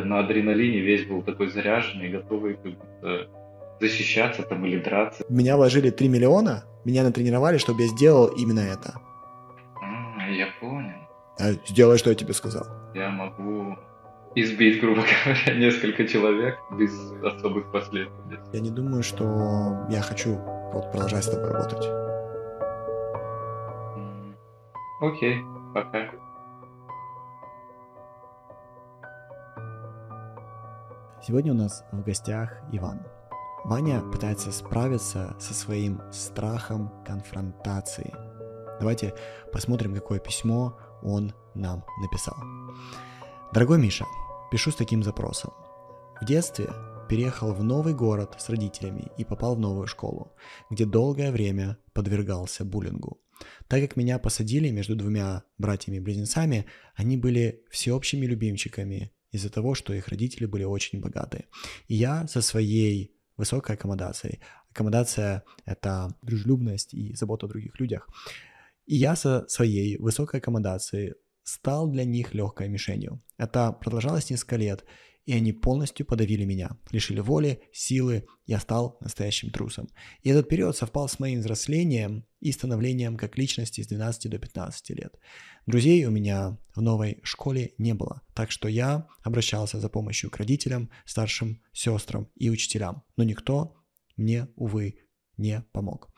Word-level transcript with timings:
я 0.00 0.04
на 0.04 0.20
адреналине 0.20 0.80
весь 0.80 1.06
был 1.06 1.22
такой 1.22 1.48
заряженный, 1.48 2.08
готовый 2.08 2.54
как 2.54 2.72
будто 2.72 3.28
защищаться 3.80 4.42
там 4.42 4.64
или 4.66 4.78
драться. 4.78 5.24
Меня 5.28 5.56
вложили 5.56 5.90
3 5.90 6.08
миллиона, 6.08 6.64
меня 6.84 7.02
натренировали, 7.02 7.58
чтобы 7.58 7.82
я 7.82 7.88
сделал 7.88 8.26
именно 8.26 8.60
это. 8.60 8.94
А, 9.82 10.28
я 10.28 10.48
понял. 10.60 10.96
А 11.38 11.52
сделай, 11.66 11.98
что 11.98 12.10
я 12.10 12.16
тебе 12.16 12.34
сказал. 12.34 12.66
Я 12.94 13.10
могу 13.10 13.76
избить, 14.34 14.80
грубо 14.80 15.02
говоря, 15.24 15.58
несколько 15.58 16.06
человек 16.06 16.58
без 16.78 16.92
особых 17.22 17.72
последствий. 17.72 18.38
Я 18.52 18.60
не 18.60 18.70
думаю, 18.70 19.02
что 19.02 19.86
я 19.90 20.02
хочу 20.02 20.36
вот 20.72 20.90
продолжать 20.92 21.24
с 21.24 21.30
тобой 21.30 21.50
работать. 21.52 21.86
Окей, 25.00 25.42
пока. 25.74 26.10
Сегодня 31.30 31.52
у 31.52 31.56
нас 31.56 31.84
в 31.92 32.02
гостях 32.02 32.60
Иван. 32.72 33.06
Ваня 33.64 34.00
пытается 34.00 34.50
справиться 34.50 35.36
со 35.38 35.54
своим 35.54 36.00
страхом 36.10 36.90
конфронтации. 37.06 38.12
Давайте 38.80 39.14
посмотрим, 39.52 39.94
какое 39.94 40.18
письмо 40.18 40.76
он 41.04 41.32
нам 41.54 41.84
написал. 42.02 42.34
Дорогой 43.54 43.78
Миша, 43.78 44.06
пишу 44.50 44.72
с 44.72 44.74
таким 44.74 45.04
запросом. 45.04 45.52
В 46.20 46.24
детстве 46.24 46.68
переехал 47.08 47.54
в 47.54 47.62
новый 47.62 47.94
город 47.94 48.34
с 48.36 48.48
родителями 48.48 49.12
и 49.16 49.24
попал 49.24 49.54
в 49.54 49.60
новую 49.60 49.86
школу, 49.86 50.32
где 50.68 50.84
долгое 50.84 51.30
время 51.30 51.78
подвергался 51.92 52.64
буллингу. 52.64 53.20
Так 53.68 53.80
как 53.82 53.94
меня 53.94 54.18
посадили 54.18 54.70
между 54.70 54.96
двумя 54.96 55.44
братьями-близнецами, 55.58 56.66
они 56.96 57.16
были 57.16 57.62
всеобщими 57.70 58.26
любимчиками 58.26 59.12
из-за 59.32 59.50
того, 59.50 59.74
что 59.74 59.92
их 59.92 60.08
родители 60.08 60.46
были 60.46 60.64
очень 60.64 61.00
богатые. 61.00 61.46
И 61.88 61.94
я 61.94 62.26
со 62.26 62.42
своей 62.42 63.14
высокой 63.36 63.76
аккомодацией. 63.76 64.40
Аккомодация– 64.70 65.42
это 65.64 66.14
дружелюбность 66.22 66.94
и 66.94 67.14
забота 67.14 67.46
о 67.46 67.48
других 67.48 67.80
людях. 67.80 68.08
И 68.86 68.96
я 68.96 69.16
со 69.16 69.46
своей 69.48 69.96
высокой 69.98 70.40
аккомодацией 70.40 71.14
стал 71.42 71.88
для 71.88 72.04
них 72.04 72.34
легкой 72.34 72.68
мишенью. 72.68 73.22
Это 73.38 73.72
продолжалось 73.72 74.30
несколько 74.30 74.56
лет, 74.56 74.84
и 75.30 75.32
они 75.32 75.52
полностью 75.52 76.04
подавили 76.04 76.44
меня, 76.44 76.76
лишили 76.90 77.20
воли, 77.20 77.62
силы, 77.72 78.26
я 78.46 78.58
стал 78.58 78.98
настоящим 79.00 79.50
трусом. 79.50 79.88
И 80.24 80.28
этот 80.28 80.48
период 80.48 80.76
совпал 80.76 81.08
с 81.08 81.20
моим 81.20 81.38
взрослением 81.38 82.26
и 82.40 82.50
становлением 82.50 83.16
как 83.16 83.38
личности 83.38 83.80
с 83.80 83.86
12 83.86 84.28
до 84.28 84.38
15 84.40 84.90
лет. 84.90 85.14
Друзей 85.66 86.04
у 86.04 86.10
меня 86.10 86.58
в 86.74 86.80
новой 86.82 87.20
школе 87.22 87.74
не 87.78 87.94
было, 87.94 88.22
так 88.34 88.50
что 88.50 88.66
я 88.66 89.06
обращался 89.22 89.78
за 89.78 89.88
помощью 89.88 90.32
к 90.32 90.36
родителям, 90.38 90.90
старшим 91.04 91.62
сестрам 91.72 92.28
и 92.34 92.50
учителям, 92.50 93.04
но 93.16 93.22
никто 93.22 93.76
мне, 94.16 94.48
увы, 94.56 94.96
не 95.36 95.64
помог. 95.70 96.10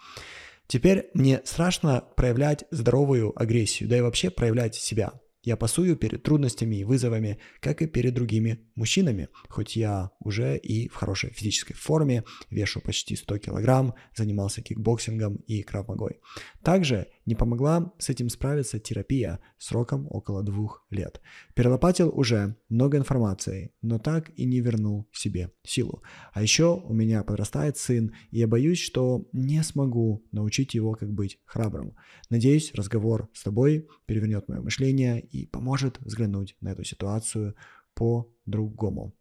Теперь 0.69 1.11
мне 1.13 1.43
страшно 1.45 2.01
проявлять 2.17 2.65
здоровую 2.71 3.39
агрессию, 3.39 3.91
да 3.91 3.99
и 3.99 4.01
вообще 4.01 4.31
проявлять 4.31 4.75
себя. 4.75 5.13
Я 5.45 5.57
пасую 5.57 5.97
перед 5.97 6.23
трудностями 6.23 6.77
и 6.77 6.85
вызовами, 6.85 7.39
как 7.61 7.83
и 7.83 7.87
перед 7.87 8.15
другими 8.15 8.61
мужчинами, 8.77 9.29
хоть 9.49 9.75
я 9.75 10.13
уже 10.21 10.57
и 10.57 10.89
в 10.89 10.95
хорошей 10.95 11.31
физической 11.31 11.75
форме, 11.75 12.23
вешу 12.49 12.81
почти 12.81 13.17
100 13.17 13.39
килограмм, 13.39 13.95
занимался 14.15 14.63
кикбоксингом 14.63 15.37
и 15.49 15.63
крав-магой. 15.63 16.21
Также 16.63 17.09
не 17.27 17.35
помогла 17.35 17.93
с 17.99 18.09
этим 18.09 18.29
справиться 18.29 18.79
терапия 18.79 19.41
сроком 19.59 20.07
около 20.11 20.43
двух 20.43 20.85
лет. 20.91 21.21
Перелопатил 21.55 22.11
уже 22.13 22.57
много 22.69 22.99
информации, 22.99 23.73
но 23.81 23.99
так 23.99 24.31
и 24.37 24.45
не 24.45 24.61
вернул 24.61 25.09
себе 25.13 25.53
силу. 25.63 26.03
А 26.33 26.43
еще 26.43 26.83
у 26.85 26.93
меня 26.93 27.23
подрастает 27.23 27.77
сын, 27.77 28.13
и 28.31 28.39
я 28.39 28.49
боюсь, 28.49 28.79
что 28.79 29.29
не 29.33 29.63
смогу 29.63 30.25
научить 30.33 30.75
его, 30.75 30.95
как 30.95 31.13
быть 31.13 31.39
храбрым. 31.45 31.97
Надеюсь, 32.31 32.73
разговор 32.75 33.29
с 33.33 33.43
тобой 33.43 33.89
перевернет 34.07 34.49
мое 34.49 34.61
мышление 34.61 35.21
и 35.21 35.47
поможет 35.47 35.99
взглянуть 36.01 36.57
на 36.61 36.71
эту 36.71 36.85
ситуацию 36.85 37.55
по-другому. 37.95 39.15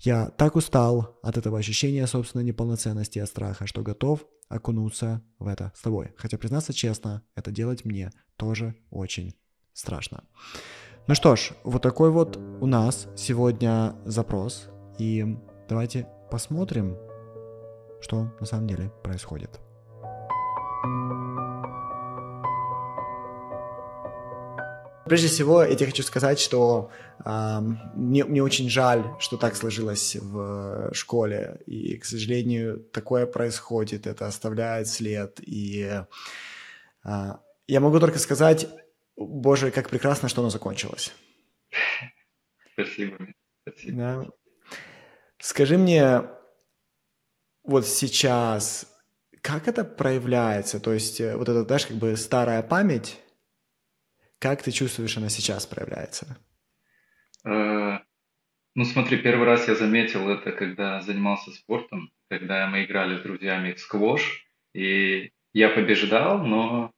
Я 0.00 0.30
так 0.30 0.54
устал 0.54 1.18
от 1.22 1.36
этого 1.36 1.58
ощущения 1.58 2.06
собственной 2.06 2.44
неполноценности 2.44 3.18
и 3.18 3.26
страха, 3.26 3.66
что 3.66 3.82
готов 3.82 4.24
окунуться 4.48 5.22
в 5.40 5.48
это 5.48 5.72
с 5.74 5.82
тобой. 5.82 6.14
Хотя, 6.16 6.38
признаться 6.38 6.72
честно, 6.72 7.22
это 7.34 7.50
делать 7.50 7.84
мне 7.84 8.12
тоже 8.36 8.76
очень 8.90 9.34
страшно. 9.72 10.22
Ну 11.08 11.14
что 11.14 11.34
ж, 11.34 11.52
вот 11.64 11.82
такой 11.82 12.10
вот 12.10 12.36
у 12.36 12.66
нас 12.66 13.08
сегодня 13.16 13.96
запрос. 14.04 14.68
И 14.98 15.36
давайте 15.68 16.06
посмотрим, 16.30 16.96
что 18.00 18.32
на 18.38 18.46
самом 18.46 18.68
деле 18.68 18.92
происходит. 19.02 19.60
Прежде 25.08 25.28
всего, 25.28 25.62
я 25.62 25.74
тебе 25.74 25.86
хочу 25.86 26.02
сказать, 26.02 26.38
что 26.38 26.90
э, 27.24 27.60
мне, 27.94 28.24
мне 28.24 28.42
очень 28.42 28.68
жаль, 28.68 29.04
что 29.18 29.36
так 29.36 29.56
сложилось 29.56 30.16
в 30.16 30.90
школе. 30.92 31.60
И, 31.66 31.96
к 31.96 32.04
сожалению, 32.04 32.78
такое 32.92 33.26
происходит, 33.26 34.06
это 34.06 34.26
оставляет 34.26 34.88
след. 34.88 35.40
И 35.40 35.90
э, 37.04 37.32
я 37.66 37.80
могу 37.80 38.00
только 38.00 38.18
сказать, 38.18 38.68
боже, 39.16 39.70
как 39.70 39.88
прекрасно, 39.90 40.28
что 40.28 40.42
оно 40.42 40.50
закончилось. 40.50 41.12
Спасибо. 42.74 43.16
Спасибо. 43.66 43.96
Да. 43.96 44.26
Скажи 45.40 45.78
мне, 45.78 46.22
вот 47.64 47.86
сейчас, 47.86 48.86
как 49.40 49.68
это 49.68 49.84
проявляется? 49.84 50.80
То 50.80 50.92
есть, 50.92 51.20
э, 51.20 51.36
вот 51.36 51.48
это, 51.48 51.64
знаешь, 51.64 51.86
как 51.86 51.96
бы 51.96 52.16
старая 52.16 52.62
память 52.62 53.18
как 54.38 54.62
ты 54.62 54.70
чувствуешь, 54.70 55.16
она 55.16 55.28
сейчас 55.28 55.66
проявляется? 55.66 56.38
Э, 57.44 57.98
ну, 58.74 58.84
смотри, 58.84 59.18
первый 59.18 59.46
раз 59.46 59.68
я 59.68 59.74
заметил 59.74 60.28
это, 60.28 60.52
когда 60.52 61.00
занимался 61.00 61.50
спортом, 61.50 62.12
когда 62.28 62.66
мы 62.66 62.84
играли 62.84 63.18
с 63.18 63.22
друзьями 63.22 63.72
в 63.72 63.80
сквош, 63.80 64.46
и 64.74 65.32
я 65.52 65.70
побеждал, 65.70 66.46
но 66.46 66.92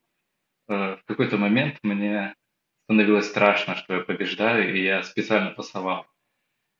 э, 0.67 0.73
в 0.73 1.01
какой-то 1.05 1.37
момент 1.37 1.79
мне 1.83 2.35
становилось 2.83 3.29
страшно, 3.29 3.75
что 3.75 3.95
я 3.95 4.01
побеждаю, 4.01 4.75
и 4.75 4.83
я 4.83 5.03
специально 5.03 5.51
пасовал. 5.51 6.05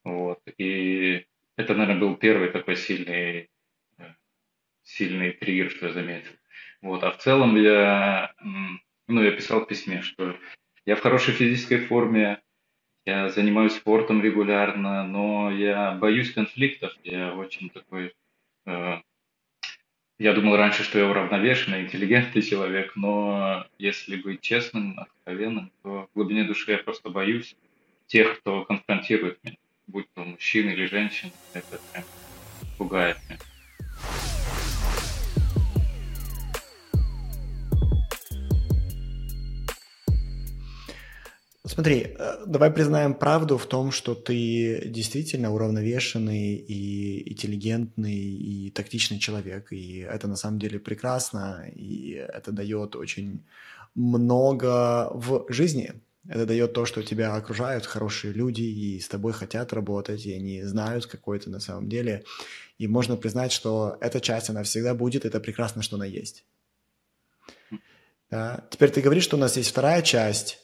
Вот. 0.03 0.39
И 0.57 1.25
это, 1.55 1.73
наверное, 1.73 1.99
был 1.99 2.15
первый 2.15 2.49
такой 2.51 2.75
сильный, 2.75 3.49
э, 3.97 4.03
сильный 4.83 5.31
триггер, 5.31 5.71
что 5.71 5.87
я 5.87 5.93
заметил. 5.93 6.33
Вот. 6.81 7.03
А 7.03 7.11
в 7.11 7.17
целом 7.17 7.55
я 7.55 8.33
ну, 9.07 9.23
я 9.23 9.31
писал 9.31 9.61
в 9.61 9.67
письме, 9.67 10.01
что 10.01 10.37
я 10.85 10.95
в 10.95 11.01
хорошей 11.01 11.33
физической 11.33 11.79
форме, 11.79 12.41
я 13.05 13.29
занимаюсь 13.29 13.75
спортом 13.75 14.21
регулярно, 14.21 15.07
но 15.07 15.51
я 15.51 15.93
боюсь 15.93 16.33
конфликтов, 16.33 16.93
я 17.03 17.33
очень 17.33 17.69
такой... 17.69 18.13
Э, 18.65 18.97
я 20.19 20.33
думал 20.33 20.55
раньше, 20.55 20.83
что 20.83 20.99
я 20.99 21.07
уравновешенный, 21.07 21.81
интеллигентный 21.81 22.43
человек, 22.43 22.95
но 22.95 23.65
если 23.79 24.17
быть 24.17 24.41
честным, 24.41 24.99
откровенным, 24.99 25.71
то 25.81 26.07
в 26.11 26.15
глубине 26.15 26.43
души 26.43 26.73
я 26.73 26.77
просто 26.77 27.09
боюсь 27.09 27.55
тех, 28.05 28.39
кто 28.39 28.63
конфронтирует 28.65 29.43
меня, 29.43 29.57
будь 29.87 30.05
то 30.13 30.23
мужчина 30.23 30.69
или 30.69 30.85
женщина, 30.85 31.31
это 31.53 31.79
прям 31.91 32.03
пугает 32.77 33.17
меня. 33.29 33.39
Смотри, 41.73 42.15
э, 42.19 42.43
давай 42.45 42.69
признаем 42.69 43.13
правду 43.13 43.57
в 43.57 43.65
том, 43.65 43.91
что 43.91 44.13
ты 44.13 44.89
действительно 44.89 45.53
уравновешенный 45.53 46.55
и 46.55 47.31
интеллигентный 47.31 48.13
и 48.13 48.71
тактичный 48.71 49.19
человек, 49.19 49.71
и 49.71 49.99
это 49.99 50.27
на 50.27 50.35
самом 50.35 50.59
деле 50.59 50.79
прекрасно, 50.79 51.65
и 51.73 52.11
это 52.11 52.51
дает 52.51 52.97
очень 52.97 53.45
много 53.95 55.11
в 55.13 55.45
жизни. 55.47 55.93
Это 56.27 56.45
дает 56.45 56.73
то, 56.73 56.85
что 56.85 57.03
тебя 57.03 57.35
окружают 57.35 57.85
хорошие 57.85 58.33
люди, 58.33 58.63
и 58.63 58.99
с 58.99 59.07
тобой 59.07 59.31
хотят 59.31 59.71
работать, 59.71 60.25
и 60.25 60.33
они 60.33 60.63
знают, 60.63 61.05
какой 61.05 61.39
ты 61.39 61.49
на 61.49 61.61
самом 61.61 61.87
деле. 61.87 62.25
И 62.79 62.87
можно 62.87 63.15
признать, 63.15 63.53
что 63.53 63.97
эта 64.01 64.19
часть, 64.19 64.49
она 64.49 64.63
всегда 64.63 64.93
будет, 64.93 65.23
это 65.23 65.39
прекрасно, 65.39 65.81
что 65.83 65.95
она 65.95 66.05
есть. 66.05 66.43
Да? 68.29 68.65
Теперь 68.69 68.91
ты 68.91 68.99
говоришь, 68.99 69.23
что 69.23 69.37
у 69.37 69.39
нас 69.39 69.55
есть 69.55 69.69
вторая 69.69 70.01
часть, 70.01 70.60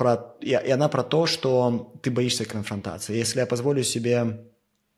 про, 0.00 0.34
и, 0.40 0.48
и 0.52 0.70
она 0.70 0.88
про 0.88 1.02
то, 1.02 1.26
что 1.26 1.92
ты 2.02 2.10
боишься 2.10 2.46
конфронтации. 2.46 3.18
Если 3.18 3.40
я 3.40 3.46
позволю 3.46 3.82
себе 3.82 4.46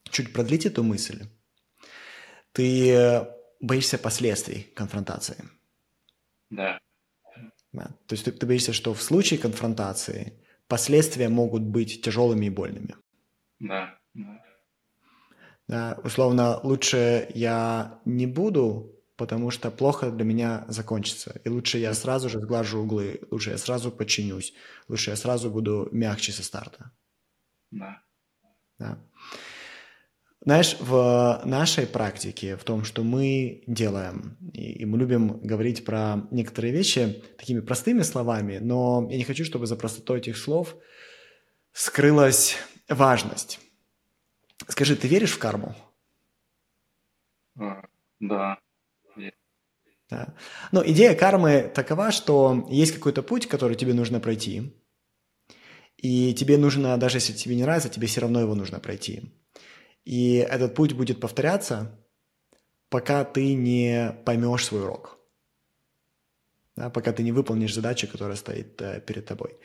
чуть 0.05 0.33
продлить 0.33 0.65
эту 0.65 0.85
мысль, 0.85 1.27
ты 2.53 3.27
боишься 3.61 3.99
последствий 3.99 4.69
конфронтации. 4.77 5.37
Да. 6.51 6.79
да. 7.73 7.87
То 8.07 8.13
есть 8.13 8.27
ты, 8.27 8.31
ты 8.31 8.47
боишься, 8.47 8.73
что 8.73 8.95
в 8.95 9.03
случае 9.03 9.41
конфронтации 9.41 10.35
последствия 10.69 11.29
могут 11.29 11.63
быть 11.63 12.01
тяжелыми 12.03 12.47
и 12.47 12.51
больными. 12.51 12.95
Да, 13.59 13.99
да. 14.15 14.45
Да, 15.67 15.99
условно, 16.05 16.61
лучше 16.63 17.29
я 17.35 17.99
не 18.05 18.27
буду, 18.29 18.92
потому 19.17 19.51
что 19.51 19.71
плохо 19.71 20.11
для 20.11 20.25
меня 20.25 20.65
закончится. 20.69 21.41
И 21.45 21.49
лучше 21.49 21.79
я 21.79 21.95
сразу 21.95 22.29
же 22.29 22.41
сглажу 22.41 22.81
углы, 22.81 23.21
лучше 23.31 23.51
я 23.51 23.59
сразу 23.59 23.91
подчинюсь, 23.91 24.55
лучше 24.89 25.11
я 25.11 25.17
сразу 25.17 25.51
буду 25.51 25.89
мягче 25.93 26.33
со 26.33 26.43
старта. 26.43 26.91
Да. 27.71 28.03
Да. 28.79 28.99
Знаешь, 30.45 30.77
в 30.81 31.41
нашей 31.45 31.87
практике, 31.87 32.57
в 32.57 32.65
том, 32.65 32.83
что 32.85 33.05
мы 33.05 33.63
делаем, 33.69 34.37
и 34.53 34.85
мы 34.85 34.99
любим 34.99 35.39
говорить 35.39 35.85
про 35.85 36.27
некоторые 36.33 36.73
вещи 36.73 37.23
такими 37.39 37.61
простыми 37.61 38.03
словами, 38.03 38.59
но 38.59 39.07
я 39.09 39.19
не 39.19 39.25
хочу, 39.25 39.45
чтобы 39.45 39.69
за 39.69 39.77
простотой 39.77 40.19
этих 40.19 40.37
слов 40.37 40.75
скрылась 41.73 42.57
важность. 42.89 43.61
Скажи, 44.67 44.97
ты 44.97 45.07
веришь 45.07 45.33
в 45.33 45.39
карму? 45.39 45.77
А, 47.57 47.85
да. 48.19 48.59
Да. 50.11 50.35
Но 50.73 50.87
идея 50.87 51.15
кармы 51.15 51.71
такова, 51.75 52.13
что 52.13 52.67
есть 52.71 52.93
какой-то 52.93 53.23
путь, 53.23 53.47
который 53.47 53.77
тебе 53.77 53.95
нужно 53.95 54.21
пройти, 54.21 54.75
и 55.97 56.35
тебе 56.35 56.59
нужно, 56.59 56.99
даже 56.99 57.19
если 57.19 57.33
тебе 57.33 57.55
не 57.55 57.63
нравится, 57.63 57.89
тебе 57.89 58.09
все 58.09 58.21
равно 58.21 58.41
его 58.41 58.55
нужно 58.55 58.81
пройти. 58.81 59.33
И 60.05 60.35
этот 60.35 60.75
путь 60.75 60.93
будет 60.95 61.21
повторяться, 61.21 61.99
пока 62.89 63.25
ты 63.25 63.55
не 63.55 64.15
поймешь 64.25 64.67
свой 64.67 64.83
урок. 64.83 65.19
Да, 66.75 66.89
пока 66.89 67.13
ты 67.13 67.23
не 67.23 67.33
выполнишь 67.33 67.75
задачу, 67.75 68.09
которая 68.09 68.37
стоит 68.37 68.81
э, 68.81 69.01
перед 69.07 69.27
тобой. 69.27 69.57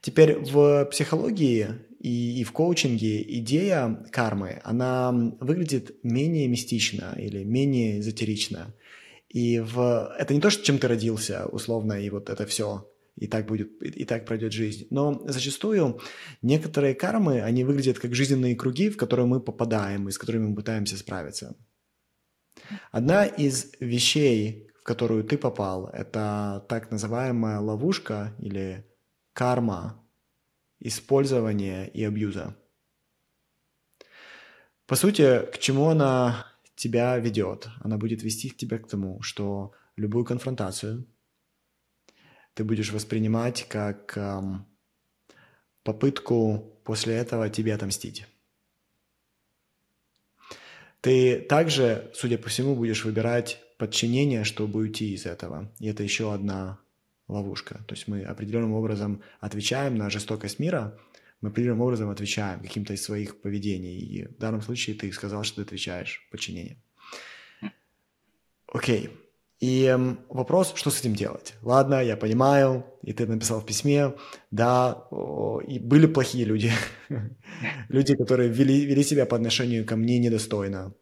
Теперь 0.00 0.38
в 0.40 0.86
психологии 0.86 1.68
и, 2.00 2.40
и 2.40 2.44
в 2.44 2.50
коучинге 2.50 3.22
идея 3.38 4.04
кармы, 4.10 4.60
она 4.64 5.12
выглядит 5.40 6.02
менее 6.02 6.48
мистично 6.48 7.14
или 7.16 7.44
менее 7.44 8.00
эзотерично. 8.00 8.74
И 9.28 9.60
в... 9.60 10.14
это 10.18 10.34
не 10.34 10.40
то, 10.40 10.50
чем 10.50 10.78
ты 10.78 10.88
родился, 10.88 11.46
условно, 11.46 11.94
и 11.94 12.10
вот 12.10 12.30
это 12.30 12.46
все 12.46 12.90
и 13.20 13.26
так 13.26 13.46
будет, 13.46 13.82
и 13.82 14.04
так 14.04 14.24
пройдет 14.26 14.52
жизнь. 14.52 14.86
Но 14.90 15.20
зачастую 15.26 16.00
некоторые 16.42 16.94
кармы, 16.94 17.40
они 17.42 17.64
выглядят 17.64 17.98
как 17.98 18.14
жизненные 18.14 18.56
круги, 18.56 18.90
в 18.90 18.96
которые 18.96 19.26
мы 19.26 19.40
попадаем 19.40 20.08
и 20.08 20.12
с 20.12 20.18
которыми 20.18 20.48
мы 20.48 20.54
пытаемся 20.54 20.96
справиться. 20.96 21.56
Одна 22.90 23.24
из 23.24 23.72
вещей, 23.80 24.70
в 24.80 24.84
которую 24.84 25.24
ты 25.24 25.36
попал, 25.36 25.88
это 25.92 26.64
так 26.68 26.90
называемая 26.90 27.60
ловушка 27.60 28.34
или 28.38 28.86
карма 29.32 30.04
использования 30.80 31.86
и 31.86 32.04
абьюза. 32.04 32.56
По 34.86 34.96
сути, 34.96 35.40
к 35.52 35.58
чему 35.58 35.88
она 35.88 36.46
тебя 36.78 37.16
ведет? 37.18 37.68
Она 37.80 37.98
будет 37.98 38.22
вести 38.22 38.50
тебя 38.50 38.78
к 38.78 38.88
тому, 38.88 39.20
что 39.22 39.72
любую 39.96 40.24
конфронтацию– 40.24 41.06
ты 42.58 42.64
будешь 42.64 42.90
воспринимать 42.90 43.68
как 43.68 44.18
эм, 44.18 44.66
попытку 45.84 46.80
после 46.82 47.14
этого 47.14 47.48
тебе 47.48 47.72
отомстить. 47.72 48.26
Ты 51.00 51.40
также, 51.40 52.10
судя 52.14 52.36
по 52.36 52.48
всему, 52.48 52.74
будешь 52.74 53.04
выбирать 53.04 53.60
подчинение, 53.78 54.42
чтобы 54.42 54.80
уйти 54.80 55.14
из 55.14 55.24
этого. 55.24 55.70
И 55.78 55.86
это 55.86 56.02
еще 56.02 56.34
одна 56.34 56.80
ловушка. 57.28 57.84
То 57.86 57.94
есть 57.94 58.08
мы 58.08 58.24
определенным 58.24 58.72
образом 58.72 59.22
отвечаем 59.38 59.94
на 59.94 60.10
жестокость 60.10 60.58
мира, 60.58 60.98
мы 61.40 61.50
определенным 61.50 61.82
образом 61.82 62.10
отвечаем 62.10 62.60
каким-то 62.60 62.92
из 62.92 63.02
своих 63.02 63.40
поведений. 63.40 63.98
И 63.98 64.26
в 64.26 64.38
данном 64.38 64.60
случае 64.62 64.96
ты 64.96 65.12
сказал, 65.12 65.44
что 65.44 65.56
ты 65.56 65.62
отвечаешь 65.62 66.28
подчинение. 66.30 66.82
Окей. 68.66 69.10
И 69.60 69.84
эм, 69.84 70.20
вопрос, 70.28 70.72
что 70.76 70.90
с 70.90 71.00
этим 71.00 71.14
делать? 71.14 71.54
Ладно, 71.62 72.00
я 72.00 72.16
понимаю, 72.16 72.86
и 73.02 73.12
ты 73.12 73.26
написал 73.26 73.60
в 73.60 73.66
письме, 73.66 74.14
да, 74.52 75.08
и 75.66 75.80
были 75.80 76.06
плохие 76.06 76.44
люди, 76.44 76.70
люди, 77.88 78.14
которые 78.14 78.50
вели, 78.50 78.84
вели 78.84 79.02
себя 79.02 79.26
по 79.26 79.34
отношению 79.34 79.84
ко 79.84 79.96
мне 79.96 80.20
недостойно. 80.20 80.94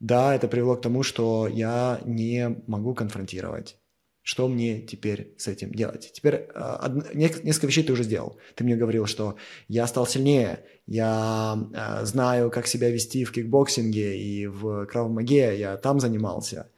Да, 0.00 0.34
это 0.34 0.48
привело 0.48 0.76
к 0.76 0.82
тому, 0.82 1.02
что 1.02 1.46
я 1.48 2.00
не 2.06 2.62
могу 2.66 2.94
конфронтировать. 2.94 3.76
Что 4.22 4.46
мне 4.46 4.80
теперь 4.80 5.34
с 5.36 5.48
этим 5.48 5.72
делать? 5.72 6.12
Теперь 6.12 6.48
э, 6.54 6.88
несколько 7.12 7.66
вещей 7.66 7.82
ты 7.82 7.92
уже 7.92 8.04
сделал. 8.04 8.38
Ты 8.54 8.62
мне 8.62 8.76
говорил, 8.76 9.06
что 9.06 9.36
я 9.66 9.86
стал 9.88 10.06
сильнее, 10.06 10.64
я 10.86 11.58
э, 11.74 12.04
знаю, 12.04 12.50
как 12.50 12.68
себя 12.68 12.90
вести 12.90 13.24
в 13.24 13.32
кикбоксинге 13.32 14.16
и 14.16 14.46
в 14.46 14.86
крав-маге, 14.86 15.58
я 15.58 15.76
там 15.76 15.98
занимался. 15.98 16.70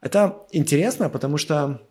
Это 0.00 0.46
интересно, 0.52 1.10
потому 1.10 1.36
что 1.36 1.86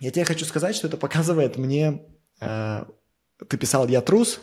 я 0.00 0.10
тебе 0.10 0.26
хочу 0.26 0.44
сказать, 0.44 0.76
что 0.76 0.88
это 0.88 0.96
показывает 0.96 1.56
мне... 1.56 2.02
Э, 2.40 2.84
ты 3.48 3.56
писал 3.56 3.88
«я 3.88 4.02
трус». 4.02 4.40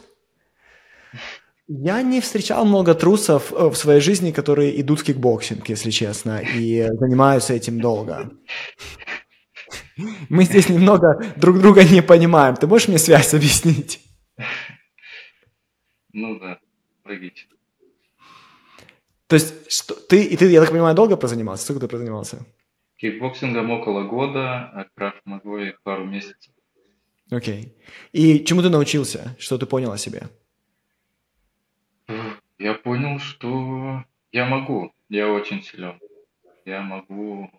Я 1.68 2.02
не 2.02 2.22
встречал 2.22 2.66
много 2.66 2.96
трусов 2.96 3.52
э, 3.52 3.68
в 3.70 3.76
своей 3.76 4.00
жизни, 4.00 4.32
которые 4.32 4.80
идут 4.82 5.02
в 5.02 5.04
кикбоксинг, 5.04 5.68
если 5.70 5.92
честно, 5.92 6.40
и 6.40 6.88
занимаются 7.00 7.54
этим 7.54 7.82
долго. 7.82 8.32
Мы 10.30 10.44
здесь 10.44 10.70
немного 10.70 11.24
друг 11.38 11.60
друга 11.60 11.84
не 11.84 12.02
понимаем. 12.02 12.56
Ты 12.56 12.68
можешь 12.68 12.88
мне 12.88 12.98
связь 12.98 13.34
объяснить? 13.34 14.02
Ну 16.14 16.40
да, 16.40 16.60
логично. 17.06 17.56
То 19.28 19.36
есть 19.36 19.72
что, 19.72 19.94
ты, 19.94 20.24
и 20.24 20.38
ты, 20.38 20.50
я 20.50 20.62
так 20.62 20.72
понимаю, 20.72 20.96
долго 20.96 21.18
прозанимался? 21.18 21.66
Сколько 21.66 21.82
ты 21.82 21.88
прозанимался? 21.88 22.46
Кикбоксингом 22.96 23.70
около 23.72 24.04
года, 24.04 24.72
а 24.74 24.86
крав-магой 24.96 25.76
пару 25.84 26.06
месяцев. 26.06 26.54
Окей. 27.30 27.64
Okay. 27.64 27.72
И 28.14 28.46
чему 28.46 28.62
ты 28.62 28.70
научился? 28.70 29.36
Что 29.38 29.58
ты 29.58 29.66
понял 29.66 29.92
о 29.92 29.98
себе? 29.98 30.30
Я 32.58 32.74
понял, 32.74 33.20
что 33.20 34.04
я 34.32 34.46
могу. 34.46 34.94
Я 35.10 35.30
очень 35.30 35.62
силен. 35.62 36.00
Я 36.66 36.82
могу 36.82 37.52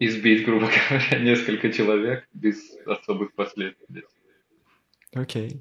избить, 0.00 0.44
грубо 0.44 0.68
говоря, 0.88 1.18
несколько 1.20 1.72
человек 1.72 2.26
без 2.32 2.58
особых 2.86 3.34
последствий. 3.34 4.04
Окей. 5.12 5.48
Okay. 5.48 5.60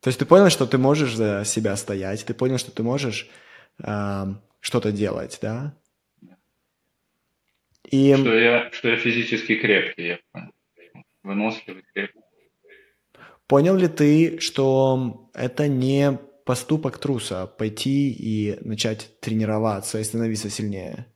То 0.00 0.08
есть 0.08 0.18
ты 0.18 0.24
понял, 0.24 0.48
что 0.48 0.66
ты 0.66 0.78
можешь 0.78 1.14
за 1.14 1.44
себя 1.44 1.76
стоять, 1.76 2.24
ты 2.24 2.32
понял, 2.32 2.58
что 2.58 2.72
ты 2.72 2.82
можешь 2.82 3.28
э, 3.82 4.24
что-то 4.60 4.92
делать, 4.92 5.38
да? 5.42 5.76
И... 7.90 8.14
Что, 8.14 8.34
я, 8.34 8.70
что 8.72 8.88
я 8.88 8.96
физически 8.96 9.56
крепкий, 9.56 10.06
я 10.06 10.18
понял. 10.32 10.52
Выносливый, 11.22 11.84
крепкий. 11.92 12.20
Понял 13.46 13.76
ли 13.76 13.88
ты, 13.88 14.38
что 14.40 15.28
это 15.34 15.68
не 15.68 16.18
поступок 16.46 16.98
труса 16.98 17.46
пойти 17.46 18.10
и 18.10 18.58
начать 18.66 19.20
тренироваться 19.20 19.98
и 19.98 20.04
становиться 20.04 20.48
сильнее? 20.48 21.06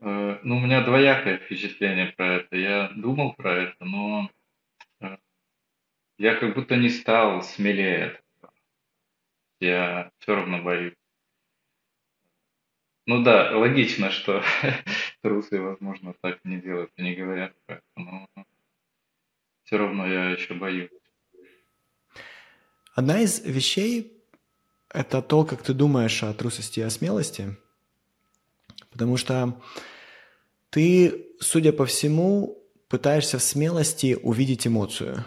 Э, 0.00 0.38
ну, 0.42 0.56
у 0.56 0.60
меня 0.60 0.84
двоякое 0.84 1.38
впечатление 1.38 2.12
про 2.16 2.36
это. 2.36 2.56
Я 2.56 2.90
думал 2.96 3.34
про 3.34 3.54
это, 3.54 3.84
но 3.84 4.30
э, 5.00 5.16
я 6.18 6.34
как 6.34 6.54
будто 6.54 6.76
не 6.76 6.90
стал 6.90 7.42
смелее. 7.42 8.20
Я 9.60 10.10
все 10.18 10.34
равно 10.34 10.62
боюсь. 10.62 10.94
Ну 13.06 13.22
да, 13.22 13.56
логично, 13.56 14.10
что 14.10 14.42
трусы, 15.22 15.60
возможно, 15.60 16.14
так 16.20 16.44
не 16.44 16.60
делают 16.60 16.90
и 16.96 17.02
не 17.02 17.14
говорят 17.14 17.54
про 17.64 17.76
это, 17.76 17.84
но 17.96 18.28
все 19.62 19.78
равно 19.78 20.06
я 20.06 20.30
еще 20.30 20.54
боюсь. 20.54 20.90
Одна 22.94 23.20
из 23.20 23.44
вещей– 23.44 24.12
это 24.88 25.22
то, 25.22 25.44
как 25.44 25.62
ты 25.62 25.72
думаешь 25.72 26.22
о 26.22 26.34
трусости 26.34 26.80
и 26.80 26.82
о 26.82 26.90
смелости, 26.90 27.56
потому 28.96 29.16
что 29.16 29.60
ты, 30.70 31.26
судя 31.38 31.72
по 31.72 31.84
всему, 31.84 32.58
пытаешься 32.88 33.38
в 33.38 33.42
смелости 33.42 34.18
увидеть 34.22 34.66
эмоцию. 34.66 35.24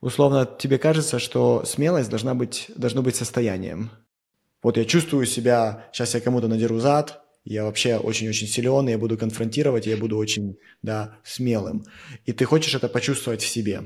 Условно, 0.00 0.48
тебе 0.58 0.78
кажется, 0.78 1.18
что 1.18 1.64
смелость 1.64 2.10
должна 2.10 2.34
быть, 2.34 2.70
должно 2.76 3.02
быть 3.02 3.16
состоянием– 3.16 3.90
вот 4.64 4.78
я 4.78 4.86
чувствую 4.86 5.26
себя, 5.26 5.90
сейчас 5.92 6.14
я 6.14 6.22
кому-то 6.22 6.48
надеру 6.48 6.80
зад, 6.80 7.22
я 7.44 7.64
вообще 7.64 7.98
очень-очень 7.98 8.46
силен, 8.46 8.88
я 8.88 8.96
буду 8.96 9.18
конфронтировать, 9.18 9.86
я 9.86 9.98
буду 9.98 10.16
очень, 10.16 10.56
да, 10.80 11.18
смелым. 11.22 11.84
И 12.24 12.32
ты 12.32 12.46
хочешь 12.46 12.74
это 12.74 12.88
почувствовать 12.88 13.42
в 13.42 13.46
себе. 13.46 13.82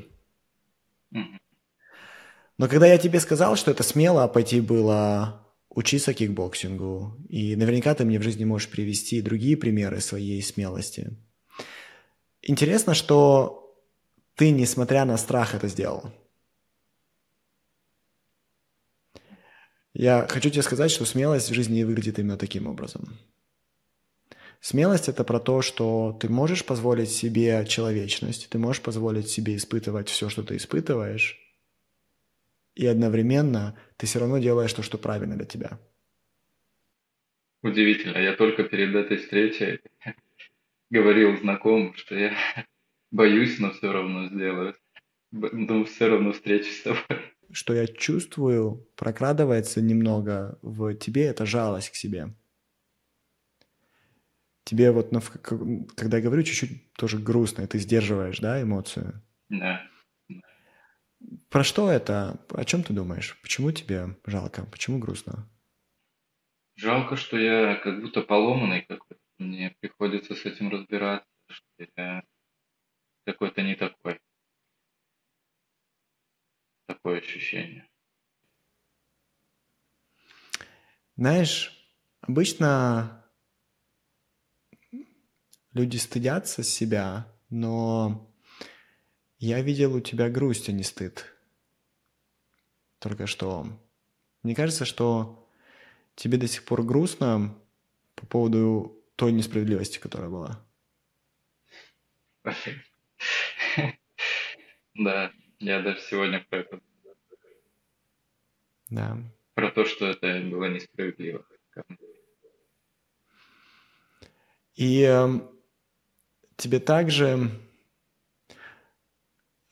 Но 1.10 2.68
когда 2.68 2.86
я 2.86 2.96
тебе 2.96 3.18
сказал, 3.18 3.56
что 3.56 3.72
это 3.72 3.82
смело 3.82 4.28
пойти 4.28 4.60
было 4.60 5.44
учиться 5.70 6.14
кикбоксингу, 6.14 7.16
и 7.28 7.56
наверняка 7.56 7.94
ты 7.94 8.04
мне 8.04 8.18
в 8.18 8.22
жизни 8.22 8.44
можешь 8.44 8.68
привести 8.68 9.20
другие 9.22 9.56
примеры 9.56 10.00
своей 10.00 10.42
смелости. 10.42 11.16
Интересно, 12.42 12.94
что 12.94 13.76
ты, 14.34 14.50
несмотря 14.50 15.04
на 15.04 15.16
страх, 15.16 15.54
это 15.54 15.68
сделал. 15.68 16.12
Я 19.92 20.26
хочу 20.28 20.48
тебе 20.50 20.62
сказать, 20.62 20.90
что 20.90 21.04
смелость 21.04 21.50
в 21.50 21.54
жизни 21.54 21.82
выглядит 21.82 22.18
именно 22.18 22.36
таким 22.36 22.68
образом. 22.68 23.18
Смелость– 24.60 25.08
это 25.10 25.24
про 25.24 25.38
то, 25.38 25.62
что 25.62 26.16
ты 26.20 26.28
можешь 26.28 26.64
позволить 26.64 27.10
себе 27.10 27.64
человечность, 27.68 28.48
ты 28.48 28.58
можешь 28.58 28.82
позволить 28.82 29.28
себе 29.28 29.56
испытывать 29.56 30.08
все, 30.08 30.28
что 30.28 30.42
ты 30.42 30.56
испытываешь, 30.56 31.38
и 32.78 32.86
одновременно 32.86 33.76
ты 33.96 34.06
все 34.06 34.20
равно 34.20 34.38
делаешь 34.38 34.72
то, 34.72 34.82
что 34.82 34.98
правильно 34.98 35.34
для 35.34 35.44
тебя. 35.44 35.80
Удивительно. 37.62 38.18
Я 38.18 38.34
только 38.34 38.62
перед 38.62 38.94
этой 38.94 39.16
встречей 39.16 39.80
говорил 40.88 41.36
знакомым, 41.38 41.94
что 41.96 42.14
я 42.14 42.32
боюсь, 43.10 43.58
но 43.58 43.72
все 43.72 43.90
равно 43.90 44.28
сделаю. 44.28 44.76
Но 45.32 45.84
все 45.84 46.08
равно 46.08 46.32
встречусь 46.32 46.78
с 46.78 46.82
тобой. 46.82 47.02
Что 47.50 47.74
я 47.74 47.88
чувствую, 47.88 48.86
прокрадывается 48.94 49.82
немного 49.82 50.58
в 50.62 50.94
тебе, 50.94 51.24
это 51.24 51.46
жалость 51.46 51.90
к 51.90 51.96
себе. 51.96 52.32
Тебе 54.62 54.92
вот, 54.92 55.10
когда 55.96 56.18
я 56.18 56.22
говорю, 56.22 56.44
чуть-чуть 56.44 56.92
тоже 56.92 57.18
грустно, 57.18 57.66
ты 57.66 57.78
сдерживаешь, 57.78 58.38
да, 58.38 58.62
эмоцию? 58.62 59.20
Да. 59.48 59.82
Про 61.50 61.64
что 61.64 61.90
это? 61.90 62.38
О 62.50 62.64
чем 62.64 62.82
ты 62.82 62.92
думаешь? 62.92 63.40
Почему 63.42 63.72
тебе 63.72 64.16
жалко? 64.26 64.64
Почему 64.66 64.98
грустно? 64.98 65.48
Жалко, 66.76 67.16
что 67.16 67.36
я 67.38 67.76
как 67.76 68.00
будто 68.00 68.22
поломанный 68.22 68.82
какой-то. 68.82 69.20
Мне 69.38 69.74
приходится 69.80 70.34
с 70.34 70.44
этим 70.44 70.68
разбираться, 70.70 71.28
что 71.48 71.86
я 71.96 72.22
какой-то 73.24 73.62
не 73.62 73.74
такой. 73.74 74.20
Такое 76.86 77.18
ощущение. 77.18 77.88
Знаешь, 81.16 81.72
обычно 82.20 83.24
люди 85.72 85.96
стыдятся 85.96 86.62
себя, 86.62 87.26
но 87.50 88.27
я 89.38 89.60
видел 89.62 89.94
у 89.94 90.00
тебя 90.00 90.28
грусть, 90.28 90.68
а 90.68 90.72
не 90.72 90.82
стыд. 90.82 91.24
Только 92.98 93.26
что. 93.26 93.66
Мне 94.42 94.54
кажется, 94.54 94.84
что 94.84 95.48
тебе 96.14 96.38
до 96.38 96.48
сих 96.48 96.64
пор 96.64 96.82
грустно 96.82 97.56
по 98.14 98.26
поводу 98.26 99.00
той 99.16 99.32
несправедливости, 99.32 99.98
которая 99.98 100.30
была? 100.30 100.64
Да, 104.94 105.30
я 105.60 105.80
даже 105.80 106.00
сегодня 106.00 106.44
про 106.50 106.58
это. 106.58 106.80
Да. 108.90 109.16
Про 109.54 109.70
то, 109.70 109.84
что 109.84 110.06
это 110.06 110.40
было 110.40 110.64
несправедливо. 110.64 111.46
И 114.74 115.02
э, 115.02 115.28
тебе 116.56 116.80
также, 116.80 117.50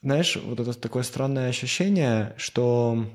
знаешь, 0.07 0.37
вот 0.37 0.57
это 0.57 0.73
такое 0.73 1.03
странное 1.03 1.49
ощущение, 1.49 2.33
что 2.37 3.05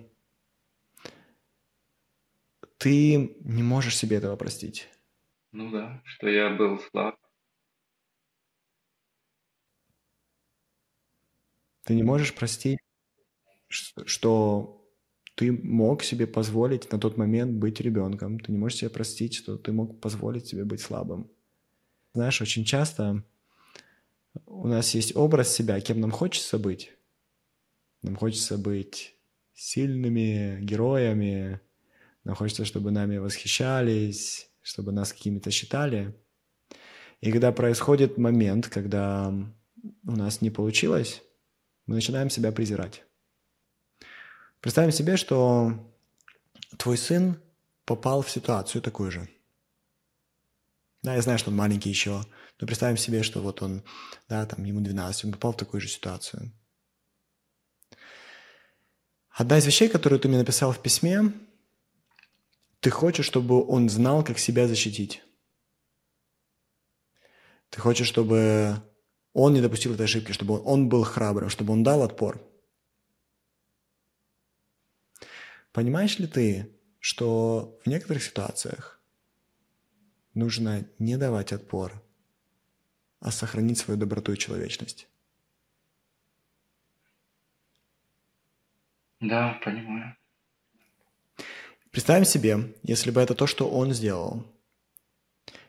ты 2.77 3.35
не 3.41 3.63
можешь 3.63 3.97
себе 3.97 4.19
этого 4.19 4.37
простить. 4.37 4.91
Ну 5.53 5.71
да, 5.71 6.03
что 6.05 6.29
я 6.29 6.51
был 6.51 6.79
слаб. 6.91 7.17
Ты 11.85 11.95
не 11.95 12.03
можешь 12.03 12.35
простить, 12.35 12.81
что 13.69 14.87
ты 15.35 15.51
мог 15.51 16.03
себе 16.03 16.27
позволить 16.27 16.93
на 16.93 17.01
тот 17.01 17.17
момент 17.17 17.57
быть 17.57 17.81
ребенком. 17.81 18.39
Ты 18.39 18.53
не 18.53 18.59
можешь 18.59 18.81
себе 18.81 18.91
простить, 18.91 19.33
что 19.35 19.57
ты 19.57 19.73
мог 19.73 19.99
позволить 19.99 20.47
себе 20.47 20.67
быть 20.67 20.83
слабым. 20.83 21.31
Знаешь, 22.13 22.43
очень 22.43 22.67
часто 22.67 23.25
у 24.47 24.67
нас 24.67 24.95
есть 24.95 25.15
образ 25.17 25.55
себя, 25.55 25.81
кем 25.81 26.01
нам 26.01 26.11
хочется 26.11 26.59
быть. 26.59 26.93
Нам 28.03 28.17
хочется 28.17 28.59
быть 28.59 29.15
сильными 29.55 30.61
героями, 30.61 31.61
нам 32.25 32.35
хочется, 32.35 32.65
чтобы 32.65 32.91
нами 32.91 33.19
восхищались, 33.19 34.49
чтобы 34.61 34.93
нас 34.93 35.13
какими-то 35.13 35.51
считали. 35.51 36.15
И 37.21 37.31
когда 37.31 37.53
происходит 37.53 38.19
момент, 38.19 38.69
когда 38.69 39.29
у 40.05 40.11
нас 40.11 40.41
не 40.41 40.51
получилось, 40.51 41.23
мы 41.87 41.97
начинаем 41.97 42.31
себя 42.31 42.53
презирать. 42.53 43.05
Представим 44.61 44.93
себе, 44.93 45.17
что 45.17 45.73
твой 46.79 46.97
сын 46.97 47.41
попал 47.85 48.23
в 48.23 48.31
ситуацию 48.31 48.83
такую 48.83 49.11
же. 49.11 49.29
Да, 51.03 51.15
я 51.15 51.23
знаю, 51.23 51.39
что 51.39 51.51
он 51.51 51.57
маленький 51.57 51.91
еще, 51.91 52.23
но 52.61 52.67
представим 52.67 52.97
себе, 52.97 53.23
что 53.23 53.41
вот 53.41 53.63
он, 53.63 53.83
да, 54.29 54.47
там 54.47 54.65
ему 54.65 54.81
12, 54.81 55.25
он 55.25 55.33
попал 55.33 55.53
в 55.53 55.57
такую 55.57 55.81
же 55.81 55.89
ситуацию. 55.89 56.53
Одна 59.31 59.59
из 59.59 59.67
вещей, 59.67 59.89
которую 59.89 60.21
ты 60.21 60.29
мне 60.29 60.39
написал 60.39 60.73
в 60.73 60.83
письме, 60.83 61.33
ты 62.81 62.91
хочешь, 62.91 63.27
чтобы 63.27 63.67
он 63.67 63.89
знал, 63.89 64.25
как 64.25 64.39
себя 64.39 64.69
защитить. 64.69 65.23
Ты 67.71 67.81
хочешь, 67.81 68.09
чтобы 68.09 68.83
он 69.33 69.55
не 69.55 69.63
допустил 69.63 69.95
этой 69.95 70.05
ошибки, 70.05 70.33
чтобы 70.33 70.63
он 70.63 70.89
был 70.89 71.05
храбрым, 71.05 71.49
чтобы 71.49 71.73
он 71.73 71.83
дал 71.83 72.03
отпор. 72.03 72.43
Понимаешь 75.73 76.19
ли 76.19 76.27
ты, 76.27 76.77
что 76.99 77.79
в 77.85 77.89
некоторых 77.89 78.23
ситуациях 78.23 79.01
нужно 80.35 80.87
не 80.99 81.17
давать 81.17 81.53
отпор, 81.53 82.02
а 83.23 83.31
сохранить 83.31 83.79
свою 83.79 83.99
доброту 83.99 84.33
и 84.33 84.39
человечность? 84.39 85.09
Да, 89.21 89.61
понимаю. 89.65 90.17
Представим 91.93 92.25
себе, 92.25 92.75
если 92.83 93.11
бы 93.11 93.21
это 93.21 93.35
то, 93.35 93.47
что 93.47 93.71
он 93.71 93.93
сделал. 93.93 94.45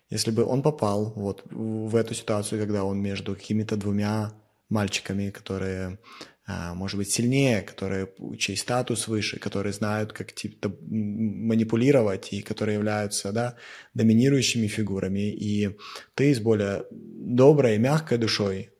Если 0.09 0.31
бы 0.31 0.45
он 0.45 0.61
попал 0.61 1.11
вот 1.15 1.43
в 1.51 1.95
эту 1.95 2.13
ситуацию, 2.13 2.59
когда 2.59 2.83
он 2.83 2.99
между 2.99 3.35
какими-то 3.35 3.77
двумя 3.77 4.33
мальчиками, 4.69 5.29
которые, 5.29 5.99
может 6.47 6.97
быть, 6.97 7.11
сильнее, 7.11 7.61
которые, 7.61 8.13
чей 8.37 8.57
статус 8.57 9.07
выше, 9.07 9.39
которые 9.39 9.73
знают, 9.73 10.13
как 10.13 10.33
типа, 10.33 10.75
манипулировать 10.81 12.33
и 12.33 12.41
которые 12.41 12.75
являются 12.75 13.31
да, 13.31 13.55
доминирующими 13.93 14.67
фигурами, 14.67 15.31
и 15.31 15.77
ты 16.15 16.33
с 16.33 16.39
более 16.39 16.85
доброй, 16.91 17.77
мягкой 17.77 18.17
душой 18.17 18.71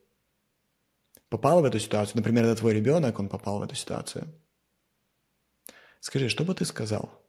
попал 1.29 1.61
в 1.61 1.65
эту 1.65 1.79
ситуацию, 1.79 2.17
например, 2.17 2.45
это 2.45 2.55
твой 2.55 2.73
ребенок, 2.73 3.19
он 3.19 3.29
попал 3.29 3.59
в 3.59 3.63
эту 3.63 3.75
ситуацию. 3.75 4.27
Скажи, 5.99 6.29
что 6.29 6.43
бы 6.43 6.53
ты 6.53 6.65
сказал? 6.65 7.23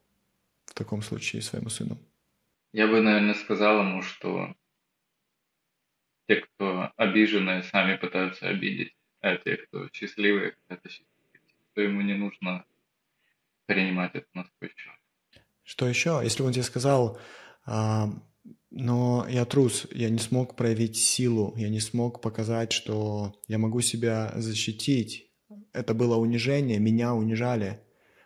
в 0.65 0.73
таком 0.73 1.01
случае 1.01 1.41
своему 1.41 1.69
сыну? 1.69 1.97
Я 2.73 2.87
бы, 2.87 3.01
наверное, 3.01 3.33
сказал 3.33 3.79
ему, 3.79 4.01
что 4.01 4.53
те, 6.27 6.41
кто 6.41 6.91
обиженные, 6.97 7.63
сами 7.63 7.95
пытаются 7.95 8.49
обидеть, 8.49 8.94
а 9.25 9.37
те, 9.37 9.57
кто 9.57 9.89
счастливые, 9.91 10.55
это 10.69 10.87
счастливые, 10.87 11.41
что 11.71 11.81
ему 11.81 12.01
не 12.01 12.13
нужно 12.13 12.63
принимать 13.65 14.13
это 14.13 14.27
на 14.35 14.43
свой 14.43 14.71
счет. 14.75 14.93
Что 15.63 15.87
еще? 15.87 16.21
Если 16.23 16.43
он 16.43 16.51
тебе 16.51 16.61
сказал, 16.61 17.19
а, 17.65 18.09
но 18.69 19.25
я 19.27 19.45
трус, 19.45 19.87
я 19.91 20.11
не 20.11 20.19
смог 20.19 20.55
проявить 20.55 20.97
силу, 20.97 21.55
я 21.57 21.69
не 21.69 21.79
смог 21.79 22.21
показать, 22.21 22.71
что 22.71 23.33
я 23.47 23.57
могу 23.57 23.81
себя 23.81 24.31
защитить, 24.35 25.31
это 25.73 25.95
было 25.95 26.17
унижение, 26.17 26.77
меня 26.77 27.15
унижали. 27.15 27.79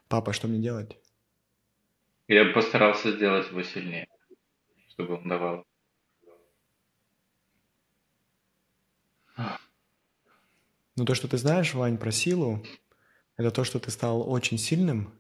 Папа, 0.09 0.33
что 0.33 0.49
мне 0.49 0.59
делать? 0.59 0.97
Я 2.27 2.43
бы 2.43 2.51
постарался 2.51 3.13
сделать 3.13 3.49
его 3.49 3.63
сильнее, 3.63 4.09
чтобы 4.89 5.15
он 5.15 5.29
давал. 5.29 5.65
Ну, 10.99 11.05
то, 11.05 11.15
что 11.15 11.29
ты 11.29 11.37
знаешь, 11.37 11.75
Вань, 11.75 11.97
про 11.97 12.11
силу, 12.11 12.61
это 13.37 13.51
то, 13.51 13.63
что 13.63 13.79
ты 13.79 13.89
стал 13.89 14.29
очень 14.29 14.57
сильным, 14.57 15.17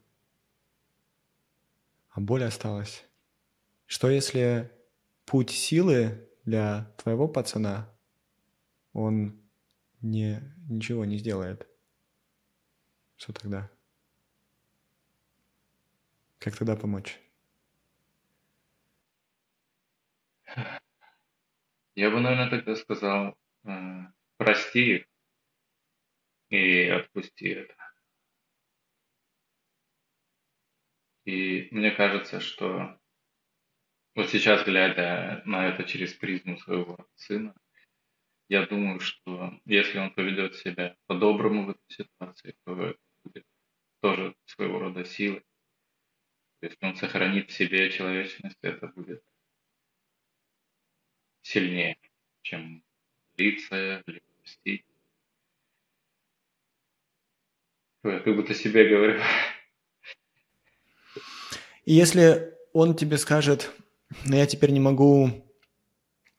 а 2.09 2.19
боль 2.19 2.43
осталась. 2.43 3.05
Что 3.85 4.09
если 4.09 4.69
путь 5.25 5.51
силы 5.51 6.27
для 6.43 6.93
твоего 6.97 7.29
пацана, 7.29 7.89
он 8.91 9.41
не, 10.01 10.41
ничего 10.67 11.05
не 11.05 11.17
сделает? 11.17 11.65
Что 13.15 13.31
тогда? 13.31 13.71
Как 16.39 16.57
тогда 16.57 16.75
помочь? 16.75 17.21
Я 21.95 22.09
бы, 22.09 22.19
наверное, 22.19 22.49
тогда 22.49 22.75
сказал, 22.75 23.37
э, 23.63 23.69
прости 24.35 24.95
их 24.97 25.08
и 26.49 26.87
отпусти 26.87 27.49
это. 27.49 27.75
И 31.25 31.67
мне 31.71 31.91
кажется, 31.91 32.39
что 32.39 32.99
вот 34.15 34.29
сейчас, 34.29 34.65
глядя 34.65 35.41
на 35.45 35.67
это 35.67 35.83
через 35.83 36.13
призму 36.13 36.57
своего 36.57 36.97
сына, 37.15 37.53
я 38.47 38.65
думаю, 38.65 38.99
что 38.99 39.59
если 39.65 39.99
он 39.99 40.11
поведет 40.11 40.55
себя 40.55 40.97
по-доброму 41.05 41.65
в 41.65 41.69
этой 41.69 41.89
ситуации, 41.89 42.55
то 42.65 42.83
это 42.83 42.99
будет 43.23 43.45
тоже 44.01 44.35
своего 44.45 44.79
рода 44.79 45.05
силой. 45.05 45.45
Если 46.61 46.77
он 46.81 46.95
сохранит 46.95 47.51
в 47.51 47.53
себе 47.53 47.91
человечность, 47.91 48.57
это 48.61 48.87
будет 48.87 49.23
сильнее, 51.43 51.97
чем 52.41 52.83
лица, 53.37 54.03
либо 54.07 54.25
мстить. 54.43 54.88
Я 58.03 58.19
как 58.19 58.35
будто 58.35 58.53
себе 58.53 58.87
говорю. 58.87 59.19
И 61.85 61.93
если 61.93 62.53
он 62.71 62.95
тебе 62.95 63.17
скажет, 63.17 63.71
но 64.25 64.35
я 64.35 64.45
теперь 64.45 64.71
не 64.71 64.79
могу 64.79 65.45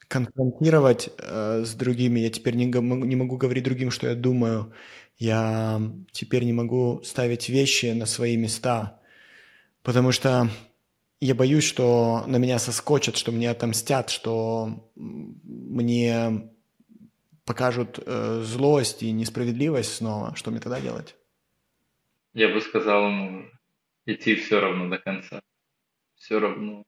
конфронтировать 0.09 1.11
э, 1.19 1.64
с 1.64 1.75
другими, 1.75 2.21
я 2.21 2.31
теперь 2.31 2.55
не, 2.55 2.67
не 2.67 3.17
могу 3.17 3.37
говорить 3.37 3.64
другим, 3.64 3.90
что 3.90 4.09
я 4.09 4.14
думаю, 4.14 4.73
я 5.19 5.81
теперь 6.12 6.45
не 6.45 6.52
могу 6.52 7.02
ставить 7.05 7.49
вещи 7.49 7.87
на 7.87 8.07
свои 8.07 8.37
места, 8.37 9.00
потому 9.83 10.12
что 10.12 10.49
я 11.21 11.35
боюсь, 11.35 11.64
что 11.64 12.25
на 12.26 12.38
меня 12.38 12.59
соскочат, 12.59 13.17
что 13.17 13.31
мне 13.31 13.50
отомстят, 13.50 14.09
что 14.11 14.90
мне 14.97 16.50
покажут 17.45 18.00
э, 18.05 18.43
злость 18.45 19.02
и 19.02 19.12
несправедливость 19.12 19.97
снова. 19.97 20.35
Что 20.35 20.50
мне 20.50 20.61
тогда 20.61 20.81
делать? 20.81 21.17
Я 22.33 22.49
бы 22.53 22.61
сказал 22.61 23.07
ему 23.07 23.51
идти 24.07 24.37
все 24.37 24.61
равно 24.61 24.89
до 24.89 24.99
конца. 24.99 25.43
Все 26.15 26.39
равно 26.39 26.85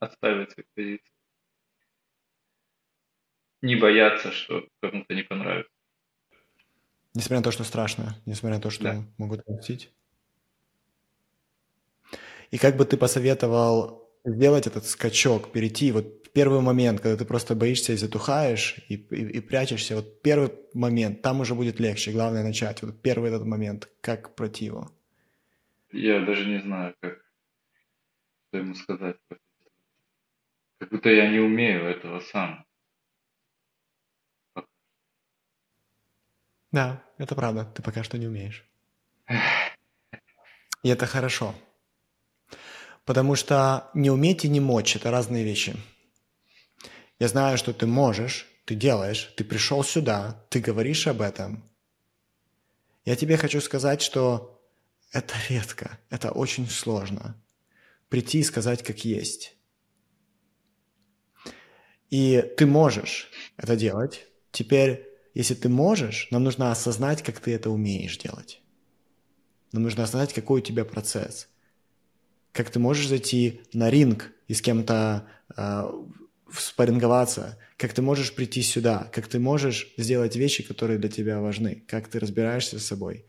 оставить 0.00 0.54
позицию. 0.74 1.14
Не 3.62 3.76
бояться, 3.76 4.30
что 4.32 4.66
кому-то 4.80 5.14
не 5.14 5.22
понравится. 5.22 5.70
Несмотря 7.14 7.38
на 7.38 7.44
то, 7.44 7.50
что 7.52 7.64
страшно, 7.64 8.20
несмотря 8.26 8.56
на 8.56 8.62
то, 8.62 8.70
что 8.70 8.84
да. 8.84 9.04
могут 9.18 9.40
отомстить. 9.40 9.92
И 12.50 12.58
как 12.58 12.76
бы 12.76 12.84
ты 12.84 12.96
посоветовал 12.96 14.10
сделать 14.24 14.66
этот 14.66 14.84
скачок, 14.84 15.52
перейти, 15.52 15.92
вот 15.92 16.23
первый 16.34 16.60
момент, 16.60 17.00
когда 17.00 17.16
ты 17.16 17.24
просто 17.24 17.54
боишься 17.54 17.92
и 17.92 17.96
затухаешь, 17.96 18.76
и, 18.88 18.96
и, 18.96 19.38
и 19.38 19.40
прячешься, 19.40 19.96
вот 19.96 20.20
первый 20.20 20.50
момент, 20.74 21.22
там 21.22 21.40
уже 21.40 21.54
будет 21.54 21.80
легче, 21.80 22.12
главное 22.12 22.42
начать, 22.42 22.82
вот 22.82 23.00
первый 23.00 23.30
этот 23.30 23.46
момент, 23.46 23.88
как 24.00 24.34
пройти 24.34 24.66
его? 24.66 24.90
Я 25.92 26.20
даже 26.20 26.44
не 26.44 26.60
знаю, 26.60 26.94
как 27.00 27.24
что 28.54 28.58
ему 28.58 28.74
сказать. 28.74 29.16
Как 30.78 30.90
будто 30.90 31.08
я 31.08 31.28
не 31.28 31.38
умею 31.38 31.84
этого 31.84 32.20
сам. 32.20 32.64
Да, 36.70 37.04
это 37.18 37.34
правда, 37.36 37.64
ты 37.64 37.82
пока 37.82 38.02
что 38.02 38.18
не 38.18 38.26
умеешь. 38.26 38.64
И 40.82 40.88
это 40.88 41.06
хорошо. 41.06 41.54
Потому 43.04 43.36
что 43.36 43.90
не 43.94 44.10
уметь 44.10 44.44
и 44.44 44.48
не 44.48 44.60
мочь– 44.60 44.96
это 44.96 45.10
разные 45.10 45.44
вещи. 45.44 45.76
Я 47.18 47.28
знаю, 47.28 47.58
что 47.58 47.72
ты 47.72 47.86
можешь, 47.86 48.46
ты 48.64 48.74
делаешь, 48.74 49.32
ты 49.36 49.44
пришел 49.44 49.84
сюда, 49.84 50.44
ты 50.50 50.60
говоришь 50.60 51.06
об 51.06 51.20
этом. 51.20 51.64
Я 53.04 53.16
тебе 53.16 53.36
хочу 53.36 53.60
сказать, 53.60 54.02
что 54.02 54.62
это 55.12 55.34
редко, 55.48 55.98
это 56.10 56.30
очень 56.30 56.68
сложно. 56.68 57.40
Прийти 58.08 58.40
и 58.40 58.44
сказать, 58.44 58.82
как 58.82 59.04
есть. 59.04 59.56
И 62.10 62.42
ты 62.56 62.66
можешь 62.66 63.30
это 63.56 63.76
делать. 63.76 64.26
Теперь, 64.52 65.08
если 65.34 65.54
ты 65.54 65.68
можешь, 65.68 66.28
нам 66.30 66.44
нужно 66.44 66.70
осознать, 66.70 67.22
как 67.22 67.40
ты 67.40 67.54
это 67.54 67.70
умеешь 67.70 68.18
делать. 68.18 68.60
Нам 69.72 69.82
нужно 69.82 70.04
осознать, 70.04 70.32
какой 70.32 70.60
у 70.60 70.64
тебя 70.64 70.84
процесс– 70.84 71.48
как 72.54 72.70
ты 72.70 72.78
можешь 72.78 73.08
зайти 73.08 73.60
на 73.74 73.90
ринг 73.90 74.32
и 74.46 74.54
с 74.54 74.62
кем-то 74.62 75.26
э, 75.56 75.92
спарринговаться, 76.52 77.58
как 77.76 77.92
ты 77.92 78.02
можешь 78.02 78.34
прийти 78.34 78.62
сюда, 78.62 79.10
как 79.12 79.28
ты 79.28 79.38
можешь 79.38 79.92
сделать 79.96 80.36
вещи, 80.36 80.62
которые 80.62 80.98
для 80.98 81.08
тебя 81.08 81.40
важны, 81.40 81.84
как 81.88 82.08
ты 82.08 82.18
разбираешься 82.18 82.78
с 82.78 82.86
собой. 82.86 83.26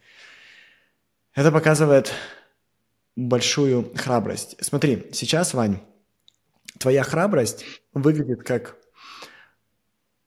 Это 1.34 1.52
показывает 1.52 2.14
большую 3.16 3.94
храбрость. 3.96 4.56
Смотри, 4.62 5.08
сейчас, 5.12 5.54
Вань, 5.54 5.80
твоя 6.80 7.04
храбрость 7.04 7.66
выглядит 7.94 8.44
как 8.44 8.78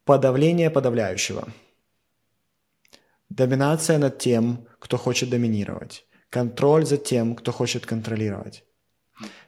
подавление 0.04 0.70
подавляющего. 0.70 1.48
Доминация 3.28 3.98
над 3.98 4.18
тем, 4.18 4.66
кто 4.78 4.96
хочет 4.96 5.28
доминировать. 5.28 6.06
Контроль 6.30 6.86
за 6.86 6.96
тем, 6.96 7.36
кто 7.36 7.52
хочет 7.52 7.84
контролировать. 7.86 8.64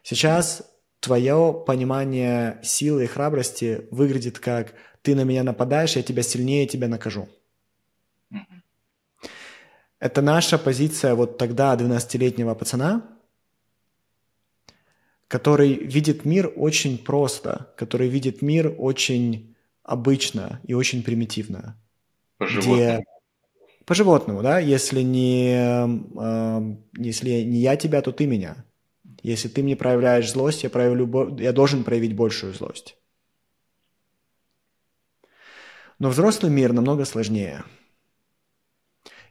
Сейчас 0.03 0.70
твое 1.01 1.65
понимание 1.67 2.61
силы 2.63 3.05
и 3.05 3.07
храбрости 3.07 3.87
выглядит 3.91 4.39
как 4.39 4.75
ты 5.03 5.15
на 5.15 5.25
меня 5.25 5.43
нападаешь, 5.43 5.97
я 5.97 6.03
тебя 6.03 6.23
сильнее, 6.23 6.67
тебя 6.67 6.89
накажу. 6.89 7.29
Это 9.99 10.23
наша 10.23 10.59
позиция 10.59 11.15
вот 11.15 11.37
тогда 11.37 11.75
12-летнего 11.75 12.55
пацана, 12.55 13.07
который 15.29 15.75
видит 15.75 16.25
мир 16.25 16.51
очень 16.57 16.97
просто, 16.97 17.73
который 17.77 18.09
видит 18.09 18.41
мир 18.41 18.75
очень 18.79 19.55
обычно 19.83 20.61
и 20.65 20.75
очень 20.75 21.03
примитивно. 21.03 21.79
По 22.39 22.47
где... 22.47 23.05
По 23.85 23.95
животному, 23.95 24.43
да, 24.43 24.59
если 24.61 25.03
не, 25.03 25.53
э, 25.53 26.77
если 26.97 27.31
не 27.43 27.59
я 27.59 27.77
тебя, 27.77 28.01
то 28.03 28.13
ты 28.13 28.27
меня. 28.27 28.65
Если 29.23 29.49
ты 29.49 29.63
мне 29.63 29.77
проявляешь 29.77 30.31
злость, 30.31 30.63
я, 30.63 30.71
проявлю, 30.71 31.37
я 31.37 31.53
должен 31.53 31.85
проявить 31.85 32.17
большую 32.17 32.55
злость. 32.55 32.97
Но 35.99 36.09
взрослый 36.09 36.51
мир 36.51 36.73
намного 36.73 37.05
сложнее. 37.05 37.65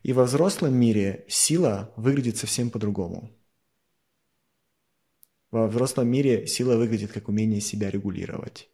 И 0.03 0.13
во 0.13 0.25
взрослом 0.25 0.75
мире 0.75 1.25
сила 1.27 1.91
выглядит 1.95 2.37
совсем 2.37 2.69
по-другому. 2.69 3.31
Во 5.51 5.67
взрослом 5.67 6.07
мире 6.07 6.45
сила 6.45 6.77
выглядит 6.77 7.11
как 7.11 7.27
умение 7.27 7.59
себя 7.59 7.89
регулировать. 7.89 8.69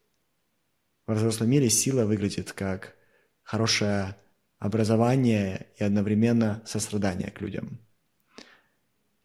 Во 1.06 1.14
взрослом 1.14 1.48
мире 1.48 1.70
сила 1.70 2.04
выглядит 2.04 2.52
как 2.52 2.94
хорошее 3.42 4.16
образование 4.58 5.68
и 5.78 5.84
одновременно 5.84 6.62
сострадание 6.66 7.30
к 7.30 7.40
людям– 7.40 7.80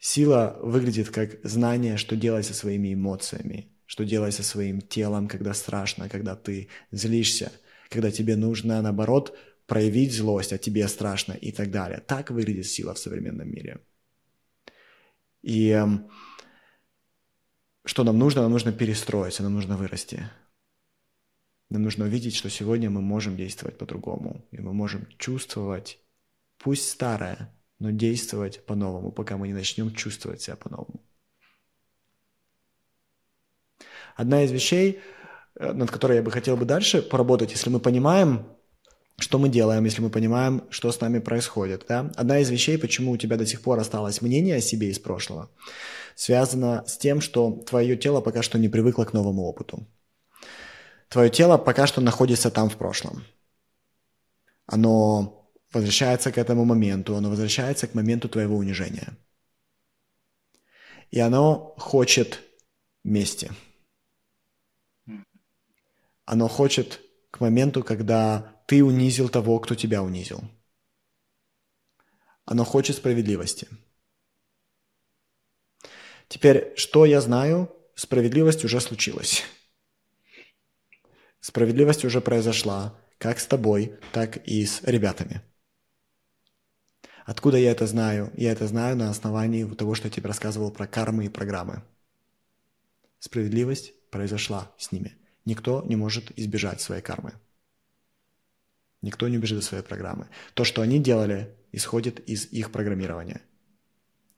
Сила 0.04 0.58
выглядит 0.64 1.12
как 1.12 1.40
знание, 1.44 1.96
что 1.96 2.16
делать 2.16 2.48
со 2.48 2.56
своими 2.56 2.92
эмоциями, 2.92 3.72
что 3.86 4.04
делать 4.04 4.34
со 4.34 4.42
своим 4.42 4.82
телом, 4.82 5.28
когда 5.28 5.54
страшно, 5.54 6.10
когда 6.10 6.36
ты 6.36 6.70
злишься, 6.90 7.52
когда 7.88 8.10
тебе 8.10 8.36
нужно, 8.36 8.82
наоборот, 8.82 9.38
проявить 9.68 10.12
злость, 10.12 10.54
а 10.54 10.58
тебе 10.58 10.88
страшно 10.88 11.34
и 11.34 11.52
так 11.52 11.70
далее. 11.70 12.00
Так 12.00 12.32
выглядит 12.32 12.66
сила 12.66 12.96
в 12.96 12.98
современном 12.98 13.48
мире. 13.48 13.80
И 15.44 15.70
эм, 15.70 16.10
что 17.86 18.04
нам 18.04 18.18
нужно? 18.18 18.42
Нам 18.42 18.52
нужно 18.52 18.72
перестроиться, 18.72 19.44
нам 19.44 19.54
нужно 19.54 19.78
вырасти. 19.78 20.24
Нам 21.70 21.84
нужно 21.84 22.06
увидеть, 22.06 22.36
что 22.36 22.50
сегодня 22.50 22.90
мы 22.90 23.02
можем 23.02 23.38
действовать 23.38 23.78
по-другому, 23.78 24.48
и 24.50 24.60
мы 24.62 24.74
можем 24.74 25.08
чувствовать, 25.20 26.00
пусть 26.58 26.90
старое, 26.90 27.54
но 27.82 27.90
действовать 27.90 28.64
по-новому, 28.66 29.12
пока 29.12 29.38
мы 29.38 29.48
не 29.48 29.54
начнем 29.54 29.92
чувствовать 29.92 30.42
себя 30.42 30.56
по-новому. 30.56 31.02
Одна 34.16 34.44
из 34.44 34.52
вещей, 34.52 35.00
э, 35.56 35.74
над 35.74 35.90
которой 35.90 36.18
я 36.18 36.22
бы 36.22 36.30
хотел 36.30 36.58
бы 36.58 36.66
дальше 36.66 37.02
поработать, 37.02 37.52
если 37.52 37.72
мы 37.72 37.80
понимаем, 37.80 38.46
что 39.18 39.40
мы 39.40 39.50
делаем, 39.50 39.84
если 39.86 40.04
мы 40.04 40.12
понимаем, 40.12 40.64
что 40.70 40.92
с 40.92 41.02
нами 41.02 41.18
происходит. 41.18 41.86
Да? 41.90 42.12
Одна 42.16 42.38
из 42.38 42.52
вещей, 42.52 42.78
почему 42.78 43.14
у 43.14 43.18
тебя 43.18 43.36
до 43.36 43.48
сих 43.48 43.62
пор 43.64 43.80
осталось 43.80 44.22
мнение 44.22 44.58
о 44.58 44.62
себе 44.62 44.92
из 44.92 45.00
прошлого, 45.00 45.50
связана 46.16 46.84
с 46.86 46.98
тем, 46.98 47.20
что 47.20 47.64
твое 47.68 47.98
тело 47.98 48.22
пока 48.22 48.44
что 48.44 48.60
не 48.60 48.70
привыкло 48.70 49.06
к 49.06 49.14
новому 49.14 49.42
опыту. 49.42 49.88
Твое 51.10 51.32
тело 51.32 51.58
пока 51.58 51.88
что 51.88 52.00
находится 52.00 52.52
там 52.52 52.70
в 52.70 52.78
прошлом. 52.78 53.24
Оно 54.68 55.41
возвращается 55.72 56.32
к 56.32 56.38
этому 56.38 56.66
моменту, 56.66 57.16
оно 57.16 57.30
возвращается 57.30 57.88
к 57.88 57.94
моменту 57.94 58.30
твоего 58.30 58.58
унижения. 58.58 59.18
И 61.10 61.20
оно 61.20 61.76
хочет 61.78 62.42
мести. 63.04 63.52
Оно 66.26 66.48
хочет 66.48 67.02
к 67.32 67.40
моменту, 67.40 67.84
когда 67.84 68.64
ты 68.68 68.84
унизил 68.84 69.30
того, 69.30 69.60
кто 69.60 69.76
тебя 69.76 70.02
унизил. 70.02 70.42
Оно 72.46 72.64
хочет 72.64 72.96
справедливости. 72.96 73.68
Теперь, 76.28 76.74
что 76.78 77.06
я 77.06 77.20
знаю? 77.20 77.70
Справедливость 77.96 78.64
уже 78.64 78.80
случилась. 78.80 79.44
Справедливость 81.42 82.06
уже 82.06 82.22
произошла, 82.22 82.98
как 83.18 83.40
с 83.40 83.46
тобой, 83.46 83.98
так 84.14 84.38
и 84.48 84.66
с 84.66 84.82
ребятами. 84.84 85.42
Откуда 87.32 87.58
я 87.58 87.72
это 87.72 87.88
знаю? 87.88 88.30
Я 88.36 88.52
это 88.52 88.68
знаю 88.68 88.98
на 88.98 89.10
основании 89.10 89.64
того, 89.64 89.96
что 89.96 90.10
я 90.10 90.14
тебе 90.14 90.28
рассказывал 90.28 90.70
про 90.70 90.86
кармы 90.86 91.28
и 91.28 91.30
программы. 91.30 91.82
Справедливость 93.20 93.94
произошла 94.10 94.70
с 94.78 94.92
ними. 94.92 95.16
Никто 95.46 95.82
не 95.88 95.96
может 95.96 96.38
избежать 96.38 96.82
своей 96.82 97.02
кармы. 97.02 97.32
Никто 99.02 99.30
не 99.30 99.38
убежит 99.38 99.60
от 99.60 99.64
своей 99.64 99.82
программы. 99.82 100.28
То, 100.56 100.66
что 100.66 100.82
они 100.82 101.00
делали, 101.00 101.56
исходит 101.72 102.20
из 102.28 102.48
их 102.48 102.70
программирования. 102.70 103.42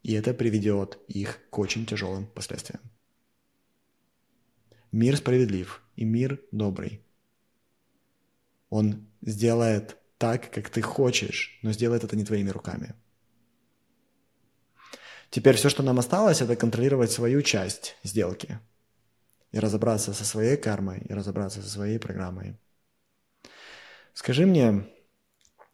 И 0.04 0.14
это 0.14 0.36
приведет 0.36 1.00
их 1.08 1.40
к 1.50 1.58
очень 1.58 1.88
тяжелым 1.88 2.28
последствиям. 2.28 2.82
Мир 4.92 5.18
справедлив, 5.18 5.82
и 5.96 6.06
мир 6.06 6.40
добрый. 6.52 7.02
Он 8.70 9.08
сделает 9.24 9.98
так, 10.24 10.50
как 10.52 10.70
ты 10.70 10.82
хочешь, 10.82 11.60
но 11.64 11.74
сделает 11.74 12.06
это 12.06 12.16
не 12.16 12.24
твоими 12.24 12.50
руками. 12.50 12.96
Теперь 15.30 15.58
все, 15.58 15.68
что 15.68 15.84
нам 15.84 16.00
осталось, 16.00 16.42
это 16.42 16.56
контролировать 16.56 17.12
свою 17.12 17.42
часть 17.42 17.98
сделки 18.04 18.60
и 19.52 19.60
разобраться 19.60 20.14
со 20.14 20.24
своей 20.24 20.56
кармой, 20.56 21.00
и 21.10 21.14
разобраться 21.14 21.62
со 21.62 21.70
своей 21.70 22.00
программой. 22.00 22.56
Скажи 24.14 24.46
мне, 24.46 24.88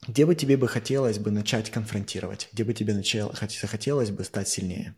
где 0.08 0.26
бы 0.26 0.34
тебе 0.34 0.58
бы 0.58 0.68
хотелось 0.68 1.20
бы 1.20 1.30
начать 1.30 1.70
конфронтировать? 1.70 2.50
Где 2.52 2.64
бы 2.64 2.74
тебе 2.74 2.96
начало, 2.96 3.36
захотелось 3.62 4.10
бы 4.10 4.24
стать 4.24 4.48
сильнее? 4.48 4.96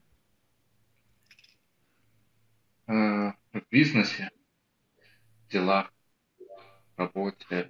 Э, 2.87 3.33
в 3.51 3.61
бизнесе, 3.69 4.31
в 5.45 5.51
делах, 5.51 5.91
работе. 7.01 7.69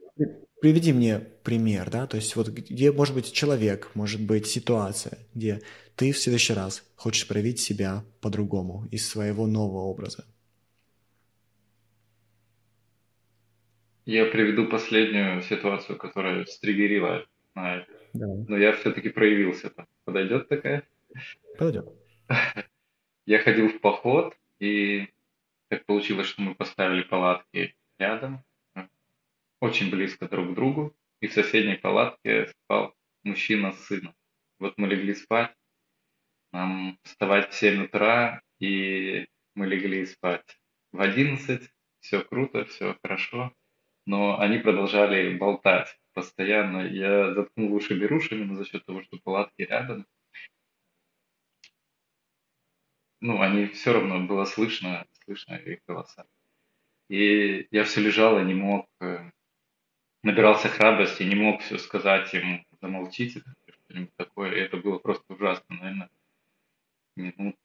Приведи 0.61 0.93
мне 0.93 1.19
пример, 1.43 1.89
да, 1.89 2.05
то 2.07 2.17
есть 2.17 2.35
вот 2.35 2.49
где 2.49 2.91
может 2.91 3.15
быть 3.15 3.33
человек, 3.33 3.91
может 3.95 4.21
быть 4.21 4.45
ситуация, 4.47 5.17
где 5.33 5.61
ты 5.95 6.11
в 6.11 6.17
следующий 6.17 6.53
раз 6.53 6.83
хочешь 6.95 7.27
проявить 7.27 7.59
себя 7.59 8.03
по-другому, 8.21 8.87
из 8.91 9.07
своего 9.07 9.47
нового 9.47 9.85
образа. 9.85 10.25
Я 14.05 14.25
приведу 14.25 14.67
последнюю 14.67 15.41
ситуацию, 15.41 15.97
которая 15.97 16.45
стригерила 16.45 17.25
на 17.55 17.77
это. 17.77 17.91
Но 18.13 18.57
я 18.57 18.73
все-таки 18.73 19.09
проявился 19.09 19.69
там. 19.69 19.87
Подойдет 20.05 20.49
такая? 20.49 20.83
Подойдет. 21.57 21.87
Я 23.25 23.39
ходил 23.39 23.69
в 23.69 23.79
поход, 23.79 24.35
и 24.59 25.07
так 25.67 25.85
получилось, 25.85 26.27
что 26.27 26.41
мы 26.41 26.55
поставили 26.55 27.03
палатки 27.03 27.75
рядом, 27.99 28.43
очень 29.61 29.89
близко 29.89 30.27
друг 30.27 30.51
к 30.51 30.55
другу, 30.55 30.93
и 31.21 31.27
в 31.27 31.33
соседней 31.33 31.75
палатке 31.75 32.47
спал 32.47 32.93
мужчина 33.23 33.71
с 33.71 33.85
сыном. 33.85 34.13
Вот 34.59 34.77
мы 34.77 34.87
легли 34.87 35.15
спать, 35.15 35.55
нам 36.51 36.99
вставать 37.03 37.51
в 37.51 37.55
7 37.55 37.85
утра, 37.85 38.41
и 38.59 39.27
мы 39.55 39.67
легли 39.67 40.05
спать 40.05 40.59
в 40.91 40.99
11, 40.99 41.61
все 42.01 42.21
круто, 42.21 42.65
все 42.65 42.97
хорошо 43.01 43.55
но 44.05 44.39
они 44.39 44.57
продолжали 44.57 45.37
болтать 45.37 45.97
постоянно. 46.13 46.87
Я 46.87 47.33
заткнул 47.33 47.73
уши 47.73 47.97
берушами, 47.97 48.43
но 48.43 48.55
за 48.55 48.65
счет 48.65 48.85
того, 48.85 49.01
что 49.03 49.17
палатки 49.19 49.61
рядом, 49.61 50.05
ну, 53.19 53.41
они 53.41 53.67
все 53.67 53.93
равно 53.93 54.25
было 54.25 54.45
слышно, 54.45 55.05
слышно 55.23 55.55
их 55.55 55.79
голоса. 55.87 56.25
И 57.09 57.67
я 57.71 57.83
все 57.83 58.01
лежал 58.01 58.39
и 58.39 58.43
не 58.43 58.53
мог, 58.53 58.87
э, 58.99 59.31
набирался 60.23 60.69
храбрости, 60.69 61.23
не 61.23 61.35
мог 61.35 61.61
все 61.61 61.77
сказать 61.77 62.33
им, 62.33 62.65
замолчите, 62.81 63.43
что-нибудь 63.85 64.15
такое. 64.15 64.53
И 64.53 64.59
это 64.59 64.77
было 64.77 64.99
просто 64.99 65.23
ужасно, 65.33 65.75
наверное, 65.75 66.09
минут 67.15 67.55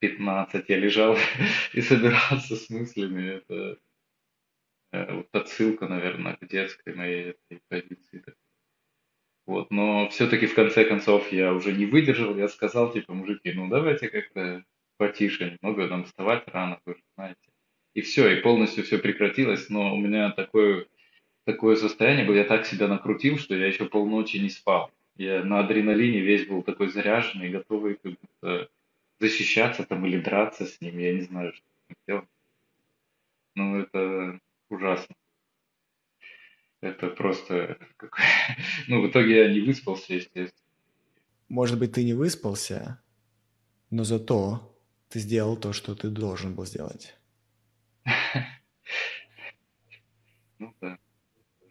15 0.00 0.68
я 0.68 0.78
лежал 0.78 1.16
и 1.72 1.80
собирался 1.80 2.56
с 2.56 2.70
мыслями. 2.70 3.36
Это 3.36 3.78
Э, 4.96 5.14
вот 5.14 5.28
отсылка, 5.32 5.88
наверное, 5.88 6.36
к 6.36 6.48
детской 6.48 6.94
моей 6.94 7.36
этой 7.50 7.60
позиции. 7.68 8.24
Вот, 9.46 9.70
но 9.70 10.08
все-таки 10.08 10.46
в 10.46 10.54
конце 10.54 10.84
концов 10.84 11.30
я 11.32 11.52
уже 11.52 11.72
не 11.72 11.86
выдержал, 11.86 12.36
я 12.36 12.48
сказал, 12.48 12.92
типа, 12.92 13.14
мужики, 13.14 13.52
ну 13.52 13.68
давайте 13.68 14.08
как-то 14.08 14.64
потише 14.96 15.56
немного, 15.60 15.86
нам 15.86 16.04
вставать 16.04 16.48
рано, 16.48 16.80
вы 16.84 16.94
же 16.94 17.02
знаете. 17.16 17.40
И 17.94 18.00
все, 18.00 18.28
и 18.30 18.40
полностью 18.40 18.84
все 18.84 18.98
прекратилось, 18.98 19.68
но 19.68 19.94
у 19.94 19.98
меня 19.98 20.32
такое, 20.32 20.86
такое 21.46 21.76
состояние 21.76 22.26
было, 22.26 22.34
я 22.34 22.44
так 22.44 22.66
себя 22.66 22.88
накрутил, 22.88 23.38
что 23.38 23.54
я 23.54 23.66
еще 23.66 23.86
полночи 23.86 24.36
не 24.36 24.50
спал. 24.50 24.90
Я 25.16 25.42
на 25.42 25.60
адреналине 25.60 26.20
весь 26.20 26.46
был 26.46 26.62
такой 26.62 26.88
заряженный, 26.88 27.48
готовый 27.48 27.94
как 27.94 28.14
будто 28.20 28.68
защищаться 29.20 29.84
там 29.84 30.04
или 30.04 30.20
драться 30.20 30.66
с 30.66 30.80
ним, 30.80 30.98
я 30.98 31.14
не 31.14 31.22
знаю, 31.22 31.54
что 31.54 31.64
делать. 32.06 32.28
Ну, 33.54 33.78
это 33.78 34.40
ужасно. 34.68 35.14
Это 36.82 37.08
просто... 37.08 37.78
Ну, 38.88 39.02
в 39.02 39.10
итоге 39.10 39.36
я 39.36 39.48
не 39.52 39.60
выспался, 39.60 40.14
естественно. 40.14 40.66
Может 41.48 41.78
быть, 41.78 41.92
ты 41.92 42.04
не 42.04 42.12
выспался, 42.12 43.00
но 43.90 44.04
зато 44.04 44.76
ты 45.08 45.20
сделал 45.20 45.56
то, 45.56 45.72
что 45.72 45.94
ты 45.94 46.08
должен 46.08 46.54
был 46.54 46.66
сделать. 46.66 47.16
Ну 50.58 50.74
да. 50.80 50.98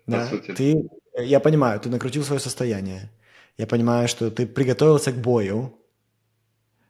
Да, 0.08 0.30
ты, 0.56 0.88
я 1.18 1.40
понимаю, 1.40 1.80
ты 1.80 1.90
накрутил 1.90 2.24
свое 2.24 2.40
состояние. 2.40 3.12
Я 3.58 3.68
понимаю, 3.68 4.08
что 4.08 4.30
ты 4.30 4.46
приготовился 4.46 5.12
к 5.12 5.16
бою, 5.16 5.74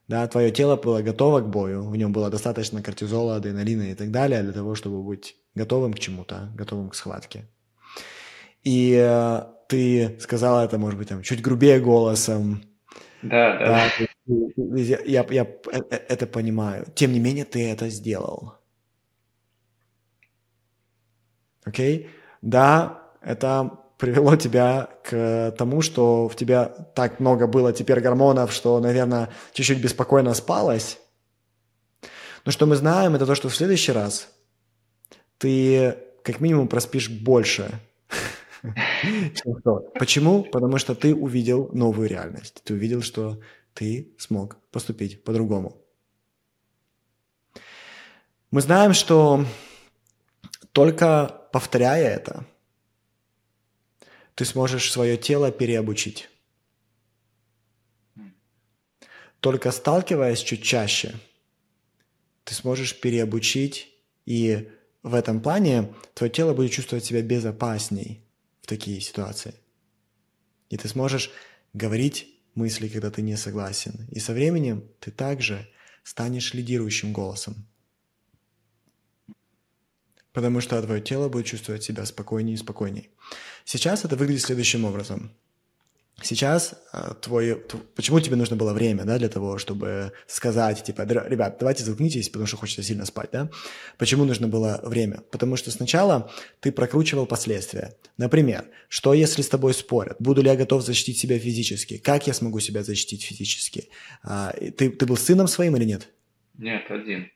да, 0.08 0.26
твое 0.28 0.52
тело 0.52 0.76
было 0.76 1.02
готово 1.02 1.40
к 1.40 1.48
бою, 1.48 1.82
в 1.88 1.96
нем 1.96 2.12
было 2.12 2.30
достаточно 2.30 2.82
кортизола, 2.82 3.36
адреналина 3.36 3.90
и 3.90 3.94
так 3.94 4.10
далее 4.10 4.42
для 4.42 4.52
того, 4.52 4.76
чтобы 4.76 5.02
быть 5.02 5.36
готовым 5.54 5.92
к 5.94 5.98
чему-то, 5.98 6.52
готовым 6.54 6.90
к 6.90 6.94
схватке. 6.94 7.44
И 8.62 8.94
э, 8.96 9.42
ты 9.68 10.16
сказала 10.20 10.64
это, 10.64 10.78
может 10.78 10.98
быть, 10.98 11.08
там, 11.08 11.22
чуть 11.22 11.42
грубее 11.42 11.80
голосом. 11.80 12.62
Да, 13.22 13.58
да. 13.58 13.90
да 13.98 14.76
я, 14.76 15.00
я, 15.04 15.26
я 15.30 15.42
э, 15.42 15.80
э, 15.90 15.96
это 16.08 16.26
понимаю. 16.26 16.86
Тем 16.94 17.12
не 17.12 17.18
менее, 17.18 17.44
ты 17.44 17.68
это 17.68 17.88
сделал. 17.88 18.54
Окей? 21.64 21.98
Okay? 21.98 22.10
Да, 22.42 23.05
это 23.26 23.70
привело 23.98 24.36
тебя 24.36 24.88
к 25.04 25.54
тому, 25.58 25.82
что 25.82 26.28
в 26.28 26.36
тебя 26.36 26.64
так 26.66 27.18
много 27.18 27.46
было 27.46 27.72
теперь 27.72 28.00
гормонов, 28.00 28.52
что, 28.52 28.78
наверное, 28.78 29.30
чуть-чуть 29.52 29.82
беспокойно 29.82 30.32
спалось. 30.34 30.98
Но 32.44 32.52
что 32.52 32.66
мы 32.66 32.76
знаем, 32.76 33.16
это 33.16 33.26
то, 33.26 33.34
что 33.34 33.48
в 33.48 33.56
следующий 33.56 33.92
раз 33.92 34.28
ты 35.38 35.98
как 36.22 36.40
минимум 36.40 36.68
проспишь 36.68 37.10
больше. 37.10 37.80
Почему? 39.98 40.44
Потому 40.44 40.78
что 40.78 40.94
ты 40.94 41.14
увидел 41.14 41.68
новую 41.72 42.08
реальность. 42.08 42.62
Ты 42.64 42.74
увидел, 42.74 43.02
что 43.02 43.40
ты 43.74 44.14
смог 44.18 44.56
поступить 44.70 45.24
по-другому. 45.24 45.76
Мы 48.52 48.60
знаем, 48.60 48.92
что 48.92 49.44
только 50.72 51.42
повторяя 51.52 52.08
это, 52.08 52.44
ты 54.36 54.44
сможешь 54.44 54.92
свое 54.92 55.16
тело 55.16 55.50
переобучить. 55.50 56.28
Только 59.40 59.70
сталкиваясь 59.72 60.40
чуть 60.40 60.62
чаще, 60.62 61.14
ты 62.44 62.54
сможешь 62.54 63.00
переобучить, 63.00 63.88
и 64.26 64.68
в 65.02 65.14
этом 65.14 65.40
плане 65.40 65.92
твое 66.14 66.30
тело 66.30 66.52
будет 66.52 66.70
чувствовать 66.70 67.04
себя 67.04 67.22
безопасней 67.22 68.20
в 68.60 68.66
такие 68.66 69.00
ситуации. 69.00 69.54
И 70.68 70.76
ты 70.76 70.86
сможешь 70.88 71.30
говорить 71.72 72.28
мысли, 72.54 72.88
когда 72.88 73.10
ты 73.10 73.22
не 73.22 73.36
согласен. 73.36 74.06
И 74.10 74.20
со 74.20 74.34
временем 74.34 74.86
ты 75.00 75.10
также 75.10 75.66
станешь 76.02 76.52
лидирующим 76.52 77.12
голосом 77.12 77.66
потому 80.36 80.60
что 80.60 80.82
твое 80.82 81.00
тело 81.00 81.30
будет 81.30 81.46
чувствовать 81.46 81.82
себя 81.82 82.04
спокойнее 82.04 82.54
и 82.54 82.58
спокойнее. 82.58 83.06
Сейчас 83.64 84.04
это 84.04 84.16
выглядит 84.16 84.42
следующим 84.42 84.84
образом. 84.84 85.30
Сейчас 86.22 86.74
э, 86.92 87.14
твой, 87.22 87.56
почему 87.94 88.20
тебе 88.20 88.36
нужно 88.36 88.54
было 88.54 88.74
время, 88.74 89.04
да, 89.04 89.16
для 89.16 89.30
того, 89.30 89.56
чтобы 89.56 90.12
сказать, 90.26 90.82
типа, 90.82 91.02
ребят, 91.02 91.56
давайте 91.58 91.84
заткнитесь, 91.84 92.28
потому 92.28 92.46
что 92.46 92.58
хочется 92.58 92.82
сильно 92.82 93.06
спать, 93.06 93.30
да? 93.32 93.48
Почему 93.96 94.26
нужно 94.26 94.46
было 94.46 94.78
время? 94.82 95.22
Потому 95.30 95.56
что 95.56 95.70
сначала 95.70 96.30
ты 96.60 96.70
прокручивал 96.70 97.24
последствия. 97.24 97.94
Например, 98.18 98.66
что 98.90 99.14
если 99.14 99.40
с 99.40 99.48
тобой 99.48 99.72
спорят? 99.72 100.16
Буду 100.18 100.42
ли 100.42 100.50
я 100.50 100.56
готов 100.56 100.84
защитить 100.84 101.18
себя 101.18 101.38
физически? 101.38 101.96
Как 101.96 102.26
я 102.26 102.34
смогу 102.34 102.60
себя 102.60 102.82
защитить 102.82 103.24
физически? 103.24 103.88
А, 104.22 104.52
ты, 104.52 104.90
ты 104.90 105.06
был 105.06 105.16
сыном 105.16 105.48
своим 105.48 105.76
или 105.76 105.84
нет? 105.84 106.08
Нет, 106.58 106.82
один. 106.90 107.30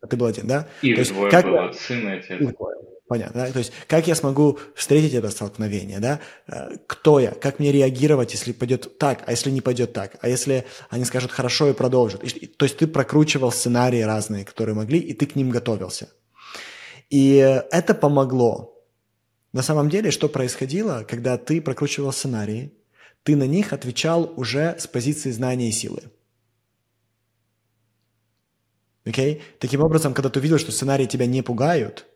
А 0.00 0.06
ты 0.06 0.16
был 0.16 0.26
один, 0.26 0.46
да? 0.46 0.68
Их 0.82 0.94
То 0.94 1.00
есть, 1.00 1.12
двое 1.12 1.30
как 1.30 1.44
было, 1.44 1.72
сын 1.72 2.08
и 2.08 2.12
отец. 2.18 2.54
Понятно, 3.08 3.46
да? 3.46 3.52
То 3.52 3.58
есть, 3.58 3.72
как 3.86 4.06
я 4.06 4.14
смогу 4.14 4.58
встретить 4.74 5.14
это 5.14 5.30
столкновение, 5.30 5.98
да? 5.98 6.20
Э, 6.46 6.76
Кто 6.86 7.18
я? 7.18 7.30
Как 7.30 7.58
мне 7.58 7.72
реагировать, 7.72 8.32
если 8.32 8.52
пойдет 8.52 8.98
так, 8.98 9.22
а 9.26 9.30
если 9.30 9.50
не 9.50 9.62
пойдет 9.62 9.94
так? 9.94 10.16
А 10.20 10.28
если 10.28 10.64
они 10.90 11.04
скажут 11.04 11.30
хорошо 11.30 11.70
и 11.70 11.72
продолжат? 11.72 12.22
И- 12.22 12.46
То 12.46 12.66
есть, 12.66 12.76
ты 12.76 12.86
прокручивал 12.86 13.50
сценарии 13.50 14.02
разные, 14.02 14.44
которые 14.44 14.74
могли, 14.74 14.98
и 14.98 15.14
ты 15.14 15.24
к 15.26 15.36
ним 15.36 15.48
готовился. 15.50 16.10
И 17.08 17.36
это 17.72 17.94
помогло. 17.94 18.74
На 19.54 19.62
самом 19.62 19.88
деле, 19.88 20.10
что 20.10 20.28
происходило, 20.28 21.04
когда 21.08 21.38
ты 21.38 21.62
прокручивал 21.62 22.12
сценарии, 22.12 22.72
ты 23.22 23.34
на 23.36 23.44
них 23.46 23.72
отвечал 23.72 24.32
уже 24.36 24.76
с 24.78 24.86
позиции 24.86 25.30
знания 25.30 25.70
и 25.70 25.72
силы. 25.72 26.02
Окей? 29.08 29.42
Таким 29.58 29.80
образом, 29.80 30.12
когда 30.12 30.28
ты 30.28 30.38
увидел, 30.38 30.58
что 30.58 30.70
сценарии 30.70 31.06
тебя 31.06 31.24
не 31.24 31.42
пугают, 31.42 32.06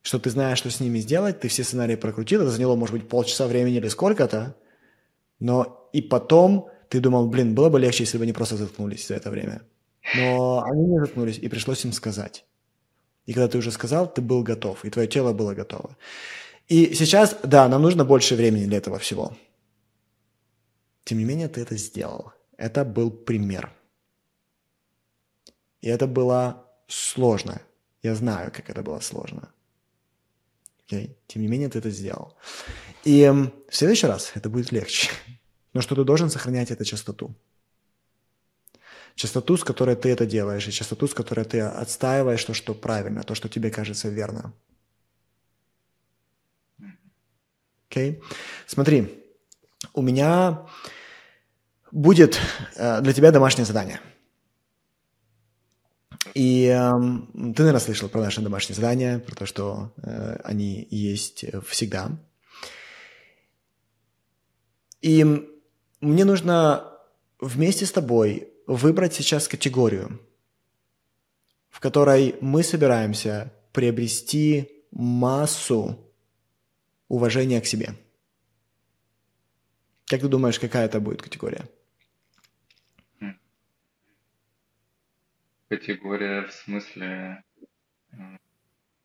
что 0.00 0.18
ты 0.18 0.30
знаешь, 0.30 0.58
что 0.58 0.70
с 0.70 0.80
ними 0.80 0.98
сделать, 0.98 1.40
ты 1.40 1.48
все 1.48 1.62
сценарии 1.62 1.96
прокрутил, 1.96 2.40
это 2.40 2.50
заняло, 2.50 2.74
может 2.74 2.94
быть, 2.94 3.08
полчаса 3.08 3.46
времени 3.46 3.76
или 3.76 3.88
сколько-то, 3.88 4.56
но 5.40 5.90
и 5.92 6.00
потом 6.00 6.70
ты 6.88 7.00
думал, 7.00 7.28
блин, 7.28 7.54
было 7.54 7.68
бы 7.68 7.78
легче, 7.78 8.04
если 8.04 8.16
бы 8.16 8.24
они 8.24 8.32
просто 8.32 8.56
заткнулись 8.56 9.06
за 9.08 9.14
это 9.14 9.30
время. 9.30 9.60
Но 10.16 10.62
они 10.64 10.86
не 10.86 11.00
заткнулись, 11.00 11.38
и 11.38 11.48
пришлось 11.48 11.84
им 11.84 11.92
сказать. 11.92 12.46
И 13.26 13.34
когда 13.34 13.48
ты 13.48 13.58
уже 13.58 13.70
сказал, 13.70 14.10
ты 14.10 14.22
был 14.22 14.42
готов, 14.42 14.86
и 14.86 14.90
твое 14.90 15.06
тело 15.06 15.34
было 15.34 15.52
готово. 15.52 15.98
И 16.68 16.94
сейчас, 16.94 17.36
да, 17.42 17.68
нам 17.68 17.82
нужно 17.82 18.06
больше 18.06 18.36
времени 18.36 18.64
для 18.64 18.78
этого 18.78 18.98
всего. 18.98 19.36
Тем 21.04 21.18
не 21.18 21.24
менее, 21.24 21.48
ты 21.48 21.60
это 21.60 21.76
сделал. 21.76 22.32
Это 22.56 22.86
был 22.86 23.10
пример. 23.10 23.77
И 25.80 25.88
это 25.88 26.06
было 26.06 26.66
сложно. 26.86 27.60
Я 28.02 28.14
знаю, 28.14 28.52
как 28.52 28.70
это 28.70 28.82
было 28.82 29.00
сложно. 29.00 29.52
Окей? 30.86 31.16
Тем 31.26 31.42
не 31.42 31.48
менее, 31.48 31.68
ты 31.68 31.78
это 31.78 31.90
сделал. 31.90 32.36
И 33.04 33.22
м, 33.22 33.52
в 33.68 33.76
следующий 33.76 34.06
раз 34.06 34.32
это 34.34 34.48
будет 34.48 34.72
легче. 34.72 35.10
Но 35.72 35.82
что 35.82 35.94
ты 35.94 36.04
должен 36.04 36.30
сохранять 36.30 36.70
это 36.70 36.84
частоту. 36.84 37.34
Частоту, 39.14 39.56
с 39.56 39.64
которой 39.64 39.96
ты 39.96 40.08
это 40.10 40.26
делаешь, 40.26 40.66
и 40.68 40.72
частоту, 40.72 41.08
с 41.08 41.14
которой 41.14 41.44
ты 41.44 41.60
отстаиваешь 41.60 42.44
то, 42.44 42.54
что 42.54 42.74
правильно, 42.74 43.22
то, 43.22 43.34
что 43.34 43.48
тебе 43.48 43.70
кажется 43.70 44.08
верно. 44.08 44.52
Окей? 47.90 48.22
Смотри, 48.66 49.24
у 49.92 50.02
меня 50.02 50.66
будет 51.90 52.38
э, 52.76 53.00
для 53.00 53.12
тебя 53.12 53.30
домашнее 53.30 53.64
задание. 53.64 54.00
И 56.34 56.66
эм, 56.66 57.52
ты, 57.54 57.62
наверное, 57.62 57.80
слышал 57.80 58.08
про 58.08 58.20
наши 58.20 58.40
домашние 58.40 58.76
задания, 58.76 59.18
про 59.18 59.34
то, 59.34 59.46
что 59.46 59.92
э, 60.02 60.40
они 60.44 60.86
есть 60.90 61.44
всегда. 61.66 62.18
И 65.00 65.24
мне 66.00 66.24
нужно 66.24 66.92
вместе 67.40 67.86
с 67.86 67.92
тобой 67.92 68.52
выбрать 68.66 69.14
сейчас 69.14 69.48
категорию, 69.48 70.20
в 71.70 71.80
которой 71.80 72.36
мы 72.40 72.62
собираемся 72.62 73.52
приобрести 73.72 74.84
массу 74.90 75.98
уважения 77.08 77.60
к 77.60 77.66
себе. 77.66 77.94
Как 80.06 80.20
ты 80.20 80.28
думаешь, 80.28 80.58
какая 80.58 80.86
это 80.86 81.00
будет 81.00 81.22
категория? 81.22 81.68
Категория 85.68 86.42
в 86.42 86.52
смысле 86.52 87.42
э, 88.12 88.16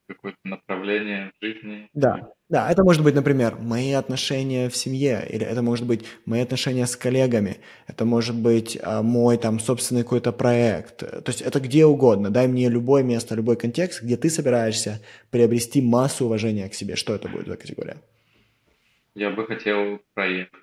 какое-то 0.08 0.40
направление 0.44 1.32
в 1.40 1.46
жизни. 1.46 1.90
Да, 1.94 2.32
да, 2.50 2.72
это 2.72 2.84
может 2.84 3.04
быть, 3.04 3.16
например, 3.16 3.56
мои 3.56 3.92
отношения 3.94 4.70
в 4.70 4.76
семье, 4.76 5.26
или 5.30 5.46
это 5.46 5.62
может 5.62 5.86
быть 5.86 6.06
мои 6.26 6.42
отношения 6.42 6.86
с 6.86 6.96
коллегами, 6.96 7.58
это 7.88 8.06
может 8.06 8.36
быть 8.36 8.78
а, 8.82 9.02
мой 9.02 9.38
там 9.38 9.60
собственный 9.60 10.04
какой-то 10.04 10.32
проект. 10.32 10.98
То 10.98 11.24
есть 11.28 11.42
это 11.42 11.60
где 11.60 11.86
угодно. 11.86 12.30
Дай 12.30 12.48
мне 12.48 12.70
любое 12.70 13.04
место, 13.04 13.36
любой 13.36 13.56
контекст, 13.56 14.04
где 14.04 14.18
ты 14.18 14.30
собираешься 14.30 15.02
приобрести 15.32 15.82
массу 15.82 16.26
уважения 16.26 16.70
к 16.70 16.74
себе. 16.74 16.96
Что 16.96 17.16
это 17.16 17.30
будет 17.30 17.48
за 17.48 17.58
категория? 17.58 17.98
Я 19.16 19.30
бы 19.30 19.46
хотел 19.46 20.00
проект. 20.14 20.54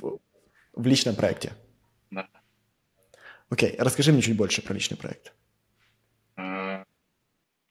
В, 0.00 0.18
в 0.74 0.86
личном 0.86 1.14
проекте. 1.14 1.52
Окей, 3.54 3.76
расскажи 3.78 4.10
мне 4.10 4.20
чуть 4.20 4.36
больше 4.36 4.62
про 4.62 4.74
личный 4.74 4.96
проект. 4.96 5.32
Э, 6.36 6.84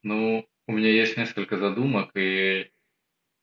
Ну, 0.01 0.47
у 0.65 0.71
меня 0.71 0.87
есть 0.87 1.17
несколько 1.17 1.57
задумок, 1.57 2.11
и 2.15 2.71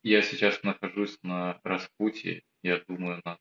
я 0.02 0.22
сейчас 0.22 0.62
нахожусь 0.62 1.18
на 1.22 1.60
распутье. 1.64 2.42
Я 2.62 2.82
думаю 2.88 3.20
над 3.26 3.38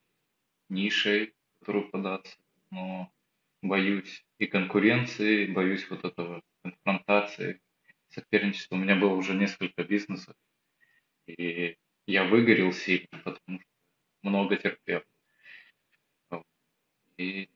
нишей, 0.67 1.27
в 1.27 1.59
которую 1.59 1.89
податься, 1.89 2.35
но 2.71 3.09
боюсь 3.61 4.25
и 4.37 4.47
конкуренции, 4.47 5.45
боюсь 5.45 5.89
вот 5.89 6.03
этого 6.03 6.41
конфронтации, 6.61 7.61
соперничества. 8.09 8.75
У 8.75 8.79
меня 8.79 8.97
было 8.97 9.13
уже 9.13 9.33
несколько 9.33 9.85
бизнесов, 9.85 10.35
и 11.25 11.77
я 12.05 12.25
выгорел 12.25 12.73
сильно, 12.73 13.17
потому 13.23 13.59
что 13.61 13.69
много 14.23 14.57
терпел. 14.57 15.03
И 17.15 17.49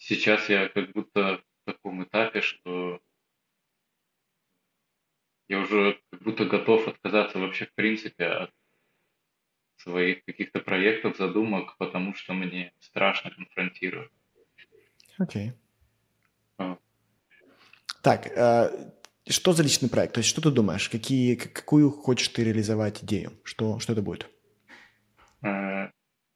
сейчас 0.00 0.48
я 0.48 0.68
как 0.68 0.92
будто 0.92 1.42
в 1.62 1.64
таком 1.72 2.02
этапе, 2.02 2.40
что 2.40 3.00
я 5.48 5.60
уже 5.60 6.00
как 6.10 6.22
будто 6.22 6.44
готов 6.46 6.88
отказаться 6.88 7.38
вообще 7.38 7.66
в 7.66 7.74
принципе 7.74 8.26
от 8.26 8.50
своих 9.76 10.24
каких-то 10.24 10.60
проектов, 10.60 11.16
задумок, 11.16 11.76
потому 11.78 12.14
что 12.14 12.32
мне 12.34 12.72
страшно 12.80 13.30
конфронтировать. 13.30 14.10
Окей. 15.18 15.52
А, 16.58 16.78
Так, 18.02 18.26
э, 18.26 18.92
что 19.28 19.52
за 19.52 19.62
личный 19.62 19.88
проект? 19.88 20.14
То 20.14 20.20
есть 20.20 20.30
что 20.30 20.40
ты 20.40 20.50
думаешь? 20.50 20.88
Какие, 20.88 21.34
какую 21.34 21.90
хочешь 21.90 22.28
ты 22.28 22.44
реализовать 22.44 23.02
идею? 23.04 23.32
Что, 23.44 23.78
что 23.80 23.92
это 23.92 24.02
будет? 24.02 24.28
э, 25.42 25.90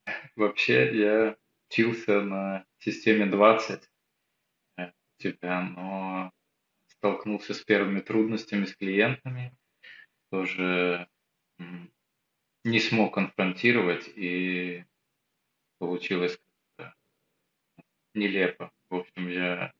Вообще 0.36 0.96
я 0.98 1.36
учился 1.74 2.20
на 2.20 2.64
системе 2.78 3.26
20 3.26 3.90
э, 4.76 4.86
у 4.86 5.22
тебя, 5.22 5.60
но 5.62 6.32
столкнулся 6.86 7.52
с 7.52 7.60
первыми 7.64 8.00
трудностями 8.00 8.64
с 8.64 8.76
клиентами, 8.76 9.56
тоже 10.30 11.08
не 12.64 12.78
смог 12.80 13.14
конфронтировать 13.14 14.08
и 14.16 14.84
получилось 15.78 16.38
как-то 16.76 16.94
нелепо. 18.14 18.70
В 18.88 18.94
общем, 18.94 19.28
я 19.28 19.72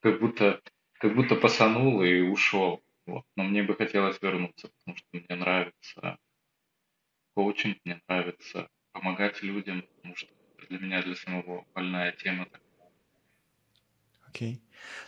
как 0.00 0.20
будто, 0.20 0.60
как 0.94 1.14
будто 1.14 1.34
посанул 1.34 2.02
и 2.02 2.20
ушел. 2.20 2.84
Вот. 3.06 3.24
Но 3.36 3.44
мне 3.44 3.62
бы 3.62 3.74
хотелось 3.74 4.20
вернуться, 4.20 4.68
потому 4.68 4.96
что 4.96 5.06
мне 5.12 5.26
нравится 5.30 6.18
коучинг, 7.34 7.78
мне 7.84 8.00
нравится 8.06 8.68
помогать 8.96 9.42
людям, 9.42 9.84
потому 9.96 10.16
что 10.16 10.28
для 10.68 10.78
меня, 10.78 11.02
для 11.02 11.14
самого 11.14 11.64
больная 11.74 12.12
тема. 12.12 12.48
Окей. 14.28 14.62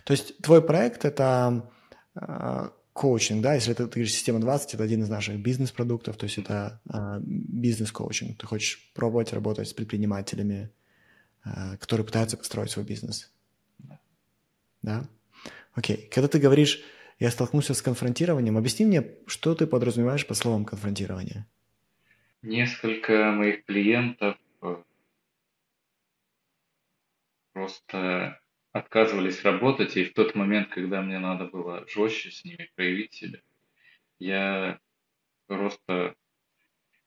То 0.04 0.12
есть 0.12 0.38
твой 0.38 0.62
проект– 0.62 1.04
это 1.04 1.70
э, 2.14 2.68
коучинг, 2.92 3.42
да? 3.42 3.54
Если 3.54 3.72
ты, 3.72 3.86
ты 3.86 3.90
говоришь 3.90 4.12
«Система 4.12 4.40
20», 4.40 4.74
это 4.74 4.82
один 4.82 5.02
из 5.02 5.08
наших 5.08 5.40
бизнес-продуктов, 5.40 6.16
то 6.16 6.24
есть 6.24 6.38
это 6.38 6.80
э, 6.92 7.20
бизнес-коучинг. 7.22 8.38
Ты 8.38 8.46
хочешь 8.46 8.92
пробовать 8.94 9.32
работать 9.32 9.68
с 9.68 9.72
предпринимателями, 9.72 10.70
э, 11.44 11.76
которые 11.78 12.06
пытаются 12.06 12.36
построить 12.36 12.70
свой 12.70 12.84
бизнес. 12.84 13.32
Да? 14.82 15.08
Окей. 15.74 16.08
Когда 16.12 16.28
ты 16.28 16.38
говоришь 16.38 16.82
«я 17.18 17.30
столкнулся 17.30 17.74
с 17.74 17.82
конфронтированием», 17.82 18.56
объясни 18.56 18.86
мне, 18.86 19.04
что 19.26 19.54
ты 19.54 19.66
подразумеваешь 19.66 20.26
под 20.26 20.36
словом 20.36 20.64
«конфронтирование»? 20.64 21.46
Несколько 22.42 23.32
моих 23.32 23.64
клиентов 23.64 24.36
э, 24.62 24.76
просто 27.52 28.40
отказывались 28.72 29.42
работать, 29.42 29.96
и 29.96 30.04
в 30.04 30.14
тот 30.14 30.34
момент, 30.34 30.68
когда 30.68 31.02
мне 31.02 31.18
надо 31.18 31.46
было 31.46 31.84
жестче 31.88 32.30
с 32.30 32.44
ними 32.44 32.70
проявить 32.76 33.12
себя, 33.12 33.40
я 34.20 34.78
просто 35.46 36.14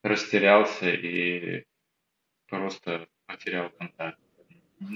растерялся 0.04 0.90
и 0.90 1.64
просто 2.48 3.08
потерял 3.26 3.70
контакт. 3.70 4.20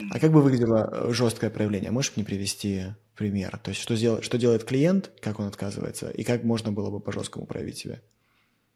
А 0.09 0.19
как 0.19 0.31
бы 0.31 0.41
выглядело 0.41 0.89
э, 0.91 1.13
жесткое 1.13 1.49
проявление? 1.49 1.91
Можешь 1.91 2.15
мне 2.15 2.25
привести 2.25 2.95
пример? 3.15 3.57
То 3.59 3.69
есть 3.69 3.81
что, 3.81 3.95
сдел- 3.95 4.21
что 4.21 4.37
делает 4.37 4.63
клиент, 4.63 5.11
как 5.21 5.39
он 5.39 5.47
отказывается, 5.47 6.09
и 6.09 6.23
как 6.23 6.43
можно 6.43 6.71
было 6.71 6.89
бы 6.89 6.99
по-жесткому 6.99 7.45
проявить 7.45 7.77
себя? 7.77 8.01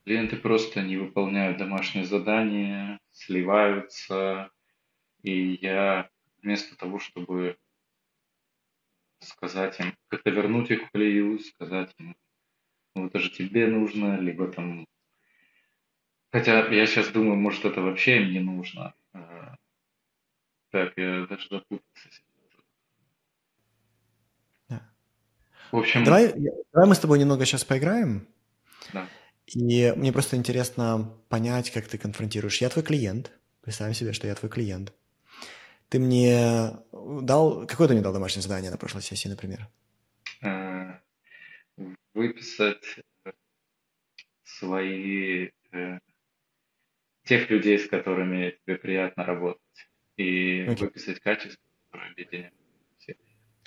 Клиенты 0.09 0.37
просто 0.37 0.81
не 0.81 0.97
выполняют 0.97 1.59
домашние 1.59 2.03
задания, 2.03 2.99
сливаются, 3.11 4.49
и 5.21 5.59
я 5.61 6.09
вместо 6.41 6.75
того, 6.75 6.97
чтобы 6.97 7.59
сказать 9.19 9.79
им, 9.79 9.95
как-то 10.07 10.31
вернуть 10.31 10.71
их 10.71 10.87
в 10.87 10.89
колею, 10.89 11.37
сказать 11.37 11.93
им, 11.99 12.15
ну 12.95 13.05
это 13.05 13.19
же 13.19 13.29
тебе 13.29 13.67
нужно, 13.67 14.19
либо 14.19 14.47
там... 14.47 14.87
Хотя 16.31 16.67
я 16.69 16.87
сейчас 16.87 17.09
думаю, 17.09 17.35
может 17.35 17.65
это 17.65 17.79
вообще 17.79 18.23
им 18.23 18.31
не 18.31 18.39
нужно. 18.39 18.95
А, 19.13 19.57
так, 20.71 20.93
я 20.97 21.27
даже 21.27 21.47
запутался. 21.49 22.09
Да. 24.69 24.89
В 25.71 25.77
общем... 25.77 26.03
Давай, 26.03 26.33
давай 26.73 26.89
мы 26.89 26.95
с 26.95 26.99
тобой 26.99 27.19
немного 27.19 27.45
сейчас 27.45 27.63
поиграем. 27.63 28.25
Да. 28.91 29.07
И 29.55 29.93
мне 29.95 30.11
просто 30.11 30.35
интересно 30.35 31.11
понять, 31.29 31.71
как 31.71 31.87
ты 31.87 31.97
конфронтируешь. 31.97 32.61
Я 32.61 32.69
твой 32.69 32.83
клиент. 32.83 33.31
Представим 33.61 33.93
себе, 33.93 34.13
что 34.13 34.27
я 34.27 34.35
твой 34.35 34.49
клиент. 34.49 34.93
Ты 35.89 35.99
мне 35.99 36.77
дал... 36.91 37.65
Какое 37.65 37.87
ты 37.87 37.93
мне 37.93 38.03
дал 38.03 38.13
домашнее 38.13 38.43
задание 38.43 38.69
на 38.69 38.77
прошлой 38.77 39.01
сессии, 39.01 39.27
например? 39.27 39.67
Э, 40.41 40.99
выписать 42.13 42.99
свои... 44.43 45.49
Э, 45.71 45.99
тех 47.23 47.49
людей, 47.49 47.77
с 47.77 47.87
которыми 47.87 48.57
тебе 48.65 48.77
приятно 48.77 49.23
работать. 49.23 49.61
И 50.17 50.61
okay. 50.61 50.79
выписать 50.79 51.19
качество, 51.19 51.61
которое 51.85 52.11
объединяет 52.11 52.53
всех. 52.97 53.15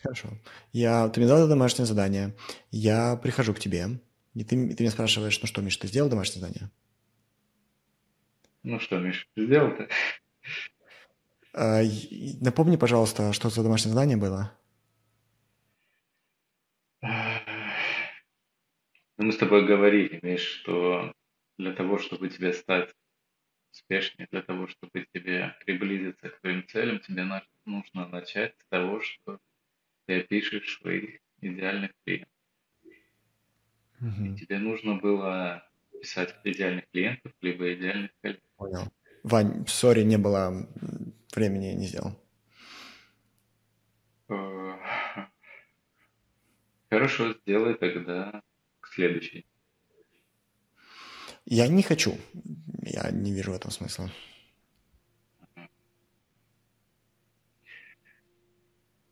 Хорошо. 0.03 0.29
Я, 0.73 1.09
ты 1.09 1.21
мне 1.21 1.29
дал 1.29 1.39
это 1.39 1.49
домашнее 1.49 1.87
задание. 1.87 2.35
Я 2.71 3.17
прихожу 3.17 3.55
к 3.55 3.61
тебе, 3.61 3.87
и 4.35 4.45
ты, 4.45 4.75
ты 4.75 4.83
меня 4.83 4.91
спрашиваешь, 4.91 5.41
ну 5.41 5.47
что, 5.47 5.63
Миш, 5.63 5.77
ты 5.77 5.87
сделал 5.89 6.09
домашнее 6.09 6.41
задание? 6.41 6.71
Ну 8.63 8.79
что, 8.81 8.99
Миш, 8.99 9.29
сделал-то? 9.37 9.89
А, 11.55 11.83
напомни, 12.41 12.77
пожалуйста, 12.77 13.33
что 13.33 13.51
за 13.51 13.63
домашнее 13.63 13.93
задание 13.93 14.17
было? 14.17 14.57
Ну, 19.19 19.27
мы 19.27 19.33
с 19.33 19.37
тобой 19.37 19.67
говорили, 19.67 20.19
Миш, 20.23 20.41
что 20.41 21.13
для 21.59 21.73
того, 21.75 21.99
чтобы 21.99 22.29
тебе 22.29 22.53
стать 22.53 22.91
успешнее, 23.73 24.29
для 24.31 24.43
того, 24.43 24.67
чтобы 24.69 25.07
тебе 25.13 25.55
приблизиться 25.65 26.31
к 26.31 26.41
твоим 26.41 26.67
целям, 26.67 27.01
тебе 27.01 27.25
нужно 27.67 28.09
начать 28.09 28.55
с 28.59 28.67
того, 28.69 29.01
что 29.01 29.39
ты 30.07 30.21
опишешь 30.21 30.79
своих 30.79 31.21
идеальных 31.41 31.93
клиентов. 32.05 32.32
Угу. 34.03 34.25
И 34.25 34.37
тебе 34.37 34.59
нужно 34.59 34.97
было 34.97 35.63
писать 36.01 36.35
идеальных 36.43 36.91
клиентов, 36.91 37.33
либо 37.41 37.73
идеальных 37.73 38.11
коллег. 38.21 38.41
Понял. 38.57 38.93
Вань, 39.23 39.65
сори, 39.69 40.03
не 40.03 40.19
было 40.19 40.69
времени, 41.33 41.73
не 41.75 41.87
сделал. 41.87 42.19
Э, 44.29 44.75
хорошо, 46.91 47.35
сделай 47.35 47.75
тогда 47.75 48.43
к 48.81 48.89
следующей. 48.89 49.47
Я 51.45 51.69
не 51.69 51.83
хочу. 51.83 52.17
Я 52.83 53.11
не 53.13 53.33
вижу 53.33 53.53
в 53.53 53.55
этом 53.55 53.71
смысла. 53.71 54.11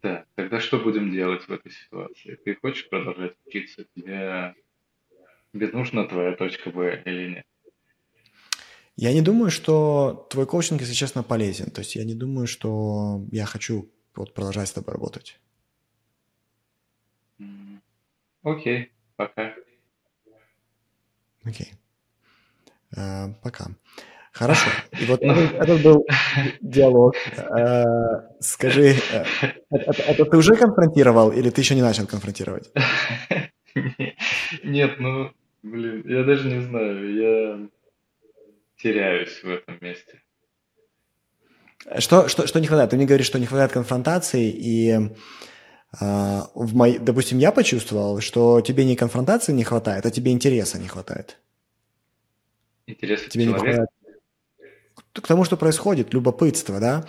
Так, 0.00 0.26
тогда 0.34 0.60
что 0.60 0.78
будем 0.78 1.10
делать 1.10 1.42
в 1.42 1.52
этой 1.52 1.70
ситуации? 1.70 2.36
Ты 2.44 2.56
хочешь 2.56 2.88
продолжать 2.88 3.36
учиться? 3.44 3.84
Тебе, 3.94 4.54
тебе 5.52 5.68
нужна 5.68 6.04
твоя 6.04 6.36
точка 6.36 6.70
Б 6.70 7.02
или 7.04 7.34
нет? 7.34 7.44
Я 8.96 9.12
не 9.14 9.22
думаю, 9.22 9.50
что 9.50 10.26
твой 10.30 10.46
коучинг, 10.46 10.80
если 10.80 10.94
честно, 10.94 11.22
полезен. 11.22 11.70
То 11.70 11.80
есть 11.80 11.96
я 11.96 12.04
не 12.04 12.14
думаю, 12.14 12.46
что 12.46 13.24
я 13.32 13.46
хочу 13.46 13.90
вот 14.14 14.34
продолжать 14.34 14.68
с 14.68 14.72
тобой 14.72 14.92
работать. 14.92 15.40
Окей, 18.42 18.82
okay, 18.82 18.88
пока. 19.16 19.54
Окей. 21.44 21.72
Okay. 21.72 21.76
Uh, 22.96 23.34
пока. 23.42 23.66
Хорошо. 24.32 24.70
И 25.00 25.04
вот 25.06 25.20
этот 25.22 25.82
был 25.82 26.06
диалог. 26.60 27.14
Uh, 27.36 28.32
скажи, 28.40 28.96
это, 29.70 30.02
это 30.02 30.24
ты 30.24 30.36
уже 30.36 30.56
конфронтировал 30.56 31.30
или 31.32 31.50
ты 31.50 31.60
еще 31.60 31.74
не 31.74 31.82
начал 31.82 32.06
конфронтировать? 32.06 32.70
Нет, 34.64 34.98
ну, 34.98 35.30
блин, 35.62 36.02
я 36.06 36.24
даже 36.24 36.48
не 36.48 36.60
знаю. 36.60 37.14
Я 37.14 37.68
теряюсь 38.76 39.42
в 39.42 39.48
этом 39.48 39.78
месте. 39.80 40.22
Что, 41.98 42.28
что, 42.28 42.46
что 42.46 42.60
не 42.60 42.66
хватает? 42.66 42.90
Ты 42.90 42.96
мне 42.96 43.06
говоришь, 43.06 43.26
что 43.26 43.38
не 43.38 43.46
хватает 43.46 43.72
конфронтации, 43.72 44.50
и 44.50 44.90
э, 44.92 46.40
в 46.54 46.74
мой, 46.74 46.98
допустим, 46.98 47.38
я 47.38 47.52
почувствовал, 47.52 48.20
что 48.20 48.60
тебе 48.60 48.84
не 48.84 48.96
конфронтации 48.96 49.52
не 49.52 49.64
хватает, 49.64 50.04
а 50.04 50.10
тебе 50.10 50.32
интереса 50.32 50.78
не 50.78 50.88
хватает. 50.88 51.38
Интереса 52.86 53.30
тебе 53.30 53.44
человека? 53.44 53.66
не 53.66 53.72
хватает 53.72 53.90
к 55.12 55.26
тому, 55.26 55.44
что 55.44 55.56
происходит, 55.56 56.14
любопытство, 56.14 56.78
да? 56.80 57.04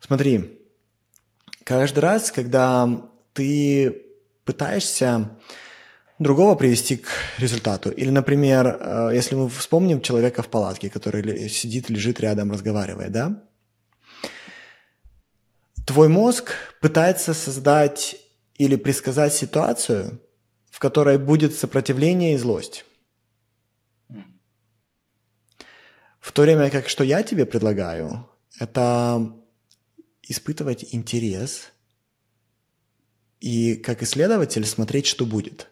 Смотри, 0.00 0.60
каждый 1.64 2.00
раз, 2.00 2.30
когда 2.30 2.88
ты 3.32 4.04
пытаешься 4.44 5.36
другого 6.22 6.54
привести 6.54 6.96
к 6.96 7.08
результату. 7.38 7.90
Или, 7.90 8.10
например, 8.10 8.66
э, 8.66 9.10
если 9.14 9.34
мы 9.34 9.48
вспомним 9.48 10.00
человека 10.00 10.42
в 10.42 10.48
палатке, 10.48 10.90
который 10.90 11.48
сидит, 11.48 11.90
лежит 11.90 12.20
рядом, 12.20 12.50
разговаривает, 12.50 13.12
да? 13.12 13.42
Твой 15.86 16.08
мозг 16.08 16.52
пытается 16.80 17.34
создать 17.34 18.16
или 18.56 18.76
предсказать 18.76 19.34
ситуацию, 19.34 20.20
в 20.70 20.78
которой 20.78 21.18
будет 21.18 21.54
сопротивление 21.54 22.34
и 22.34 22.38
злость. 22.38 22.84
В 26.20 26.30
то 26.32 26.42
время 26.42 26.70
как 26.70 26.88
что 26.88 27.02
я 27.02 27.22
тебе 27.22 27.44
предлагаю, 27.46 28.28
это 28.60 29.32
испытывать 30.22 30.94
интерес 30.94 31.72
и 33.40 33.74
как 33.74 34.02
исследователь 34.02 34.64
смотреть, 34.64 35.06
что 35.06 35.26
будет 35.26 35.68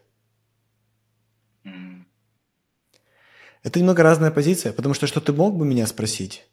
Это 3.63 3.79
немного 3.79 4.03
разная 4.03 4.31
позиция, 4.31 4.73
потому 4.73 4.93
что 4.93 5.07
что 5.07 5.21
ты 5.21 5.33
мог 5.33 5.55
бы 5.55 5.65
меня 5.65 5.85
спросить? 5.85 6.47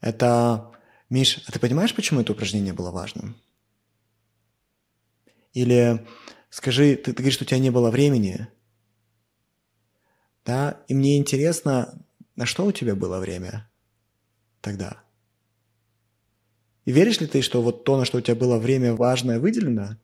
Это, 0.00 0.70
Миш, 1.10 1.42
а 1.46 1.52
ты 1.52 1.58
понимаешь, 1.58 1.94
почему 1.94 2.20
это 2.20 2.32
упражнение 2.32 2.72
было 2.72 2.90
важным? 2.90 3.36
Или 5.54 6.06
скажи, 6.50 6.94
ты, 6.94 7.12
ты 7.12 7.14
говоришь, 7.14 7.34
что 7.34 7.44
у 7.44 7.46
тебя 7.48 7.58
не 7.58 7.70
было 7.70 7.90
времени, 7.90 8.46
да, 10.44 10.80
и 10.86 10.94
мне 10.94 11.18
интересно, 11.18 11.98
на 12.36 12.46
что 12.46 12.64
у 12.64 12.72
тебя 12.72 12.94
было 12.94 13.18
время 13.18 13.68
тогда? 14.60 15.02
И 16.84 16.92
веришь 16.92 17.20
ли 17.20 17.26
ты, 17.26 17.42
что 17.42 17.60
вот 17.60 17.84
то, 17.84 17.98
на 17.98 18.04
что 18.04 18.18
у 18.18 18.20
тебя 18.20 18.36
было 18.36 18.58
время 18.58 18.94
важное 18.94 19.40
выделено, 19.40 19.98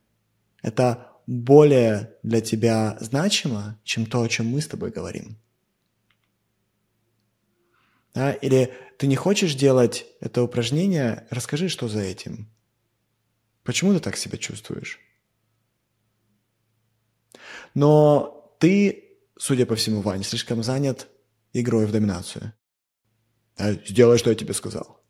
это 0.61 1.13
более 1.25 2.15
для 2.21 2.41
тебя 2.41 2.97
значимо, 2.99 3.79
чем 3.83 4.05
то, 4.05 4.21
о 4.21 4.29
чем 4.29 4.47
мы 4.47 4.61
с 4.61 4.67
тобой 4.67 4.91
говорим? 4.91 5.39
Да? 8.15 8.31
Или 8.31 8.73
ты 8.97 9.07
не 9.07 9.17
хочешь 9.17 9.53
делать 9.53 10.07
это 10.21 10.41
упражнение, 10.41 11.27
расскажи, 11.29 11.67
что 11.69 11.87
за 11.87 11.99
этим. 11.99 12.49
Почему 13.63 13.93
ты 13.93 13.99
так 13.99 14.15
себя 14.15 14.37
чувствуешь? 14.37 14.99
Но 17.73 18.55
ты, 18.59 19.17
судя 19.37 19.65
по 19.65 19.75
всему, 19.75 20.01
Вань, 20.01 20.23
слишком 20.23 20.63
занят 20.63 21.09
игрой 21.51 21.85
в 21.85 21.91
доминацию. 21.91 22.53
Да, 23.57 23.73
сделай, 23.73 24.17
что 24.17 24.29
я 24.29 24.35
тебе 24.35 24.53
сказал. 24.53 25.03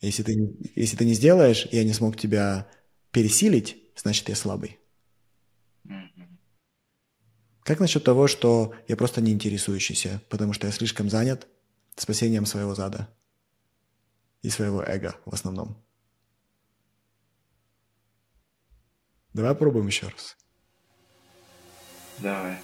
Если 0.00 0.22
ты, 0.22 0.56
если 0.74 0.96
ты 0.96 1.04
не 1.04 1.12
сделаешь, 1.12 1.68
я 1.72 1.84
не 1.84 1.92
смог 1.92 2.16
тебя 2.16 2.70
пересилить, 3.10 3.76
значит, 3.96 4.28
я 4.30 4.34
слабый. 4.34 4.79
Как 7.70 7.78
насчет 7.78 8.02
того, 8.02 8.26
что 8.26 8.74
я 8.88 8.96
просто 8.96 9.20
не 9.20 9.30
интересующийся, 9.30 10.20
потому 10.28 10.52
что 10.52 10.66
я 10.66 10.72
слишком 10.72 11.08
занят 11.08 11.46
спасением 11.94 12.44
своего 12.44 12.74
зада 12.74 13.08
и 14.42 14.50
своего 14.50 14.82
эго 14.82 15.14
в 15.24 15.32
основном? 15.32 15.80
Давай 19.34 19.52
попробуем 19.52 19.86
еще 19.86 20.08
раз. 20.08 20.36
Давай. 22.18 22.58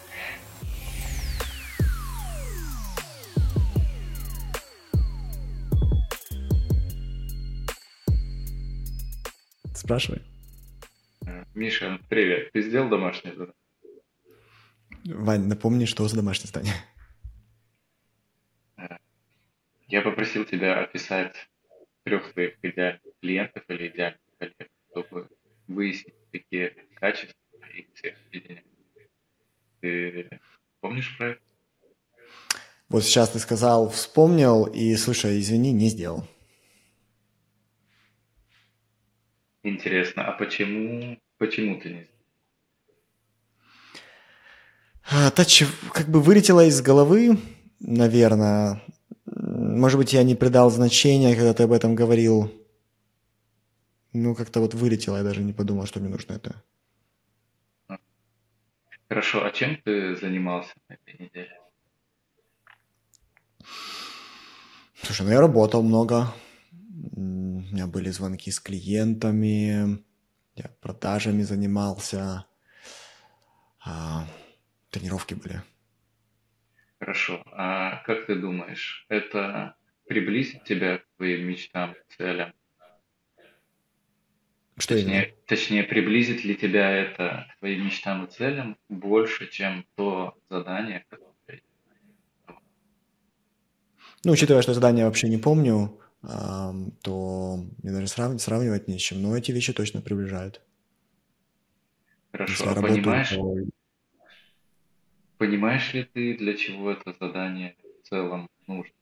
Спрашивай. 9.73 10.23
Миша, 11.55 12.01
привет. 12.09 12.51
Ты 12.51 12.63
сделал 12.63 12.89
домашнее 12.89 13.37
задание? 13.37 13.66
Вань, 15.07 15.47
напомни, 15.47 15.85
что 15.85 16.07
за 16.09 16.17
домашнее 16.17 16.49
задание. 16.49 16.75
Я 19.89 20.03
попросил 20.03 20.45
тебя 20.45 20.81
описать 20.81 21.35
трех 22.03 22.33
своих 22.33 22.57
идеальных 22.63 23.03
клиентов 23.21 23.63
или 23.69 23.89
идеальных 23.89 24.21
коллег, 24.39 24.71
чтобы 24.91 25.29
выяснить, 25.69 26.15
какие 26.33 26.75
качества 26.95 27.37
их 27.75 27.87
всех 27.95 28.17
объединяют. 28.27 28.67
Ты 29.81 30.41
помнишь 30.81 31.17
про 31.17 31.31
это? 31.31 31.41
Вот 32.89 33.05
сейчас 33.05 33.31
ты 33.31 33.39
сказал, 33.39 33.91
вспомнил, 33.91 34.65
и, 34.65 34.95
слушай, 34.97 35.39
извини, 35.39 35.73
не 35.73 35.89
сделал. 35.89 36.27
Интересно, 39.63 40.25
а 40.25 40.33
почему, 40.33 41.19
почему 41.39 41.81
ты 41.81 41.91
не 41.91 42.03
сделал? 42.03 42.16
А, 45.11 45.31
Тач 45.31 45.65
как 45.93 46.09
бы 46.09 46.21
вылетело 46.21 46.65
из 46.67 46.83
головы, 46.83 47.39
наверное. 47.81 48.83
Может 49.25 49.99
быть, 49.99 50.13
я 50.13 50.23
не 50.25 50.35
придал 50.35 50.71
значения, 50.71 51.35
когда 51.35 51.55
ты 51.55 51.63
об 51.63 51.73
этом 51.73 51.95
говорил. 51.95 52.53
Ну, 54.13 54.35
как-то 54.35 54.61
вот 54.61 54.75
вылетело, 54.75 55.19
я 55.19 55.23
даже 55.23 55.43
не 55.43 55.53
подумал, 55.53 55.87
что 55.87 56.01
мне 56.01 56.09
нужно 56.09 56.33
это. 56.33 56.63
Хорошо, 59.09 59.45
а 59.45 59.51
чем 59.53 59.77
ты 59.85 60.17
занимался 60.17 60.73
на 60.89 60.95
этой 60.95 61.23
неделе? 61.23 61.61
Слушай, 65.03 65.27
ну 65.27 65.33
я 65.33 65.41
работал 65.41 65.83
много. 65.83 66.33
У 67.13 67.21
меня 67.21 67.87
были 67.87 68.11
звонки 68.11 68.51
с 68.51 68.59
клиентами, 68.59 70.03
я 70.57 70.71
продажами 70.81 71.43
занимался, 71.43 72.47
а, 73.85 74.27
тренировки 74.99 75.35
были. 75.35 75.63
Хорошо. 76.99 77.43
А 77.53 78.03
как 78.05 78.27
ты 78.27 78.35
думаешь, 78.37 79.05
это 79.09 79.77
приблизит 80.07 80.65
тебя 80.65 80.99
к 80.99 81.07
твоим 81.17 81.47
мечтам, 81.47 81.95
целям? 82.17 82.53
Что 84.79 84.95
Точнее, 84.95 85.23
именно? 85.23 85.37
точнее, 85.47 85.85
приблизит 85.85 86.45
ли 86.45 86.55
тебя 86.55 86.91
это 86.91 87.47
к 87.51 87.59
твоим 87.61 87.87
мечтам 87.87 88.25
и 88.27 88.31
целям 88.31 88.77
больше, 88.91 89.51
чем 89.51 89.87
то 89.95 90.35
задание, 90.51 91.05
которое... 91.09 91.63
Ну, 94.25 94.33
учитывая, 94.33 94.63
что 94.63 94.75
задание 94.75 95.07
вообще 95.07 95.29
не 95.29 95.39
помню, 95.39 95.99
то 96.21 97.59
мне 97.83 97.93
даже 97.93 98.09
сравнивать, 98.09 98.43
сравнивать 98.43 98.89
не 98.89 98.99
с 98.99 99.03
чем. 99.03 99.23
Но 99.23 99.37
эти 99.37 99.53
вещи 99.53 99.73
точно 99.73 100.03
приближают. 100.03 100.61
Хорошо. 102.33 102.71
А 102.71 102.75
понимаешь, 102.75 103.31
то 103.31 103.55
понимаешь 105.39 105.95
ли 105.95 106.05
ты, 106.05 106.37
для 106.37 106.57
чего 106.57 106.91
это 106.91 107.15
задание 107.19 107.77
в 108.03 108.09
целом 108.09 108.49
нужно? 108.67 108.93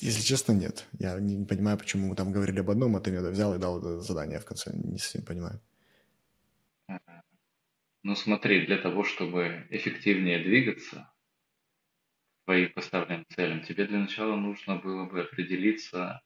Если 0.00 0.22
честно, 0.22 0.52
нет. 0.52 0.86
Я 0.98 1.18
не 1.20 1.44
понимаю, 1.46 1.78
почему 1.78 2.08
мы 2.08 2.16
там 2.16 2.32
говорили 2.32 2.60
об 2.60 2.70
одном, 2.70 2.96
а 2.96 3.00
ты 3.00 3.10
мне 3.10 3.20
взял 3.20 3.54
и 3.54 3.58
дал 3.58 3.78
это 3.78 4.00
задание 4.00 4.40
в 4.40 4.44
конце. 4.44 4.72
Не 4.74 4.98
совсем 4.98 5.22
понимаю. 5.22 5.60
Ну 8.02 8.14
смотри, 8.14 8.66
для 8.66 8.76
того, 8.76 9.04
чтобы 9.04 9.66
эффективнее 9.70 10.42
двигаться 10.42 11.10
твоим 12.44 12.70
поставленным 12.72 13.24
целям, 13.34 13.62
тебе 13.62 13.86
для 13.86 14.00
начала 14.00 14.36
нужно 14.36 14.76
было 14.76 15.06
бы 15.06 15.22
определиться, 15.22 16.20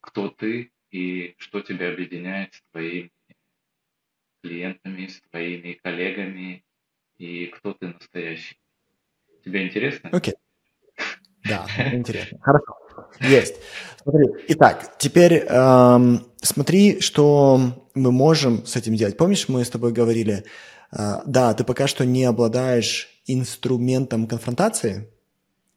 кто 0.00 0.28
ты 0.28 0.72
и 0.90 1.36
что 1.38 1.60
тебя 1.60 1.92
объединяет 1.92 2.54
с 2.54 2.62
твоими 2.72 3.12
клиентами, 4.42 5.06
с 5.06 5.20
твоими 5.20 5.74
коллегами 5.74 6.64
и 7.18 7.46
кто 7.46 7.74
ты 7.74 7.88
настоящий. 7.88 8.56
Тебе 9.44 9.66
интересно? 9.66 10.10
Окей. 10.12 10.34
Да, 11.44 11.66
интересно. 11.92 12.38
Хорошо. 12.40 12.76
Есть. 13.20 13.56
Смотри. 14.02 14.28
Итак, 14.48 14.98
теперь 14.98 15.44
эм, 15.48 16.26
смотри, 16.40 17.00
что 17.00 17.88
мы 17.94 18.12
можем 18.12 18.64
с 18.66 18.76
этим 18.76 18.94
делать. 18.94 19.16
Помнишь, 19.16 19.48
мы 19.48 19.64
с 19.64 19.70
тобой 19.70 19.92
говорили, 19.92 20.44
э, 20.92 21.14
да, 21.26 21.54
ты 21.54 21.64
пока 21.64 21.86
что 21.86 22.04
не 22.04 22.24
обладаешь 22.24 23.08
инструментом 23.26 24.26
конфронтации, 24.26 25.08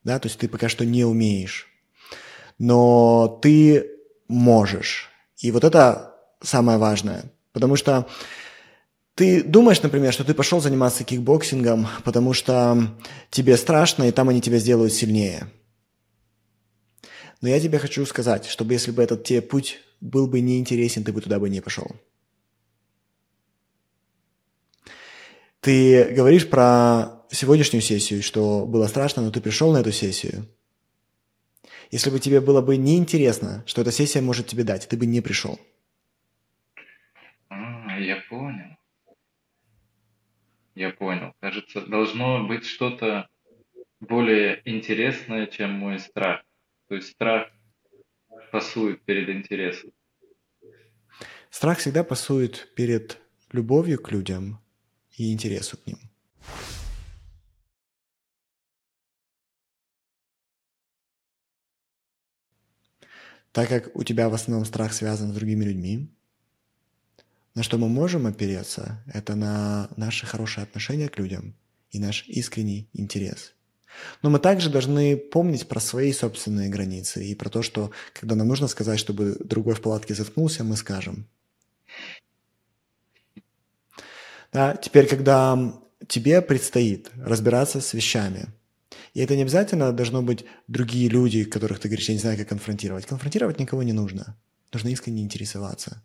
да, 0.04 0.20
то 0.20 0.28
есть 0.28 0.40
ты 0.40 0.48
пока 0.48 0.70
что 0.70 0.86
не 0.86 1.04
умеешь, 1.04 1.68
но 2.58 3.40
ты 3.42 3.92
можешь. 4.28 5.10
И 5.38 5.52
вот 5.52 5.64
это 5.64 6.16
самое 6.42 6.78
важное, 6.78 7.32
потому 7.52 7.76
что 7.76 8.08
ты 9.22 9.44
думаешь, 9.44 9.84
например, 9.84 10.12
что 10.12 10.24
ты 10.24 10.34
пошел 10.34 10.60
заниматься 10.62 11.04
кикбоксингом, 11.04 11.88
потому 12.04 12.34
что 12.34 12.98
тебе 13.30 13.56
страшно, 13.56 14.06
и 14.06 14.12
там 14.12 14.30
они 14.30 14.42
тебя 14.42 14.58
сделают 14.58 14.94
сильнее. 14.94 15.48
Но 17.40 17.48
я 17.48 17.60
тебе 17.60 17.78
хочу 17.78 18.04
сказать, 18.08 18.48
чтобы 18.48 18.74
если 18.74 18.90
бы 18.90 19.04
этот 19.04 19.24
тебе 19.24 19.44
путь 19.44 19.80
был 20.00 20.26
бы 20.26 20.42
неинтересен, 20.42 21.04
ты 21.04 21.14
бы 21.14 21.22
туда 21.22 21.38
бы 21.38 21.52
не 21.52 21.62
пошел. 21.62 21.86
Ты 25.60 26.06
говоришь 26.06 26.50
про 26.50 27.22
сегодняшнюю 27.30 27.84
сессию, 27.84 28.24
что 28.24 28.66
было 28.66 28.88
страшно, 28.88 29.22
но 29.22 29.30
ты 29.30 29.40
пришел 29.40 29.72
на 29.72 29.82
эту 29.82 29.92
сессию. 29.92 30.48
Если 31.92 32.10
бы 32.10 32.20
тебе 32.20 32.42
было 32.42 32.62
бы 32.62 32.76
неинтересно, 32.76 33.64
что 33.68 33.82
эта 33.82 33.92
сессия 33.92 34.22
может 34.22 34.48
тебе 34.48 34.64
дать, 34.64 34.88
ты 34.88 34.98
бы 34.98 35.06
не 35.06 35.22
пришел. 35.22 35.60
А, 37.50 38.00
я 38.00 38.16
понял. 38.28 38.71
Я 40.76 40.92
понял. 40.92 41.34
Кажется, 41.40 41.82
должно 41.82 42.46
быть 42.48 42.66
что-то 42.66 43.28
более 44.00 44.62
интересное, 44.66 45.48
чем 45.48 45.72
мой 45.72 46.00
страх. 46.00 46.44
То 46.88 46.96
есть 46.96 47.10
страх 47.10 47.50
пасует 48.52 49.04
перед 49.04 49.30
интересом. 49.30 49.92
Страх 51.50 51.80
всегда 51.80 52.04
пасует 52.04 52.74
перед 52.76 53.18
любовью 53.52 54.02
к 54.02 54.12
людям 54.12 54.62
и 55.18 55.34
интересу 55.34 55.78
к 55.78 55.86
ним. 55.86 55.98
Так 63.52 63.68
как 63.68 63.96
у 63.96 64.04
тебя 64.04 64.30
в 64.30 64.34
основном 64.34 64.66
страх 64.66 64.94
связан 64.94 65.32
с 65.32 65.36
другими 65.36 65.66
людьми, 65.66 66.10
на 67.56 67.64
что 67.64 67.78
мы 67.78 67.90
можем 67.90 68.28
опереться, 68.28 69.04
это 69.08 69.36
на 69.36 69.90
наши 69.98 70.26
хорошие 70.26 70.64
отношения 70.64 71.10
к 71.10 71.18
людям 71.18 71.56
и 71.92 72.00
наш 72.00 72.26
искренний 72.28 72.90
интерес. 72.94 73.54
Но 74.22 74.30
мы 74.30 74.40
также 74.40 74.70
должны 74.70 75.18
помнить 75.18 75.68
про 75.68 75.80
свои 75.80 76.14
собственные 76.14 76.70
границы 76.70 77.26
и 77.26 77.36
про 77.36 77.50
то, 77.50 77.62
что 77.62 77.92
когда 78.14 78.36
нам 78.36 78.48
нужно 78.48 78.68
сказать, 78.68 79.00
чтобы 79.00 79.38
другой 79.44 79.76
в 79.76 79.82
палатке 79.82 80.14
заткнулся, 80.14 80.64
мы 80.64 80.78
скажем. 80.78 81.28
Да, 84.54 84.76
теперь, 84.76 85.08
когда 85.08 85.74
тебе 86.08 86.42
предстоит 86.42 87.10
разбираться 87.18 87.82
с 87.82 87.94
вещами, 87.94 88.48
и 89.14 89.20
это 89.20 89.36
не 89.36 89.42
обязательно 89.42 89.92
должно 89.92 90.22
быть 90.22 90.46
другие 90.68 91.10
люди, 91.10 91.44
которых 91.44 91.80
ты 91.80 91.90
говоришь, 91.90 92.08
я 92.08 92.16
не 92.16 92.20
знаю, 92.20 92.38
как 92.38 92.48
конфронтировать. 92.48 93.06
Конфронтировать 93.06 93.60
никого 93.60 93.84
не 93.84 93.94
нужно. 93.94 94.38
Нужно 94.72 94.90
искренне 94.90 95.22
интересоваться. 95.22 96.02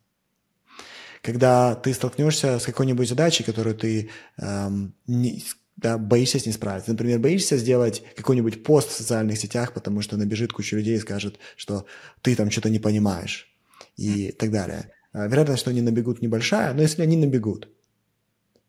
Когда 1.26 1.74
ты 1.74 1.92
столкнешься 1.92 2.60
с 2.60 2.64
какой-нибудь 2.64 3.08
задачей, 3.08 3.42
которую 3.42 3.74
ты 3.74 4.10
эм, 4.38 4.94
не, 5.08 5.42
да, 5.76 5.98
боишься 5.98 6.38
с 6.38 6.46
ней 6.46 6.52
справиться. 6.52 6.92
Например, 6.92 7.18
боишься 7.18 7.56
сделать 7.56 8.04
какой-нибудь 8.14 8.62
пост 8.62 8.90
в 8.90 8.96
социальных 8.96 9.36
сетях, 9.36 9.72
потому 9.72 10.02
что 10.02 10.16
набежит 10.16 10.52
куча 10.52 10.76
людей 10.76 10.96
и 10.96 11.00
скажет, 11.00 11.40
что 11.56 11.84
ты 12.22 12.36
там 12.36 12.52
что-то 12.52 12.70
не 12.70 12.78
понимаешь 12.78 13.52
и 13.96 14.30
так 14.30 14.52
далее. 14.52 14.92
А 15.12 15.26
вероятность, 15.26 15.62
что 15.62 15.70
они 15.70 15.82
набегут, 15.82 16.22
небольшая, 16.22 16.72
но 16.74 16.82
если 16.82 17.02
они 17.02 17.16
набегут, 17.16 17.70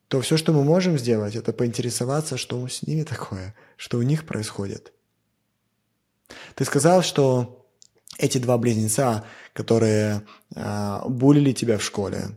то 0.08 0.20
все, 0.22 0.36
что 0.36 0.52
мы 0.52 0.64
можем 0.64 0.98
сделать, 0.98 1.36
это 1.36 1.54
поинтересоваться, 1.54 2.38
что 2.38 2.68
с 2.68 2.82
ними 2.82 3.04
такое, 3.04 3.54
что 3.76 4.00
у 4.00 4.02
них 4.02 4.26
происходит. 4.26 4.94
Ты 6.56 6.66
сказал, 6.66 7.04
что 7.04 7.68
эти 8.18 8.40
два 8.40 8.58
близнеца, 8.58 9.26
которые 9.54 10.24
э, 10.56 11.00
булили 11.08 11.52
тебя 11.52 11.78
в 11.78 11.84
школе, 11.84 12.30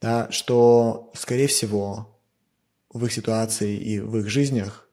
да, 0.00 0.30
что, 0.30 1.10
скорее 1.14 1.46
всего, 1.46 2.20
в 2.90 3.04
их 3.04 3.12
ситуации 3.12 3.76
и 3.76 4.00
в 4.00 4.16
их 4.18 4.28
жизнях 4.28 4.88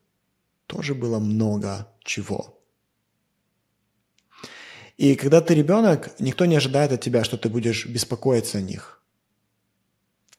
тоже 0.67 0.95
было 0.95 1.19
много 1.19 1.91
чего. 2.03 2.59
И 4.97 5.15
когда 5.15 5.41
ты 5.41 5.55
ребенок, 5.55 6.19
никто 6.19 6.45
не 6.45 6.55
ожидает 6.55 6.91
от 6.91 7.01
тебя, 7.01 7.23
что 7.23 7.37
ты 7.37 7.49
будешь 7.49 7.85
беспокоиться 7.87 8.59
о 8.59 8.61
них. 8.61 9.01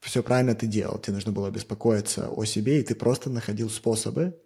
Все 0.00 0.22
правильно 0.22 0.54
ты 0.54 0.66
делал. 0.66 0.98
Тебе 0.98 1.14
нужно 1.14 1.32
было 1.32 1.50
беспокоиться 1.50 2.28
о 2.28 2.44
себе, 2.44 2.80
и 2.80 2.82
ты 2.82 2.94
просто 2.94 3.30
находил 3.30 3.70
способы, 3.70 4.38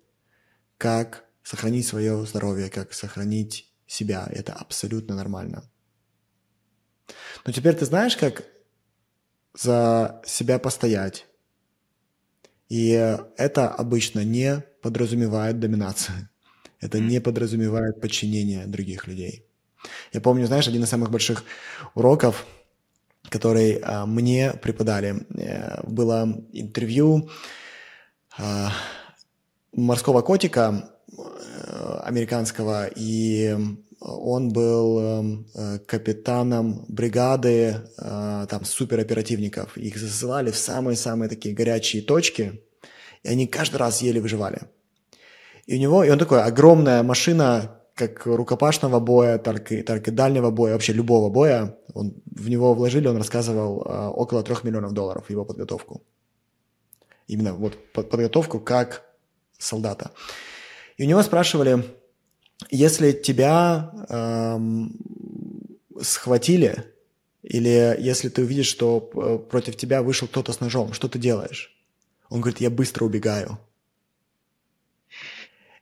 как 0.78 1.24
сохранить 1.42 1.86
свое 1.86 2.24
здоровье, 2.26 2.70
как 2.70 2.92
сохранить 2.92 3.72
себя. 3.86 4.28
Это 4.30 4.52
абсолютно 4.52 5.14
нормально. 5.14 5.64
Но 7.44 7.52
теперь 7.52 7.74
ты 7.74 7.84
знаешь, 7.84 8.16
как 8.16 8.44
за 9.58 10.22
себя 10.24 10.58
постоять. 10.58 11.26
И 12.68 12.90
это 13.36 13.68
обычно 13.68 14.24
не 14.24 14.62
подразумевает 14.82 15.58
доминацию. 15.58 16.28
Это 16.80 17.00
не 17.00 17.20
подразумевает 17.20 18.00
подчинение 18.00 18.66
других 18.66 19.08
людей. 19.08 19.44
Я 20.12 20.20
помню, 20.20 20.46
знаешь, 20.46 20.68
один 20.68 20.84
из 20.84 20.88
самых 20.88 21.10
больших 21.10 21.44
уроков, 21.94 22.46
который 23.28 23.80
а, 23.82 24.06
мне 24.06 24.52
преподали, 24.52 25.26
э, 25.36 25.82
было 25.86 26.44
интервью 26.52 27.28
а, 28.38 28.72
морского 29.72 30.22
котика 30.22 30.90
э, 31.10 32.00
американского, 32.04 32.86
и 32.86 33.56
он 34.08 34.50
был 34.50 34.98
эм, 34.98 35.46
э, 35.54 35.78
капитаном 35.80 36.84
бригады 36.88 37.76
э, 37.98 38.46
там 38.48 38.64
супероперативников. 38.64 39.76
Их 39.76 39.96
засылали 39.96 40.50
в 40.50 40.56
самые-самые 40.56 41.28
такие 41.28 41.54
горячие 41.54 42.02
точки, 42.02 42.62
и 43.22 43.28
они 43.28 43.46
каждый 43.46 43.76
раз 43.76 44.02
еле 44.02 44.20
выживали. 44.20 44.60
И 45.66 45.76
у 45.76 45.78
него, 45.78 46.04
и 46.04 46.10
он 46.10 46.18
такой, 46.18 46.42
огромная 46.42 47.02
машина, 47.02 47.78
как 47.94 48.26
рукопашного 48.26 49.00
боя, 49.00 49.38
так 49.38 49.72
и, 49.72 49.82
так 49.82 50.08
и 50.08 50.10
дальнего 50.10 50.50
боя, 50.50 50.72
вообще 50.72 50.92
любого 50.92 51.30
боя. 51.30 51.76
Он, 51.94 52.14
в 52.26 52.48
него 52.48 52.74
вложили, 52.74 53.08
он 53.08 53.16
рассказывал, 53.16 53.82
э, 53.82 54.08
около 54.08 54.42
трех 54.42 54.64
миллионов 54.64 54.92
долларов 54.92 55.30
его 55.30 55.44
подготовку. 55.44 56.02
Именно 57.26 57.54
вот 57.54 57.76
подготовку 57.92 58.60
как 58.60 59.04
солдата. 59.58 60.12
И 60.96 61.04
у 61.04 61.06
него 61.06 61.22
спрашивали, 61.22 61.84
если 62.70 63.12
тебя 63.12 63.92
эм, 64.08 64.96
схватили, 66.00 66.84
или 67.42 67.96
если 67.98 68.28
ты 68.28 68.42
увидишь, 68.42 68.66
что 68.66 69.10
э, 69.14 69.38
против 69.50 69.76
тебя 69.76 70.02
вышел 70.02 70.28
кто-то 70.28 70.52
с 70.52 70.60
ножом, 70.60 70.92
что 70.92 71.08
ты 71.08 71.18
делаешь? 71.18 71.74
Он 72.28 72.40
говорит, 72.40 72.60
я 72.60 72.70
быстро 72.70 73.04
убегаю. 73.04 73.58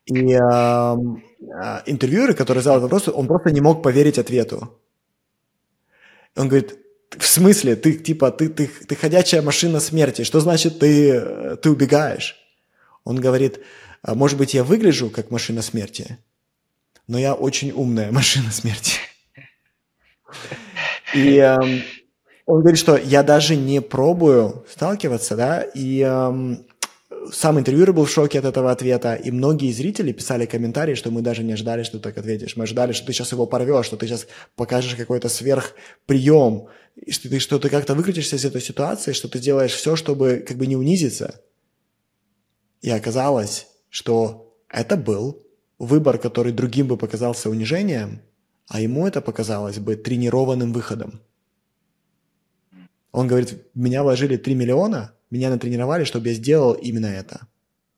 И 0.05 0.33
э, 0.33 0.37
э, 0.39 1.83
интервьюер, 1.87 2.35
который 2.35 2.63
задал 2.63 2.81
вопрос, 2.81 3.09
он 3.09 3.27
просто 3.27 3.51
не 3.51 3.61
мог 3.61 3.83
поверить 3.83 4.19
ответу. 4.19 4.79
Он 6.37 6.49
говорит, 6.49 6.79
в 7.11 7.27
смысле, 7.27 7.75
ты 7.75 7.95
типа, 7.95 8.31
ты, 8.31 8.49
ты, 8.49 8.67
ты 8.67 8.95
ходячая 8.95 9.43
машина 9.43 9.81
смерти, 9.81 10.23
что 10.23 10.41
значит 10.41 10.79
ты, 10.79 11.11
э, 11.11 11.57
ты 11.57 11.71
убегаешь? 11.71 12.37
Он 13.05 13.21
говорит, 13.21 13.61
«А 14.03 14.15
может 14.15 14.37
быть, 14.39 14.55
я 14.55 14.63
выгляжу 14.63 15.11
как 15.11 15.31
машина 15.31 15.63
смерти, 15.63 16.19
но 17.07 17.19
я 17.19 17.35
очень 17.35 17.73
умная 17.73 18.13
машина 18.13 18.51
смерти. 18.51 18.99
И 21.15 21.37
э, 21.37 21.57
он 22.47 22.61
говорит, 22.61 22.79
что 22.79 22.97
я 22.97 23.23
даже 23.23 23.57
не 23.57 23.81
пробую 23.81 24.65
сталкиваться, 24.71 25.37
да, 25.37 25.63
и 25.63 26.01
э, 26.07 26.57
сам 27.33 27.59
интервьюер 27.59 27.93
был 27.93 28.05
в 28.05 28.11
шоке 28.11 28.39
от 28.39 28.45
этого 28.45 28.71
ответа, 28.71 29.15
и 29.15 29.31
многие 29.31 29.73
зрители 29.73 30.13
писали 30.13 30.47
комментарии, 30.47 30.95
что 30.95 31.11
мы 31.11 31.23
даже 31.23 31.43
не 31.43 31.53
ожидали, 31.53 31.83
что 31.83 31.99
ты 31.99 32.05
так 32.05 32.19
ответишь. 32.19 32.57
Мы 32.57 32.65
ожидали, 32.65 32.93
что 32.93 33.07
ты 33.07 33.13
сейчас 33.13 33.33
его 33.33 33.47
порвешь, 33.47 33.87
что 33.87 33.97
ты 33.97 34.07
сейчас 34.07 34.27
покажешь 34.55 34.95
какой-то 34.95 35.29
сверхприем, 35.29 36.67
и 36.95 37.11
что 37.13 37.29
ты, 37.29 37.39
что 37.41 37.59
ты 37.59 37.69
как-то 37.69 37.95
выкрутишься 37.95 38.37
из 38.37 38.45
этой 38.45 38.61
ситуации, 38.61 39.13
что 39.13 39.29
ты 39.29 39.39
делаешь 39.39 39.73
все, 39.73 39.97
чтобы 39.97 40.45
как 40.47 40.57
бы 40.57 40.67
не 40.67 40.77
унизиться. 40.77 41.41
И 42.81 42.91
оказалось, 42.91 43.67
что 43.91 44.55
это 44.69 44.97
был 44.97 45.46
выбор, 45.79 46.19
который 46.19 46.53
другим 46.53 46.87
бы 46.87 46.97
показался 46.97 47.51
унижением, 47.51 48.21
а 48.69 48.81
ему 48.81 49.07
это 49.07 49.21
показалось 49.21 49.79
бы 49.79 49.97
тренированным 49.97 50.73
выходом. 50.73 51.21
Он 53.13 53.27
говорит, 53.27 53.63
меня 53.75 54.03
вложили 54.03 54.37
3 54.37 54.55
миллиона, 54.55 55.13
меня 55.31 55.51
натренировали, 55.51 56.05
чтобы 56.05 56.29
я 56.29 56.35
сделал 56.35 56.73
именно 56.73 57.07
это. 57.07 57.47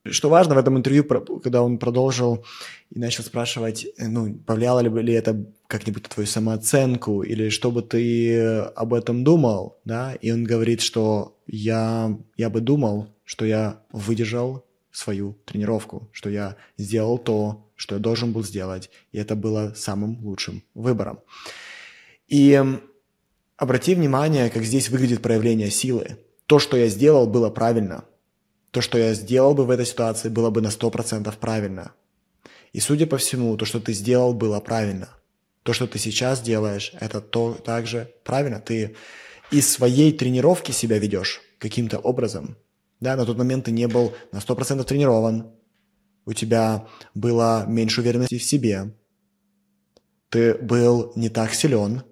Что 0.04 0.30
важно 0.30 0.54
в 0.54 0.58
этом 0.58 0.78
интервью, 0.78 1.04
когда 1.04 1.62
он 1.62 1.78
продолжил 1.78 2.44
и 2.90 2.98
начал 2.98 3.24
спрашивать, 3.24 3.86
ну, 3.98 4.34
повлияло 4.34 4.80
ли, 4.80 5.02
ли 5.02 5.12
это 5.12 5.44
как-нибудь 5.66 6.04
на 6.04 6.08
твою 6.08 6.26
самооценку, 6.26 7.22
или 7.22 7.50
что 7.50 7.70
бы 7.70 7.82
ты 7.82 8.38
об 8.74 8.94
этом 8.94 9.24
думал, 9.24 9.78
да, 9.84 10.14
и 10.14 10.30
он 10.30 10.44
говорит, 10.44 10.80
что 10.80 11.36
я, 11.46 12.16
я 12.36 12.48
бы 12.48 12.60
думал, 12.60 13.08
что 13.24 13.44
я 13.44 13.82
выдержал 13.92 14.64
свою 14.90 15.36
тренировку, 15.44 16.08
что 16.12 16.30
я 16.30 16.56
сделал 16.78 17.18
то, 17.18 17.67
что 17.78 17.94
я 17.94 18.00
должен 18.00 18.32
был 18.32 18.42
сделать, 18.42 18.90
и 19.12 19.18
это 19.18 19.36
было 19.36 19.72
самым 19.76 20.18
лучшим 20.24 20.64
выбором. 20.74 21.20
И 22.26 22.60
обрати 23.56 23.94
внимание, 23.94 24.50
как 24.50 24.64
здесь 24.64 24.90
выглядит 24.90 25.22
проявление 25.22 25.70
силы. 25.70 26.18
То, 26.46 26.58
что 26.58 26.76
я 26.76 26.88
сделал, 26.88 27.28
было 27.28 27.50
правильно. 27.50 28.04
То, 28.72 28.80
что 28.80 28.98
я 28.98 29.14
сделал 29.14 29.54
бы 29.54 29.64
в 29.64 29.70
этой 29.70 29.86
ситуации, 29.86 30.28
было 30.28 30.50
бы 30.50 30.60
на 30.60 30.68
100% 30.68 31.32
правильно. 31.38 31.92
И 32.72 32.80
судя 32.80 33.06
по 33.06 33.16
всему, 33.16 33.56
то, 33.56 33.64
что 33.64 33.78
ты 33.78 33.92
сделал, 33.92 34.34
было 34.34 34.58
правильно. 34.60 35.08
То, 35.62 35.72
что 35.72 35.86
ты 35.86 35.98
сейчас 35.98 36.40
делаешь, 36.40 36.92
это 37.00 37.20
то 37.20 37.54
также 37.54 38.12
правильно. 38.24 38.60
Ты 38.60 38.96
из 39.52 39.70
своей 39.70 40.12
тренировки 40.12 40.72
себя 40.72 40.98
ведешь 40.98 41.40
каким-то 41.58 41.98
образом. 41.98 42.56
Да, 43.00 43.14
на 43.14 43.24
тот 43.24 43.38
момент 43.38 43.66
ты 43.66 43.70
не 43.70 43.86
был 43.86 44.12
на 44.32 44.38
100% 44.38 44.82
тренирован, 44.82 45.52
у 46.28 46.34
тебя 46.34 46.86
было 47.14 47.64
меньше 47.66 48.02
уверенности 48.02 48.36
в 48.36 48.42
себе, 48.42 48.94
ты 50.28 50.54
был 50.56 51.10
не 51.16 51.30
так 51.30 51.54
силен, 51.54 52.02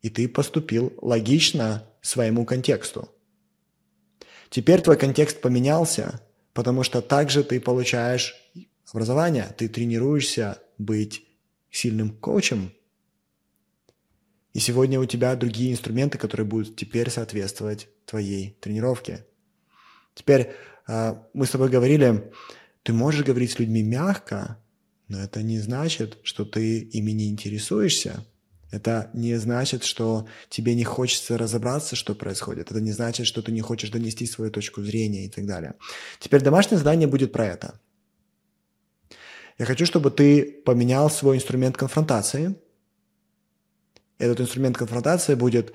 и 0.00 0.08
ты 0.08 0.26
поступил 0.26 0.94
логично 1.02 1.86
своему 2.00 2.46
контексту. 2.46 3.10
Теперь 4.48 4.80
твой 4.80 4.96
контекст 4.96 5.42
поменялся, 5.42 6.22
потому 6.54 6.82
что 6.82 7.02
также 7.02 7.44
ты 7.44 7.60
получаешь 7.60 8.34
образование, 8.90 9.54
ты 9.58 9.68
тренируешься 9.68 10.62
быть 10.78 11.26
сильным 11.70 12.16
коучем. 12.16 12.72
И 14.54 14.60
сегодня 14.60 14.98
у 14.98 15.04
тебя 15.04 15.36
другие 15.36 15.72
инструменты, 15.72 16.16
которые 16.16 16.46
будут 16.46 16.74
теперь 16.76 17.10
соответствовать 17.10 17.88
твоей 18.06 18.56
тренировке. 18.62 19.26
Теперь 20.14 20.54
а, 20.86 21.22
мы 21.34 21.44
с 21.44 21.50
тобой 21.50 21.68
говорили, 21.68 22.32
ты 22.82 22.92
можешь 22.92 23.24
говорить 23.24 23.52
с 23.52 23.58
людьми 23.58 23.82
мягко, 23.82 24.58
но 25.08 25.20
это 25.20 25.42
не 25.42 25.58
значит, 25.58 26.18
что 26.22 26.44
ты 26.44 26.80
ими 26.80 27.12
не 27.12 27.28
интересуешься. 27.28 28.24
Это 28.70 29.10
не 29.14 29.34
значит, 29.36 29.82
что 29.82 30.28
тебе 30.50 30.74
не 30.74 30.84
хочется 30.84 31.38
разобраться, 31.38 31.96
что 31.96 32.14
происходит. 32.14 32.70
Это 32.70 32.80
не 32.80 32.92
значит, 32.92 33.26
что 33.26 33.40
ты 33.40 33.50
не 33.50 33.62
хочешь 33.62 33.90
донести 33.90 34.26
свою 34.26 34.50
точку 34.50 34.82
зрения 34.82 35.24
и 35.24 35.30
так 35.30 35.46
далее. 35.46 35.74
Теперь 36.20 36.42
домашнее 36.42 36.78
задание 36.78 37.08
будет 37.08 37.32
про 37.32 37.46
это. 37.46 37.80
Я 39.58 39.64
хочу, 39.64 39.86
чтобы 39.86 40.10
ты 40.10 40.42
поменял 40.64 41.10
свой 41.10 41.36
инструмент 41.36 41.76
конфронтации. 41.76 42.56
Этот 44.18 44.42
инструмент 44.42 44.76
конфронтации 44.76 45.34
будет 45.34 45.72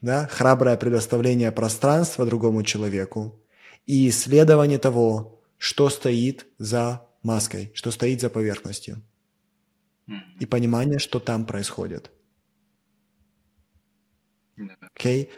да, 0.00 0.26
храброе 0.26 0.76
предоставление 0.76 1.52
пространства 1.52 2.24
другому 2.24 2.62
человеку 2.62 3.40
и 3.86 4.08
исследование 4.08 4.78
того, 4.78 5.41
что 5.62 5.90
стоит 5.90 6.46
за 6.58 7.08
маской, 7.22 7.70
что 7.72 7.92
стоит 7.92 8.20
за 8.20 8.30
поверхностью. 8.30 9.00
И 10.40 10.44
понимание, 10.44 10.98
что 10.98 11.20
там 11.20 11.46
происходит. 11.46 12.10
Окей? 14.56 15.22
Okay? 15.22 15.28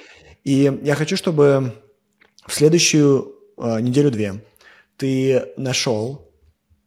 И 0.44 0.80
я 0.82 0.94
хочу, 0.94 1.18
чтобы 1.18 1.78
в 2.46 2.54
следующую 2.54 3.34
э, 3.58 3.80
неделю-две 3.80 4.42
ты 4.96 5.52
нашел 5.58 6.32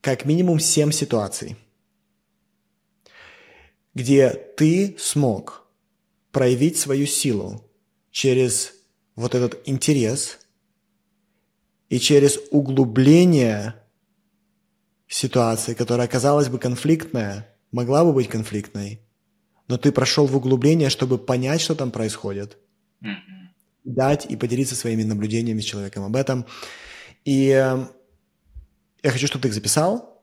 как 0.01 0.25
минимум 0.25 0.59
семь 0.59 0.91
ситуаций, 0.91 1.57
где 3.93 4.31
ты 4.31 4.95
смог 4.97 5.67
проявить 6.31 6.77
свою 6.77 7.05
силу 7.05 7.63
через 8.09 8.73
вот 9.15 9.35
этот 9.35 9.61
интерес– 9.67 10.39
и 11.89 11.99
через 11.99 12.39
углубление 12.51 13.75
ситуации, 15.07 15.73
которая 15.73 16.07
казалась 16.07 16.49
бы 16.49 16.59
конфликтная, 16.59 17.47
могла 17.71 18.03
бы 18.03 18.13
быть 18.13 18.27
конфликтной, 18.27 19.01
но 19.67 19.77
ты 19.77 19.91
прошел 19.91 20.25
в 20.25 20.35
углубление, 20.35 20.89
чтобы 20.89 21.17
понять, 21.17 21.61
что 21.61 21.75
там 21.75 21.91
происходит, 21.91 22.57
mm-hmm. 23.01 23.49
дать 23.85 24.25
и 24.25 24.35
поделиться 24.35 24.75
своими 24.75 25.03
наблюдениями 25.03 25.61
с 25.61 25.65
человеком 25.65 26.03
об 26.03 26.15
этом. 26.15 26.45
И 27.25 27.49
э, 27.49 27.87
я 29.03 29.11
хочу, 29.11 29.27
чтобы 29.27 29.43
ты 29.43 29.47
их 29.49 29.53
записал, 29.53 30.17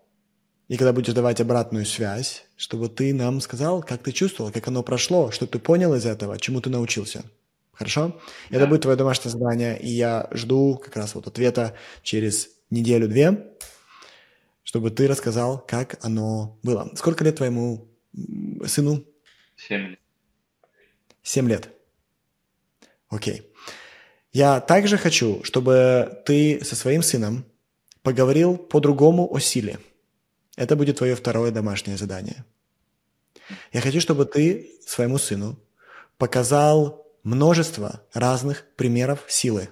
и 0.68 0.76
когда 0.76 0.92
будешь 0.94 1.12
давать 1.12 1.40
обратную 1.40 1.84
связь, 1.84 2.44
чтобы 2.56 2.88
ты 2.88 3.12
нам 3.12 3.40
сказал, 3.40 3.82
как 3.82 4.02
ты 4.02 4.12
чувствовал, 4.12 4.50
как 4.50 4.66
оно 4.68 4.82
прошло, 4.82 5.30
что 5.30 5.46
ты 5.46 5.58
понял 5.58 5.94
из 5.94 6.06
этого, 6.06 6.38
чему 6.38 6.60
ты 6.62 6.70
научился. 6.70 7.24
Хорошо? 7.74 8.20
Да. 8.50 8.56
Это 8.56 8.66
будет 8.66 8.82
твое 8.82 8.96
домашнее 8.96 9.30
задание, 9.30 9.78
и 9.78 9.88
я 9.88 10.28
жду 10.32 10.76
как 10.76 10.96
раз 10.96 11.14
вот 11.14 11.26
ответа 11.26 11.74
через 12.02 12.50
неделю-две, 12.70 13.52
чтобы 14.62 14.90
ты 14.90 15.06
рассказал, 15.06 15.58
как 15.58 15.98
оно 16.04 16.58
было. 16.62 16.90
Сколько 16.96 17.24
лет 17.24 17.36
твоему 17.36 17.88
сыну? 18.66 19.04
Семь 19.56 19.90
лет. 19.90 19.98
Семь 21.22 21.48
лет. 21.48 21.68
Окей. 23.08 23.50
Я 24.32 24.60
также 24.60 24.98
хочу, 24.98 25.44
чтобы 25.44 26.22
ты 26.26 26.64
со 26.64 26.74
своим 26.74 27.02
сыном 27.02 27.44
поговорил 28.02 28.56
по-другому 28.56 29.32
о 29.32 29.38
силе. 29.38 29.78
Это 30.56 30.76
будет 30.76 30.98
твое 30.98 31.14
второе 31.14 31.50
домашнее 31.50 31.96
задание. 31.96 32.44
Я 33.72 33.80
хочу, 33.80 34.00
чтобы 34.00 34.24
ты 34.24 34.72
своему 34.86 35.18
сыну 35.18 35.58
показал 36.18 37.03
множество 37.24 38.06
разных 38.12 38.64
примеров 38.76 39.24
силы. 39.28 39.70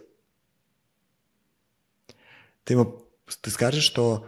Ты 2.65 2.75
ему 2.75 3.03
ты 3.41 3.51
скажешь, 3.51 3.85
что 3.85 4.27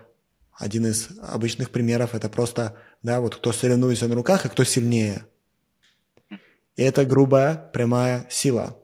один 0.52 0.86
из 0.86 1.08
обычных 1.20 1.70
примеров 1.70 2.14
это 2.14 2.28
просто, 2.28 2.76
да, 3.02 3.20
вот 3.20 3.36
кто 3.36 3.52
соревнуется 3.52 4.08
на 4.08 4.14
руках, 4.14 4.46
а 4.46 4.48
кто 4.48 4.64
сильнее. 4.64 5.26
И 6.76 6.82
это 6.82 7.04
грубая 7.04 7.56
прямая 7.72 8.26
сила. 8.30 8.78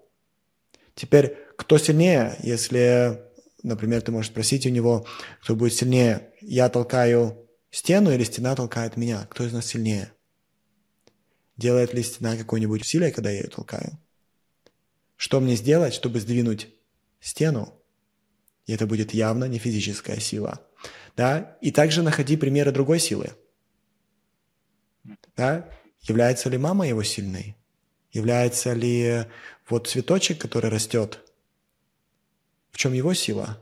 Теперь, 0.95 1.37
кто 1.57 1.79
сильнее, 1.79 2.37
если, 2.43 3.23
например, 3.63 4.03
ты 4.03 4.13
можешь 4.13 4.31
спросить 4.31 4.67
у 4.67 4.71
него, 4.71 5.07
кто 5.43 5.55
будет 5.55 5.75
сильнее, 5.75 6.33
я 6.41 6.69
толкаю 6.69 7.49
стену 7.71 8.13
или 8.13 8.25
стена 8.25 8.55
толкает 8.55 8.97
меня, 8.97 9.27
кто 9.31 9.45
из 9.45 9.53
нас 9.53 9.67
сильнее? 9.67 10.13
Делает 11.57 11.95
ли 11.95 12.03
стена 12.03 12.37
какое-нибудь 12.37 12.83
усилие, 12.83 13.13
когда 13.13 13.31
я 13.31 13.41
ее 13.41 13.49
толкаю? 13.49 13.99
Что 15.21 15.39
мне 15.39 15.55
сделать, 15.55 15.93
чтобы 15.93 16.19
сдвинуть 16.19 16.69
стену? 17.21 17.79
И 18.65 18.73
это 18.73 18.87
будет 18.87 19.13
явно 19.13 19.45
не 19.45 19.59
физическая 19.59 20.19
сила. 20.19 20.67
Да? 21.15 21.59
И 21.61 21.71
также 21.71 22.03
находи 22.03 22.39
примеры 22.39 22.73
другой 22.73 23.01
силы. 23.01 23.35
Да? 25.37 25.69
Является 26.01 26.49
ли 26.49 26.57
мама 26.57 26.89
его 26.89 27.03
сильной? 27.03 27.55
Является 28.13 28.73
ли 28.73 29.27
вот 29.69 29.89
цветочек, 29.89 30.41
который 30.41 30.71
растет? 30.71 31.21
В 32.71 32.79
чем 32.79 32.95
его 32.95 33.13
сила? 33.13 33.59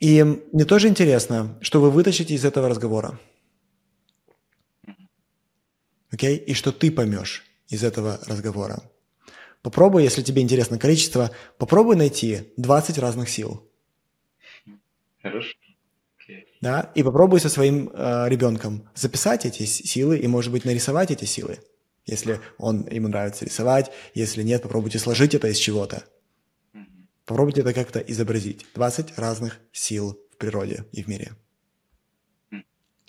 И 0.00 0.24
мне 0.24 0.64
тоже 0.64 0.88
интересно, 0.88 1.56
что 1.60 1.80
вы 1.80 1.92
вытащите 1.92 2.34
из 2.34 2.44
этого 2.44 2.68
разговора. 2.68 3.20
Окей? 6.10 6.36
Okay? 6.36 6.44
И 6.46 6.54
что 6.54 6.72
ты 6.72 6.90
поймешь 6.90 7.44
из 7.68 7.84
этого 7.84 8.18
разговора. 8.26 8.82
Попробуй, 9.68 10.02
если 10.02 10.22
тебе 10.22 10.40
интересно 10.40 10.78
количество, 10.78 11.30
попробуй 11.58 11.94
найти 11.94 12.54
20 12.56 12.96
разных 12.96 13.28
сил. 13.28 13.70
Хорошо. 15.20 15.54
Okay. 16.26 16.46
Да, 16.62 16.90
и 16.94 17.02
попробуй 17.02 17.38
со 17.38 17.50
своим 17.50 17.90
э, 17.92 18.28
ребенком 18.30 18.88
записать 18.94 19.44
эти 19.44 19.64
силы 19.64 20.16
и, 20.16 20.26
может 20.26 20.52
быть, 20.52 20.64
нарисовать 20.64 21.10
эти 21.10 21.26
силы. 21.26 21.58
Если 22.06 22.40
он, 22.56 22.88
ему 22.88 23.08
нравится 23.08 23.44
рисовать, 23.44 23.92
если 24.14 24.42
нет, 24.42 24.62
попробуйте 24.62 24.98
сложить 24.98 25.34
это 25.34 25.48
из 25.48 25.58
чего-то. 25.58 26.02
Попробуйте 27.26 27.60
это 27.60 27.74
как-то 27.74 27.98
изобразить. 27.98 28.64
20 28.74 29.18
разных 29.18 29.60
сил 29.70 30.18
в 30.32 30.38
природе 30.38 30.86
и 30.92 31.02
в 31.02 31.08
мире. 31.08 31.32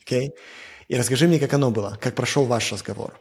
Окей? 0.02 0.28
Okay? 0.28 0.34
И 0.90 0.96
расскажи 0.98 1.26
мне, 1.26 1.40
как 1.40 1.54
оно 1.54 1.72
было, 1.72 1.98
как 2.02 2.16
прошел 2.16 2.44
ваш 2.44 2.70
разговор. 2.74 3.18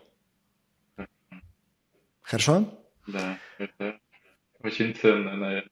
Хорошо? 2.21 2.75
Да, 3.09 3.39
это 3.57 3.99
очень 4.61 4.95
ценно, 4.95 5.35
наверное. 5.35 5.71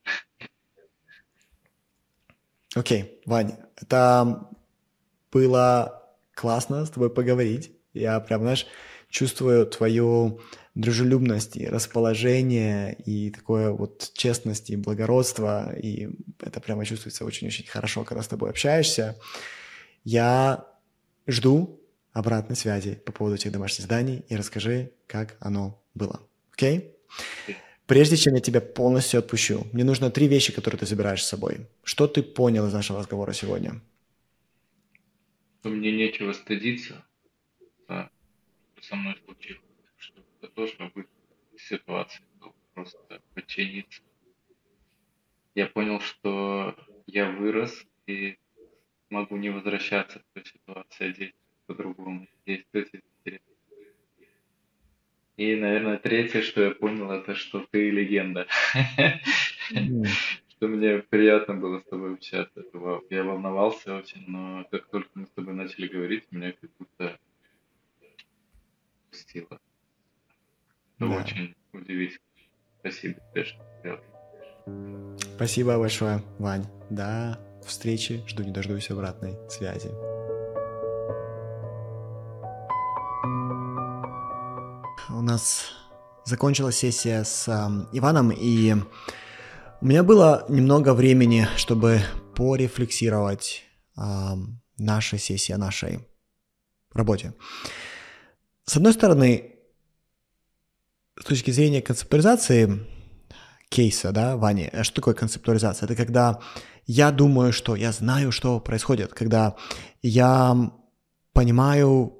Окей, 2.74 3.02
okay, 3.02 3.20
Вань, 3.26 3.58
это 3.76 4.48
было 5.30 6.02
классно 6.34 6.86
с 6.86 6.90
тобой 6.90 7.10
поговорить. 7.10 7.72
Я 7.92 8.20
прям, 8.20 8.40
знаешь, 8.40 8.66
чувствую 9.10 9.66
твою 9.66 10.40
дружелюбность 10.74 11.56
и 11.56 11.66
расположение, 11.68 12.94
и 13.04 13.30
такое 13.30 13.70
вот 13.70 14.10
честность 14.14 14.70
и 14.70 14.76
благородство, 14.76 15.74
и 15.76 16.08
это 16.40 16.60
прямо 16.60 16.86
чувствуется 16.86 17.26
очень-очень 17.26 17.66
хорошо, 17.66 18.04
когда 18.04 18.22
с 18.22 18.28
тобой 18.28 18.48
общаешься. 18.48 19.18
Я 20.04 20.66
жду 21.26 21.82
обратной 22.12 22.56
связи 22.56 22.94
по 22.94 23.12
поводу 23.12 23.36
этих 23.36 23.52
домашних 23.52 23.82
заданий 23.82 24.24
и 24.28 24.36
расскажи, 24.36 24.92
как 25.06 25.36
оно 25.40 25.82
было. 25.94 26.26
Окей? 26.52 26.78
Okay? 26.78 26.95
Прежде 27.86 28.16
чем 28.16 28.34
я 28.34 28.40
тебя 28.40 28.60
полностью 28.60 29.20
отпущу, 29.20 29.66
мне 29.72 29.84
нужно 29.84 30.10
три 30.10 30.26
вещи, 30.26 30.52
которые 30.52 30.80
ты 30.80 30.86
забираешь 30.86 31.22
с 31.22 31.28
собой. 31.28 31.66
Что 31.84 32.08
ты 32.08 32.22
понял 32.22 32.66
из 32.66 32.72
нашего 32.72 32.98
разговора 32.98 33.32
сегодня? 33.32 33.80
Что 35.60 35.70
мне 35.70 35.92
нечего 35.92 36.32
стыдиться, 36.32 37.04
что 37.84 38.10
со 38.80 38.96
мной 38.96 39.16
случилось, 39.24 39.62
что 39.98 40.20
это 40.40 40.52
тоже 40.52 40.74
обычная 40.78 41.08
ситуация, 41.56 42.26
просто 42.74 43.22
подчиниться. 43.34 44.02
Я 45.54 45.66
понял, 45.66 46.00
что 46.00 46.76
я 47.06 47.30
вырос 47.30 47.86
и 48.06 48.36
могу 49.10 49.36
не 49.36 49.50
возвращаться 49.50 50.18
в 50.18 50.24
ту 50.34 50.44
ситуацию, 50.44 51.10
а 51.10 51.12
действовать 51.12 51.34
по-другому, 51.66 52.26
действовать. 52.44 52.90
И, 55.36 55.54
наверное, 55.54 55.98
третье, 55.98 56.40
что 56.40 56.62
я 56.62 56.70
понял, 56.70 57.10
это 57.10 57.34
что 57.34 57.66
ты 57.70 57.90
легенда. 57.90 58.46
Что 60.48 60.68
мне 60.68 61.00
приятно 61.00 61.54
было 61.54 61.80
с 61.80 61.84
тобой 61.84 62.14
общаться. 62.14 62.64
Я 63.10 63.24
волновался 63.24 63.96
очень, 63.96 64.24
но 64.26 64.64
как 64.70 64.86
только 64.86 65.10
мы 65.14 65.26
с 65.26 65.30
тобой 65.30 65.52
начали 65.52 65.86
говорить, 65.86 66.24
меня 66.30 66.52
как 66.52 66.70
будто 66.78 67.18
пустило. 69.10 69.60
Это 70.98 71.10
очень 71.10 71.54
удивительно. 71.74 72.24
Спасибо 72.80 73.20
тебе, 73.30 73.44
что 73.44 73.62
сделал. 73.80 75.16
Спасибо 75.34 75.78
большое, 75.78 76.22
Вань. 76.38 76.64
До 76.88 77.38
встречи. 77.66 78.22
Жду 78.26 78.42
не 78.42 78.52
дождусь 78.52 78.90
обратной 78.90 79.34
связи. 79.50 79.90
Нас 85.26 85.64
закончилась 86.24 86.76
сессия 86.76 87.24
с 87.24 87.48
э, 87.48 87.96
Иваном, 87.98 88.30
и 88.30 88.74
у 89.80 89.84
меня 89.84 90.02
было 90.02 90.46
немного 90.48 90.94
времени, 90.94 91.48
чтобы 91.56 92.00
порефлексировать 92.34 93.64
э, 93.96 94.02
нашей 94.78 95.18
сессии, 95.18 95.52
нашей 95.52 96.00
работе. 96.92 97.34
С 98.64 98.76
одной 98.76 98.92
стороны, 98.92 99.56
с 101.20 101.24
точки 101.24 101.50
зрения 101.50 101.82
концептуализации 101.82 102.86
кейса, 103.68 104.12
да, 104.12 104.36
Вани, 104.36 104.68
а 104.72 104.84
что 104.84 104.96
такое 104.96 105.14
концептуализация? 105.14 105.86
Это 105.86 105.96
когда 105.96 106.40
я 106.86 107.10
думаю, 107.10 107.52
что 107.52 107.74
я 107.74 107.92
знаю, 107.92 108.30
что 108.32 108.60
происходит, 108.60 109.12
когда 109.12 109.56
я 110.02 110.70
понимаю 111.32 112.16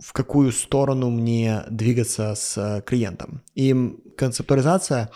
в 0.00 0.12
какую 0.12 0.52
сторону 0.52 1.10
мне 1.10 1.62
двигаться 1.70 2.34
с 2.34 2.56
э, 2.56 2.82
клиентом. 2.82 3.42
И 3.54 3.74
концептуализация 4.16 5.10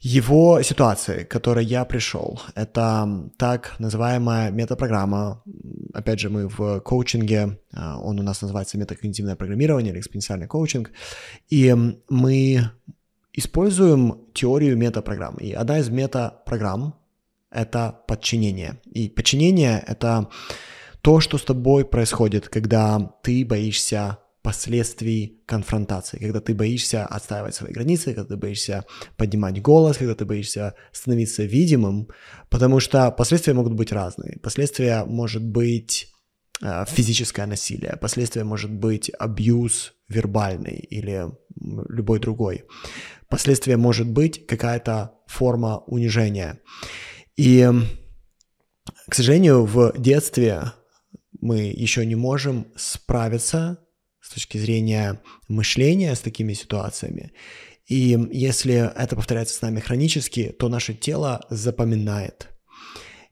его 0.00 0.62
ситуации, 0.62 1.24
к 1.24 1.30
которой 1.30 1.64
я 1.64 1.84
пришел, 1.84 2.38
это 2.54 3.30
так 3.38 3.74
называемая 3.78 4.50
метапрограмма. 4.50 5.42
Опять 5.94 6.20
же, 6.20 6.28
мы 6.28 6.48
в 6.48 6.80
коучинге, 6.80 7.58
э, 7.72 7.94
он 8.02 8.20
у 8.20 8.22
нас 8.22 8.42
называется 8.42 8.78
метакогнитивное 8.78 9.36
программирование 9.36 9.92
или 9.92 10.00
экспоненциальный 10.00 10.46
коучинг, 10.46 10.90
и 11.48 11.74
мы 12.08 12.70
используем 13.32 14.26
теорию 14.34 14.76
метапрограмм. 14.76 15.36
И 15.36 15.52
одна 15.52 15.78
из 15.78 15.88
метапрограмм— 15.88 16.94
это 17.50 17.98
подчинение. 18.06 18.80
И 18.84 19.08
подчинение— 19.08 19.82
это 19.86 20.28
то, 21.04 21.20
что 21.20 21.36
с 21.36 21.44
тобой 21.44 21.84
происходит, 21.84 22.48
когда 22.48 22.98
ты 23.22 23.44
боишься 23.44 24.20
последствий 24.42 25.42
конфронтации, 25.44 26.18
когда 26.18 26.40
ты 26.40 26.54
боишься 26.54 27.04
отстаивать 27.04 27.54
свои 27.54 27.72
границы, 27.72 28.14
когда 28.14 28.24
ты 28.24 28.36
боишься 28.38 28.84
поднимать 29.18 29.60
голос, 29.60 29.98
когда 29.98 30.14
ты 30.14 30.24
боишься 30.24 30.74
становиться 30.92 31.42
видимым, 31.44 32.08
потому 32.48 32.80
что 32.80 33.10
последствия 33.10 33.52
могут 33.52 33.74
быть 33.74 33.92
разные. 33.92 34.38
Последствия 34.42 35.04
может 35.04 35.44
быть 35.44 36.10
э, 36.62 36.84
физическое 36.88 37.44
насилие, 37.44 37.98
последствия 38.00 38.44
может 38.44 38.72
быть 38.72 39.10
абьюз 39.18 39.92
вербальный 40.08 40.86
или 40.90 41.26
любой 41.90 42.18
другой. 42.18 42.64
Последствия 43.28 43.76
может 43.76 44.08
быть 44.08 44.46
какая-то 44.46 45.10
форма 45.26 45.84
унижения. 45.86 46.60
И, 47.36 47.68
к 49.10 49.14
сожалению, 49.14 49.66
в 49.66 49.92
детстве 49.98 50.72
мы 51.44 51.58
еще 51.58 52.06
не 52.06 52.16
можем 52.16 52.66
справиться 52.74 53.78
с 54.20 54.32
точки 54.32 54.56
зрения 54.56 55.20
мышления 55.46 56.14
с 56.14 56.20
такими 56.20 56.54
ситуациями. 56.54 57.32
И 57.86 58.18
если 58.32 58.74
это 58.74 59.14
повторяется 59.14 59.54
с 59.54 59.60
нами 59.60 59.80
хронически, 59.80 60.54
то 60.58 60.68
наше 60.68 60.94
тело 60.94 61.44
запоминает. 61.50 62.48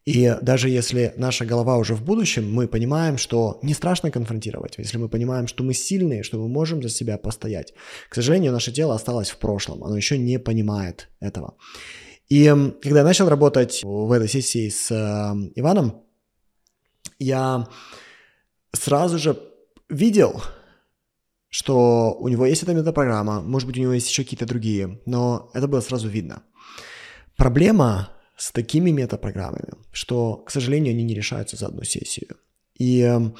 И 0.04 0.36
даже 0.42 0.68
если 0.68 1.14
наша 1.16 1.46
голова 1.46 1.78
уже 1.78 1.94
в 1.94 2.04
будущем, 2.04 2.52
мы 2.52 2.68
понимаем, 2.68 3.16
что 3.16 3.58
не 3.62 3.72
страшно 3.72 4.10
конфронтировать, 4.10 4.74
если 4.76 4.98
мы 4.98 5.08
понимаем, 5.08 5.46
что 5.46 5.64
мы 5.64 5.72
сильные, 5.72 6.22
что 6.22 6.38
мы 6.38 6.48
можем 6.48 6.82
за 6.82 6.90
себя 6.90 7.16
постоять. 7.16 7.72
К 8.10 8.14
сожалению, 8.14 8.52
наше 8.52 8.72
тело 8.72 8.94
осталось 8.94 9.30
в 9.30 9.38
прошлом, 9.38 9.84
оно 9.84 9.96
еще 9.96 10.18
не 10.18 10.38
понимает 10.38 11.08
этого. 11.20 11.54
И 12.28 12.46
когда 12.82 12.98
я 12.98 13.04
начал 13.04 13.28
работать 13.28 13.80
в 13.82 14.12
этой 14.12 14.28
сессии 14.28 14.68
с 14.68 14.90
э, 14.90 15.50
Иваном, 15.54 16.02
я 17.22 17.68
сразу 18.72 19.18
же 19.18 19.38
видел, 19.88 20.42
что 21.48 22.16
у 22.18 22.28
него 22.28 22.46
есть 22.46 22.62
эта 22.62 22.74
метапрограмма, 22.74 23.42
может 23.42 23.66
быть, 23.66 23.78
у 23.78 23.80
него 23.80 23.92
есть 23.92 24.08
еще 24.08 24.24
какие-то 24.24 24.46
другие, 24.46 25.00
но 25.06 25.50
это 25.54 25.68
было 25.68 25.80
сразу 25.80 26.08
видно. 26.08 26.42
Проблема 27.36 28.08
с 28.36 28.50
такими 28.50 28.90
метапрограммами, 28.90 29.74
что, 29.92 30.36
к 30.36 30.50
сожалению, 30.50 30.92
они 30.94 31.04
не 31.04 31.14
решаются 31.14 31.56
за 31.56 31.66
одну 31.66 31.84
сессию. 31.84 32.36
И 32.74 33.00
эм, 33.00 33.36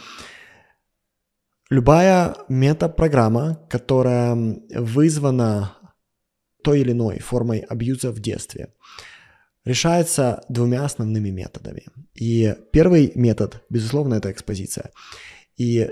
любая 1.71 2.37
метапрограмма, 2.49 3.67
которая 3.71 4.37
вызвана 4.75 5.77
той 6.63 6.81
или 6.81 6.93
иной 6.93 7.19
формой 7.19 7.61
абьюза 7.61 8.13
в 8.13 8.21
детстве, 8.21 8.75
решается 9.65 10.45
двумя 10.49 10.85
основными 10.85 11.31
методами. 11.31 11.85
И 12.15 12.55
первый 12.73 13.13
метод, 13.15 13.63
безусловно, 13.71 14.15
это 14.15 14.31
экспозиция. 14.31 14.91
И 15.57 15.89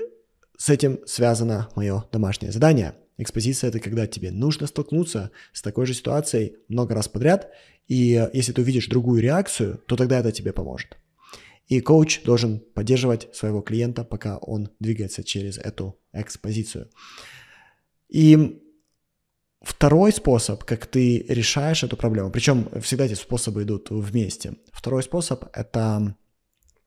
с 0.56 0.68
этим 0.68 1.00
связано 1.06 1.68
мое 1.76 2.04
домашнее 2.12 2.52
задание. 2.52 2.94
Экспозиция— 3.18 3.68
это 3.70 3.80
когда 3.80 4.06
тебе 4.06 4.30
нужно 4.30 4.66
столкнуться 4.66 5.30
с 5.52 5.62
такой 5.62 5.86
же 5.86 5.94
ситуацией 5.94 6.56
много 6.68 6.94
раз 6.94 7.08
подряд, 7.08 7.50
и 7.86 8.28
если 8.32 8.52
ты 8.52 8.62
увидишь 8.62 8.86
другую 8.86 9.20
реакцию, 9.20 9.82
то 9.86 9.96
тогда 9.96 10.20
это 10.20 10.32
тебе 10.32 10.52
поможет. 10.52 10.96
И 11.66 11.80
коуч 11.80 12.22
должен 12.22 12.60
поддерживать 12.60 13.28
своего 13.34 13.60
клиента, 13.60 14.04
пока 14.04 14.38
он 14.38 14.70
двигается 14.80 15.22
через 15.22 15.56
эту 15.58 15.98
экспозицию. 16.12 16.90
И 18.08 18.59
Второй 19.62 20.12
способ, 20.12 20.64
как 20.64 20.86
ты 20.86 21.24
решаешь 21.28 21.84
эту 21.84 21.96
проблему, 21.96 22.30
причем 22.30 22.68
всегда 22.80 23.04
эти 23.04 23.14
способы 23.14 23.62
идут 23.62 23.90
вместе. 23.90 24.54
Второй 24.72 25.02
способ— 25.02 25.44
это 25.52 26.16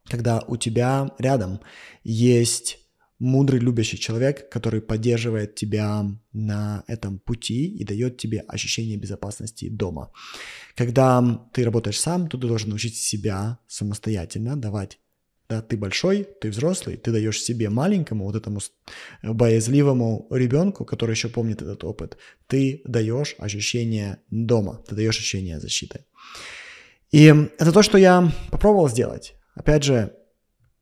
когда 0.06 0.42
у 0.48 0.58
тебя 0.58 1.12
рядом 1.20 1.62
есть 2.04 2.80
мудрый, 3.20 3.60
любящий 3.60 3.98
человек, 3.98 4.50
который 4.50 4.82
поддерживает 4.82 5.56
тебя 5.56 6.04
на 6.34 6.84
этом 6.88 7.20
пути 7.20 7.68
и 7.68 7.84
дает 7.86 8.18
тебе 8.18 8.42
ощущение 8.42 8.98
безопасности 8.98 9.70
дома. 9.70 10.12
Когда 10.76 11.48
ты 11.54 11.64
работаешь 11.64 12.00
сам, 12.00 12.28
то 12.28 12.38
ты 12.38 12.48
должен 12.48 12.70
научить 12.70 12.98
себя 12.98 13.60
самостоятельно 13.68 14.58
давать 14.58 15.00
да, 15.54 15.62
ты 15.62 15.78
большой, 15.78 16.28
ты 16.41 16.49
взрослый, 16.49 16.97
ты 16.97 17.12
даешь 17.12 17.41
себе 17.41 17.70
маленькому, 17.70 18.26
вот 18.26 18.36
этому 18.36 18.60
боязливому 19.22 20.28
ребенку, 20.32 20.86
который 20.86 21.12
еще 21.12 21.30
помнит 21.30 21.62
этот 21.62 21.84
опыт, 21.84 22.18
ты 22.47 22.82
даешь 22.86 23.36
ощущение 23.38 24.18
дома, 24.32 24.82
ты 24.88 24.95
даешь 24.95 25.18
ощущение 25.18 25.60
защиты. 25.60 26.06
И 27.12 27.26
это 27.60 27.72
то, 27.72 27.84
что 27.84 27.97
я 27.97 28.32
попробовал 28.51 28.89
сделать. 28.89 29.36
Опять 29.56 29.84
же, 29.84 30.16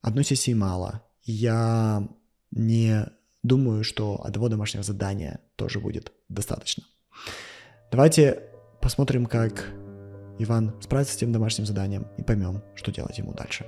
одной 0.01 0.23
сессии 0.23 0.53
мало. 0.53 1.01
Я 1.23 2.07
не 2.51 3.07
думаю, 3.43 3.83
что 3.83 4.21
одного 4.23 4.47
домашнего 4.49 4.83
задания 4.83 5.39
тоже 5.55 5.79
будет 5.79 6.13
достаточно. 6.29 6.83
Давайте 7.91 8.43
посмотрим, 8.81 9.25
как 9.25 9.65
Иван 10.39 10.73
справится 10.81 11.13
с 11.13 11.17
этим 11.17 11.33
домашним 11.33 11.65
заданием 11.65 12.07
и 12.17 12.23
поймем, 12.23 12.61
что 12.75 12.91
делать 12.91 13.17
ему 13.17 13.33
дальше. 13.33 13.65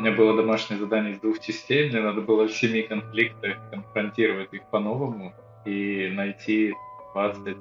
Меня 0.00 0.12
было 0.12 0.34
домашнее 0.34 0.78
задание 0.78 1.12
из 1.12 1.20
двух 1.20 1.40
частей. 1.40 1.90
Мне 1.90 2.00
надо 2.00 2.22
было 2.22 2.46
в 2.46 2.52
семи 2.52 2.82
конфликтах 2.82 3.58
конфронтировать 3.70 4.52
их 4.52 4.68
по-новому 4.70 5.34
и 5.66 6.08
найти 6.08 6.74
20 7.12 7.56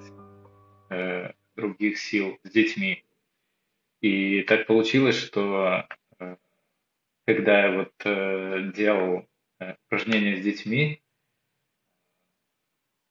э, 0.90 1.32
других 1.56 2.00
сил 2.00 2.40
с 2.44 2.50
детьми. 2.50 3.04
И 4.02 4.42
так 4.44 4.68
получилось, 4.68 5.18
что 5.18 5.86
э, 6.20 6.36
когда 7.26 7.66
я 7.66 7.78
вот 7.78 7.94
э, 8.06 8.72
делал 8.74 9.28
э, 9.60 9.76
упражнения 9.86 10.38
с 10.38 10.42
детьми, 10.42 11.02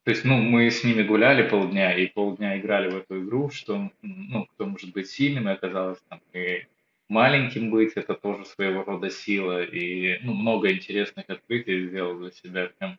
то 0.05 0.13
есть, 0.13 0.25
ну, 0.25 0.39
мы 0.39 0.71
с 0.71 0.85
ними 0.85 1.03
гуляли 1.03 1.47
полдня 1.47 1.95
и 1.95 2.07
полдня 2.07 2.59
играли 2.59 2.89
в 2.91 2.97
эту 2.97 3.23
игру, 3.23 3.51
что, 3.51 3.91
ну, 4.01 4.47
кто 4.47 4.65
может 4.65 4.95
быть 4.95 5.11
сильным, 5.11 5.51
и 5.51 5.53
оказалось 5.53 6.01
там 6.09 6.23
и 6.33 6.67
маленьким 7.09 7.71
быть, 7.71 7.95
это 7.95 8.15
тоже 8.15 8.45
своего 8.45 8.85
рода 8.85 9.11
сила, 9.11 9.65
и 9.65 10.19
ну, 10.23 10.35
много 10.35 10.71
интересных 10.73 11.25
открытий 11.29 11.89
сделал 11.89 12.19
для 12.19 12.31
себя. 12.31 12.71
Прям 12.79 12.99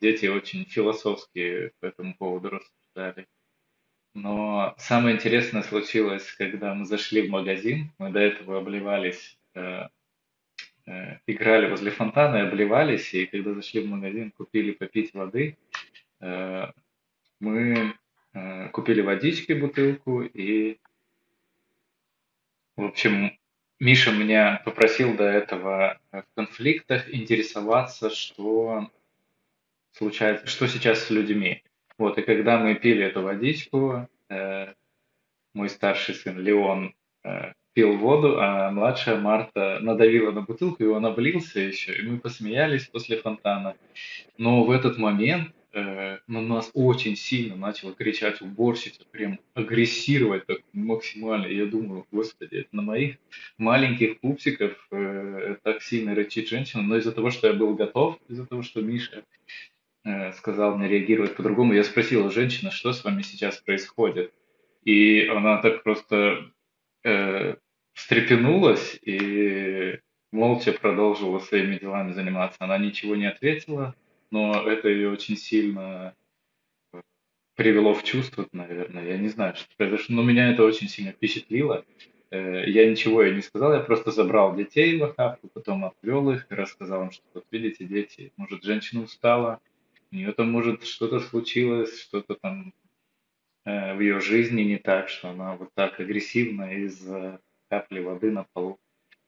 дети 0.00 0.26
очень 0.26 0.64
философские 0.64 1.72
по 1.80 1.86
этому 1.86 2.14
поводу 2.14 2.50
рассуждали. 2.50 3.26
Но 4.14 4.74
самое 4.78 5.16
интересное 5.16 5.62
случилось, 5.62 6.32
когда 6.32 6.74
мы 6.74 6.84
зашли 6.84 7.22
в 7.22 7.30
магазин, 7.30 7.92
мы 7.98 8.10
до 8.10 8.18
этого 8.18 8.58
обливались, 8.58 9.38
э, 9.54 9.86
э, 10.86 11.18
играли 11.26 11.70
возле 11.70 11.92
фонтана 11.92 12.36
и 12.36 12.48
обливались, 12.48 13.14
и 13.14 13.26
когда 13.26 13.54
зашли 13.54 13.82
в 13.82 13.88
магазин, 13.88 14.32
купили 14.32 14.72
попить 14.72 15.14
воды, 15.14 15.56
э, 16.20 16.66
мы 17.38 17.94
э, 18.32 18.68
купили 18.70 19.00
водички 19.00 19.52
бутылку 19.52 20.22
и 20.22 20.78
в 22.80 22.84
общем, 22.84 23.38
Миша 23.80 24.12
меня 24.12 24.60
попросил 24.66 25.16
до 25.16 25.24
этого 25.24 25.98
в 26.12 26.24
конфликтах 26.34 27.12
интересоваться, 27.12 28.10
что 28.10 28.90
случается, 29.92 30.46
что 30.46 30.68
сейчас 30.68 31.04
с 31.04 31.10
людьми. 31.10 31.62
Вот, 31.96 32.18
и 32.18 32.22
когда 32.22 32.58
мы 32.58 32.74
пили 32.74 33.06
эту 33.06 33.22
водичку, 33.22 34.06
э, 34.28 34.74
мой 35.54 35.70
старший 35.70 36.14
сын 36.14 36.38
Леон 36.38 36.94
э, 37.24 37.52
пил 37.72 37.96
воду, 37.96 38.38
а 38.38 38.70
младшая 38.70 39.18
Марта 39.18 39.78
надавила 39.80 40.30
на 40.30 40.42
бутылку, 40.42 40.82
и 40.82 40.86
он 40.86 41.06
облился 41.06 41.60
еще, 41.60 41.94
и 41.94 42.02
мы 42.02 42.18
посмеялись 42.18 42.86
после 42.86 43.16
фонтана. 43.16 43.76
Но 44.36 44.64
в 44.64 44.70
этот 44.70 44.98
момент 44.98 45.54
э, 45.72 46.18
на 46.26 46.40
нас 46.40 46.70
очень 46.74 47.16
сильно 47.16 47.56
начала 47.56 47.92
кричать 47.92 48.40
уборщица, 48.40 49.04
прям 49.10 49.38
агрессировать 49.54 50.46
так 50.46 50.58
максимально. 50.72 51.46
И 51.46 51.56
я 51.56 51.66
думаю, 51.66 52.06
господи, 52.10 52.56
это 52.56 52.68
на 52.72 52.82
моих 52.82 53.16
маленьких 53.58 54.20
пупсиков 54.20 54.72
э, 54.90 55.56
так 55.62 55.82
сильно 55.82 56.14
рычит 56.14 56.48
женщина, 56.48 56.82
но 56.82 56.96
из-за 56.96 57.12
того, 57.12 57.30
что 57.30 57.48
я 57.48 57.52
был 57.52 57.74
готов, 57.74 58.18
из-за 58.28 58.46
того, 58.46 58.62
что 58.62 58.80
Миша 58.80 59.24
э, 60.04 60.32
сказал 60.32 60.76
мне 60.76 60.88
реагировать 60.88 61.36
по-другому, 61.36 61.72
я 61.72 61.84
спросил 61.84 62.30
женщина, 62.30 62.70
что 62.70 62.92
с 62.92 63.04
вами 63.04 63.22
сейчас 63.22 63.58
происходит. 63.58 64.32
И 64.84 65.26
она 65.26 65.58
так 65.58 65.82
просто 65.82 66.50
э, 67.04 67.56
встрепенулась 67.92 68.98
и 69.02 69.98
молча 70.32 70.72
продолжила 70.72 71.38
своими 71.38 71.76
делами 71.76 72.12
заниматься. 72.12 72.58
Она 72.60 72.78
ничего 72.78 73.16
не 73.16 73.26
ответила, 73.26 73.94
но 74.30 74.68
это 74.68 74.88
ее 74.88 75.10
очень 75.10 75.36
сильно 75.36 76.14
э, 76.92 77.00
привело 77.56 77.94
в 77.94 78.04
чувство, 78.04 78.46
наверное. 78.52 79.06
Я 79.06 79.18
не 79.18 79.28
знаю, 79.28 79.56
что 79.56 79.66
произошло, 79.76 80.16
но 80.16 80.22
меня 80.22 80.50
это 80.52 80.64
очень 80.64 80.88
сильно 80.88 81.12
впечатлило. 81.12 81.84
Э, 82.30 82.64
я 82.68 82.90
ничего 82.90 83.22
ей 83.22 83.34
не 83.34 83.42
сказал, 83.42 83.72
я 83.72 83.80
просто 83.80 84.10
забрал 84.10 84.54
детей 84.54 84.98
в 84.98 85.04
охапку, 85.04 85.48
потом 85.48 85.84
отвел 85.84 86.30
их 86.30 86.46
и 86.50 86.54
рассказал 86.54 87.04
им, 87.04 87.10
что 87.10 87.24
вот 87.34 87.44
видите, 87.50 87.84
дети, 87.84 88.32
может, 88.36 88.62
женщина 88.62 89.02
устала, 89.02 89.60
у 90.12 90.16
нее 90.16 90.32
там, 90.32 90.50
может, 90.50 90.84
что-то 90.84 91.20
случилось, 91.20 92.00
что-то 92.00 92.34
там 92.34 92.72
э, 93.64 93.94
в 93.94 94.00
ее 94.00 94.20
жизни 94.20 94.62
не 94.62 94.78
так, 94.78 95.08
что 95.08 95.30
она 95.30 95.56
вот 95.56 95.70
так 95.74 95.98
агрессивно 96.00 96.72
из 96.72 97.04
капли 97.68 98.00
воды 98.00 98.30
на 98.30 98.44
полу 98.52 98.78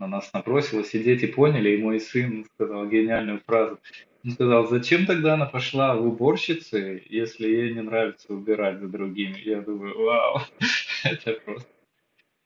на 0.03 0.09
нас 0.09 0.33
набросилась, 0.33 0.95
и 0.95 1.03
дети 1.03 1.27
поняли, 1.27 1.71
и 1.71 1.83
мой 1.83 2.01
сын 2.01 2.45
сказал 2.55 2.89
гениальную 2.89 3.41
фразу. 3.47 3.79
Он 4.25 4.31
сказал, 4.33 4.67
зачем 4.67 5.07
тогда 5.07 5.35
она 5.35 5.47
пошла 5.47 5.97
в 5.97 6.07
уборщицы, 6.07 7.03
если 7.09 7.47
ей 7.47 7.73
не 7.73 7.83
нравится 7.83 8.35
убирать 8.35 8.81
за 8.81 8.89
другими? 8.89 9.39
Я 9.45 9.61
думаю, 9.61 9.97
вау, 9.97 10.41
это 11.05 11.33
просто 11.45 11.69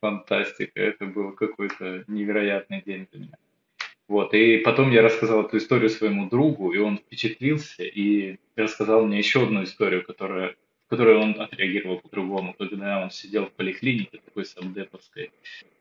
фантастика, 0.00 0.80
это 0.80 1.07
был 1.07 1.32
какой-то 1.32 2.04
невероятный 2.07 2.82
день 2.84 3.09
для 3.11 3.20
меня. 3.20 3.38
Вот, 4.09 4.34
и 4.34 4.59
потом 4.59 4.92
я 4.92 5.02
рассказал 5.02 5.44
эту 5.44 5.57
историю 5.57 5.88
своему 5.88 6.28
другу, 6.28 6.72
и 6.72 6.78
он 6.78 6.98
впечатлился, 6.98 7.82
и 7.82 8.36
рассказал 8.54 9.07
мне 9.07 9.18
еще 9.18 9.44
одну 9.44 9.64
историю, 9.64 10.04
которая, 10.04 10.54
в 10.87 10.91
которой 10.91 11.16
он 11.16 11.41
отреагировал 11.41 11.99
по-другому. 12.01 12.55
Когда 12.55 13.03
он 13.03 13.11
сидел 13.11 13.47
в 13.47 13.53
поликлинике 13.53 14.18
такой 14.24 14.45
самдеповской, 14.45 15.32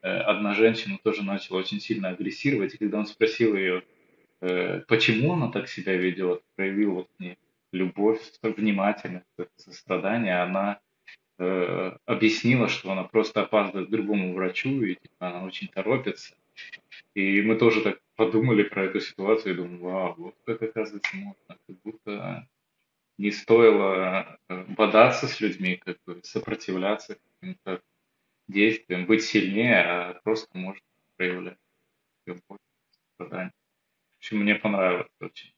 э, 0.02 0.08
одна 0.08 0.54
женщина 0.54 0.98
тоже 1.02 1.22
начала 1.22 1.58
очень 1.58 1.80
сильно 1.80 2.08
агрессировать, 2.08 2.74
и 2.74 2.78
когда 2.78 2.98
он 2.98 3.06
спросил 3.06 3.56
ее, 3.56 3.82
Э, 4.40 4.80
почему 4.86 5.32
она 5.32 5.50
так 5.50 5.68
себя 5.68 5.96
ведет, 5.96 6.42
проявил 6.56 6.94
вот 6.94 7.08
мне 7.18 7.38
любовь, 7.72 8.20
внимательность, 8.42 9.26
сострадание, 9.56 10.42
она 10.42 10.78
э, 11.38 11.96
объяснила, 12.04 12.68
что 12.68 12.92
она 12.92 13.04
просто 13.04 13.42
опаздывает 13.42 13.88
к 13.88 13.90
другому 13.90 14.34
врачу, 14.34 14.82
и 14.82 14.94
типа, 14.94 15.28
она 15.28 15.44
очень 15.44 15.68
торопится. 15.68 16.36
И 17.14 17.42
мы 17.42 17.56
тоже 17.56 17.82
так 17.82 18.00
подумали 18.14 18.62
про 18.62 18.84
эту 18.84 19.00
ситуацию 19.00 19.54
и 19.54 19.56
думали, 19.56 19.78
вау, 19.80 20.14
вот 20.16 20.34
как 20.44 20.62
оказывается 20.62 21.16
можно, 21.16 21.36
как 21.48 21.76
будто 21.82 22.48
не 23.18 23.30
стоило 23.30 24.38
э, 24.48 24.64
бодаться 24.64 25.26
с 25.26 25.40
людьми, 25.40 25.76
как 25.76 25.98
бы 26.06 26.20
сопротивляться 26.22 27.18
каким-то 27.40 27.82
действиям, 28.48 29.06
быть 29.06 29.24
сильнее, 29.24 29.82
а 29.82 30.20
просто 30.22 30.56
можно 30.56 30.82
проявлять 31.16 31.58
любовь. 32.26 32.58
страдания. 33.14 33.52
В 34.14 34.18
общем, 34.18 34.38
мне 34.38 34.54
понравилось 34.56 35.10
очень. 35.20 35.54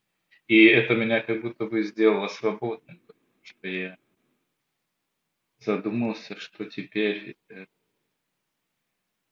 И 0.47 0.65
это 0.65 0.95
меня 0.95 1.21
как 1.21 1.43
будто 1.43 1.67
бы 1.67 1.83
сделало 1.83 2.29
свободным, 2.29 2.99
потому 3.07 3.43
что 3.43 3.69
я 3.69 3.99
задумался, 5.59 6.39
что 6.39 6.65
теперь, 6.65 7.37
э, 7.49 7.67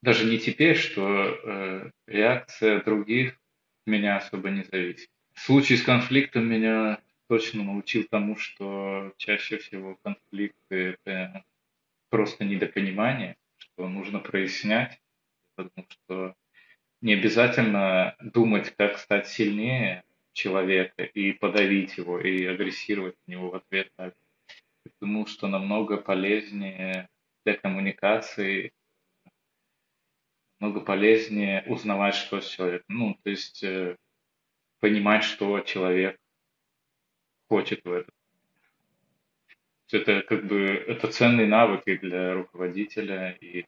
даже 0.03 0.27
не 0.27 0.39
теперь, 0.39 0.77
что 0.77 1.03
э, 1.09 1.91
реакция 2.07 2.83
других 2.83 3.39
меня 3.87 4.17
особо 4.17 4.51
не 4.51 4.65
зависит. 4.65 5.11
Случай 5.35 5.77
с 5.77 5.83
конфликтом 5.83 6.49
меня 6.49 7.01
точно 7.29 7.65
научил 7.65 8.05
тому, 8.05 8.37
что 8.37 9.13
чаще 9.17 9.59
всего 9.59 9.97
конфликты– 10.03 10.97
это 11.05 11.45
просто 12.11 12.45
недопонимание, 12.45 13.37
что 13.57 13.89
нужно 13.89 14.21
прояснять, 14.21 15.01
потому 15.55 15.87
что 15.89 16.35
не 17.01 17.15
обязательно 17.15 18.17
думать, 18.21 18.71
как 18.77 18.99
стать 18.99 19.29
сильнее 19.29 20.05
человека 20.33 21.03
и 21.03 21.33
подавить 21.33 21.97
его, 21.97 22.21
и 22.21 22.45
агрессировать 22.45 23.17
на 23.27 23.33
него 23.33 23.51
в 23.51 23.55
ответ. 23.57 23.91
Я 23.99 24.13
думал, 25.01 25.27
что 25.27 25.49
намного 25.49 25.97
полезнее 25.97 27.09
для 27.45 27.55
коммуникации, 27.55 28.73
намного 30.61 30.81
полезнее 30.85 31.65
узнавать, 31.67 32.15
что 32.15 32.41
с 32.41 32.49
человеком. 32.49 32.87
Ну, 32.89 33.19
то 33.23 33.31
есть 33.31 33.63
э, 33.63 33.97
понимать, 34.81 35.25
что 35.25 35.61
человек 35.61 36.19
хочет 37.49 37.85
в 37.85 37.93
этом. 37.93 38.15
Это 39.93 40.23
как 40.23 40.47
бы 40.47 40.65
это 40.65 41.09
ценный 41.09 41.47
навык 41.47 41.83
и 41.87 41.97
для 41.97 42.35
руководителя, 42.35 43.37
и 43.41 43.65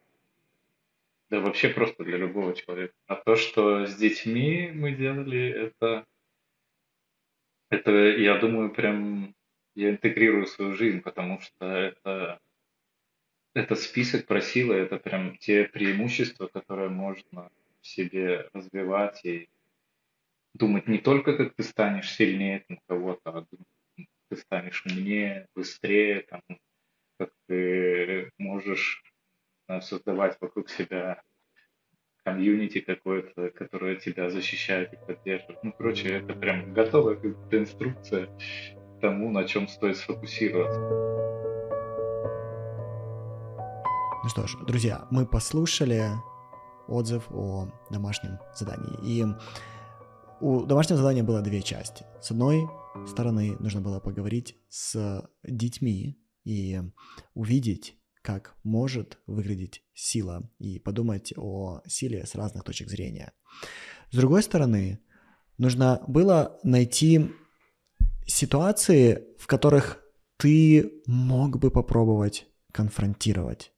да 1.31 1.41
вообще 1.41 1.69
просто 1.69 2.05
для 2.05 2.17
любого 2.17 2.55
человека. 2.55 2.95
А 3.07 3.15
то, 3.15 3.37
что 3.37 3.87
с 3.87 3.95
детьми 3.95 4.71
мы 4.75 4.93
делали, 4.93 5.49
это, 5.49 6.07
это 7.71 7.91
я 7.93 8.39
думаю, 8.39 8.71
прям 8.71 9.35
я 9.75 9.91
интегрирую 9.91 10.47
свою 10.47 10.75
жизнь, 10.75 11.03
потому 11.03 11.41
что 11.41 11.67
это, 11.67 12.41
это 13.55 13.75
список 13.77 14.27
про 14.27 14.41
силы, 14.41 14.75
это 14.75 14.97
прям 14.97 15.37
те 15.37 15.65
преимущества, 15.65 16.49
которые 16.49 16.89
можно 16.89 17.51
в 17.81 17.87
себе 17.87 18.49
развивать 18.53 19.25
и 19.25 19.49
думать 20.55 20.89
не 20.89 20.99
только, 20.99 21.37
как 21.37 21.55
ты 21.55 21.63
станешь 21.63 22.13
сильнее 22.13 22.65
там, 22.69 22.79
кого-то, 22.89 23.31
а 23.31 23.47
думать, 23.51 24.09
ты 24.31 24.37
станешь 24.37 24.85
умнее, 24.87 25.47
быстрее, 25.55 26.23
там, 26.29 26.43
как 27.19 27.31
ты 27.49 28.31
можешь 28.39 29.03
э, 29.69 29.81
создавать 29.81 30.37
вокруг 30.41 30.69
себя 30.69 31.23
комьюнити 32.25 32.81
какое-то, 32.81 33.51
которое 33.51 33.97
тебя 33.97 34.31
защищает 34.31 34.93
и 34.93 34.97
поддерживает. 34.97 35.65
Ну, 35.65 35.73
короче, 35.73 36.09
это 36.09 36.35
прям 36.35 36.75
готовая 36.75 37.17
как 37.17 37.53
инструкция 37.53 38.27
к 38.27 39.01
тому, 39.01 39.31
на 39.31 39.45
чем 39.45 39.67
стоит 39.67 39.97
сфокусироваться. 39.97 40.79
Ну 44.23 44.29
что 44.29 44.47
ж, 44.47 44.57
друзья, 44.67 45.07
мы 45.11 45.27
послушали 45.27 46.11
отзыв 46.87 47.31
о 47.31 47.69
домашнем 47.91 48.39
задании. 48.55 48.99
И 49.03 49.25
у 50.41 50.65
домашнего 50.65 50.99
задания 50.99 51.23
было 51.23 51.43
две 51.43 51.63
части. 51.63 52.05
С 52.21 52.31
одной 52.31 52.69
стороны, 53.07 53.57
нужно 53.59 53.81
было 53.81 54.01
поговорить 54.01 54.57
с 54.69 55.29
детьми 55.43 56.19
и 56.45 56.81
увидеть, 57.35 57.97
как 58.23 58.55
может 58.63 59.19
выглядеть 59.27 59.83
сила, 59.95 60.51
и 60.59 60.79
подумать 60.79 61.33
о 61.37 61.81
силе 61.87 62.27
с 62.27 62.35
разных 62.35 62.65
точек 62.65 62.89
зрения. 62.89 63.33
С 64.11 64.17
другой 64.17 64.43
стороны, 64.43 65.01
нужно 65.57 66.03
было 66.07 66.59
найти 66.63 67.31
ситуации, 68.27 69.25
в 69.39 69.47
которых 69.47 69.99
ты 70.37 71.03
мог 71.07 71.59
бы 71.59 71.71
попробовать 71.71 72.47
конфронтировать. 72.73 73.73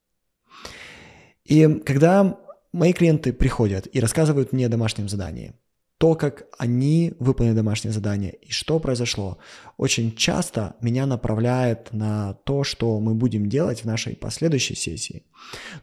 И 1.45 1.67
когда 1.87 2.39
мои 2.73 2.93
клиенты 2.93 3.33
приходят 3.33 3.89
и 3.93 4.01
рассказывают 4.01 4.53
мне 4.53 4.67
о 4.67 4.69
домашнем 4.69 5.09
задании, 5.09 5.55
то, 6.01 6.15
как 6.15 6.47
они 6.57 7.13
выполнили 7.19 7.55
домашнее 7.55 7.93
задание 7.93 8.33
и 8.33 8.51
что 8.51 8.79
произошло, 8.81 9.37
очень 9.77 10.17
часто 10.17 10.75
меня 10.81 11.05
направляет 11.05 11.93
на 11.93 12.33
то, 12.45 12.65
что 12.65 12.99
мы 13.01 13.15
будем 13.15 13.51
делать 13.51 13.83
в 13.83 13.85
нашей 13.85 14.17
последующей 14.17 14.75
сессии. 14.75 15.27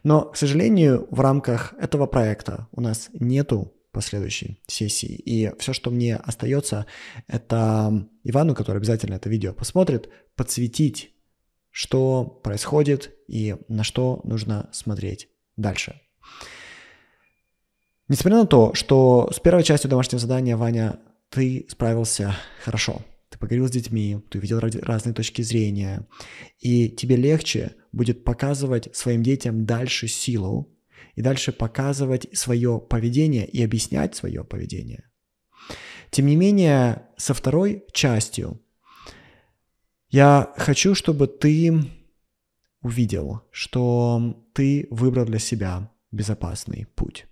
Но, 0.02 0.22
к 0.22 0.36
сожалению, 0.36 1.06
в 1.12 1.20
рамках 1.20 1.72
этого 1.78 2.06
проекта 2.06 2.66
у 2.72 2.80
нас 2.80 3.10
нету 3.12 3.72
последующей 3.92 4.60
сессии. 4.66 5.14
И 5.14 5.52
все, 5.60 5.72
что 5.72 5.92
мне 5.92 6.16
остается, 6.16 6.86
это 7.28 8.08
Ивану, 8.24 8.56
который 8.56 8.78
обязательно 8.78 9.14
это 9.14 9.28
видео 9.28 9.52
посмотрит, 9.52 10.08
подсветить, 10.34 11.12
что 11.70 12.24
происходит 12.24 13.14
и 13.28 13.54
на 13.68 13.84
что 13.84 14.20
нужно 14.24 14.68
смотреть 14.72 15.28
дальше. 15.56 16.00
Несмотря 18.08 18.38
на 18.38 18.46
то, 18.46 18.72
что 18.72 19.30
с 19.32 19.38
первой 19.38 19.62
частью 19.62 19.90
домашнего 19.90 20.18
задания, 20.18 20.56
Ваня, 20.56 20.98
ты 21.28 21.66
справился 21.68 22.34
хорошо. 22.64 23.02
Ты 23.28 23.38
поговорил 23.38 23.68
с 23.68 23.70
детьми, 23.70 24.18
ты 24.30 24.38
увидел 24.38 24.60
разные 24.60 25.12
точки 25.12 25.42
зрения, 25.42 26.06
и 26.58 26.88
тебе 26.88 27.16
легче 27.16 27.74
будет 27.92 28.24
показывать 28.24 28.96
своим 28.96 29.22
детям 29.22 29.66
дальше 29.66 30.08
силу 30.08 30.74
и 31.14 31.20
дальше 31.20 31.52
показывать 31.52 32.26
свое 32.32 32.80
поведение 32.80 33.46
и 33.46 33.62
объяснять 33.62 34.16
свое 34.16 34.42
поведение. 34.42 35.04
Тем 36.10 36.26
не 36.26 36.36
менее, 36.36 37.02
со 37.18 37.34
второй 37.34 37.84
частью 37.92 38.62
я 40.08 40.54
хочу, 40.56 40.94
чтобы 40.94 41.26
ты 41.26 41.78
увидел, 42.80 43.42
что 43.50 44.42
ты 44.54 44.86
выбрал 44.90 45.26
для 45.26 45.38
себя 45.38 45.90
безопасный 46.10 46.86
путь. 46.94 47.26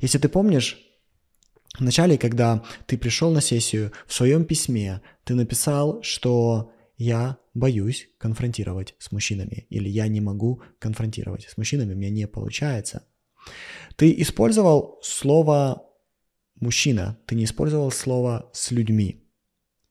Если 0.00 0.18
ты 0.18 0.28
помнишь, 0.28 0.78
в 1.78 1.80
начале, 1.80 2.18
когда 2.18 2.64
ты 2.86 2.98
пришел 2.98 3.30
на 3.30 3.40
сессию, 3.40 3.92
в 4.06 4.12
своем 4.12 4.44
письме 4.44 5.00
ты 5.24 5.34
написал, 5.34 6.02
что 6.02 6.72
я 6.96 7.38
боюсь 7.54 8.08
конфронтировать 8.18 8.94
с 8.98 9.12
мужчинами, 9.12 9.66
или 9.70 9.88
я 9.88 10.08
не 10.08 10.20
могу 10.20 10.62
конфронтировать 10.78 11.48
с 11.48 11.56
мужчинами, 11.56 11.94
у 11.94 11.96
меня 11.96 12.10
не 12.10 12.26
получается. 12.26 13.06
Ты 13.96 14.12
использовал 14.20 14.98
слово 15.02 15.86
мужчина, 16.56 17.18
ты 17.26 17.34
не 17.34 17.44
использовал 17.44 17.90
слово 17.90 18.50
с 18.52 18.70
людьми. 18.70 19.24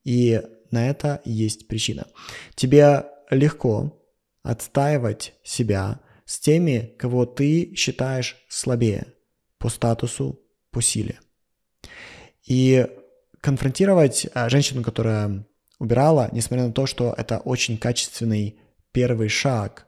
И 0.03 0.41
на 0.71 0.89
это 0.89 1.21
есть 1.23 1.67
причина. 1.67 2.07
Тебе 2.55 3.05
легко 3.29 3.97
отстаивать 4.43 5.35
себя 5.43 6.01
с 6.25 6.39
теми, 6.39 6.93
кого 6.97 7.25
ты 7.25 7.73
считаешь 7.75 8.35
слабее 8.49 9.13
по 9.57 9.69
статусу, 9.69 10.39
по 10.71 10.81
силе. 10.81 11.19
И 12.45 12.87
конфронтировать 13.41 14.27
а, 14.33 14.49
женщину, 14.49 14.83
которая 14.83 15.45
убирала, 15.79 16.29
несмотря 16.31 16.67
на 16.67 16.73
то, 16.73 16.85
что 16.85 17.13
это 17.17 17.39
очень 17.39 17.77
качественный 17.77 18.59
первый 18.91 19.29
шаг, 19.29 19.87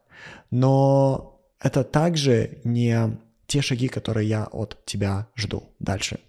но 0.52 1.42
это 1.60 1.84
также 1.84 2.60
не 2.64 3.18
те 3.48 3.62
шаги, 3.62 3.88
которые 3.88 4.28
я 4.28 4.46
от 4.46 4.78
тебя 4.86 5.28
жду 5.36 5.64
дальше. 5.80 6.20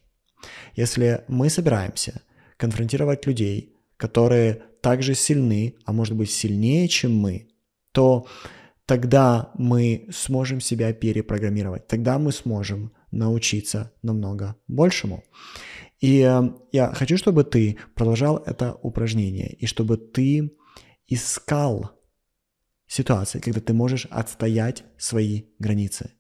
Если 0.75 1.25
мы 1.29 1.51
собираемся 1.51 2.23
конфронтировать 2.57 3.27
людей, 3.27 3.77
которые 3.97 4.63
также 4.81 5.15
сильны, 5.15 5.75
а 5.85 5.93
может 5.93 6.17
быть 6.17 6.31
сильнее, 6.31 6.89
чем 6.89 7.15
мы, 7.17 7.49
то 7.93 8.27
тогда 8.87 9.51
мы 9.55 10.09
сможем 10.11 10.61
себя 10.61 10.93
перепрограммировать, 10.93 11.87
тогда 11.87 12.19
мы 12.19 12.33
сможем 12.33 12.93
научиться 13.11 13.93
намного 14.03 14.57
большему. 14.69 15.25
И 16.01 16.21
э, 16.21 16.43
я 16.73 16.93
хочу, 16.93 17.17
чтобы 17.17 17.45
ты 17.45 17.79
продолжал 17.95 18.39
это 18.39 18.75
упражнение, 18.83 19.53
и 19.53 19.67
чтобы 19.67 19.97
ты 19.97 20.53
искал 21.07 21.91
ситуации, 22.87 23.39
когда 23.39 23.61
ты 23.61 23.73
можешь 23.73 24.07
отстоять 24.11 24.85
свои 24.99 25.45
границы. 25.59 26.13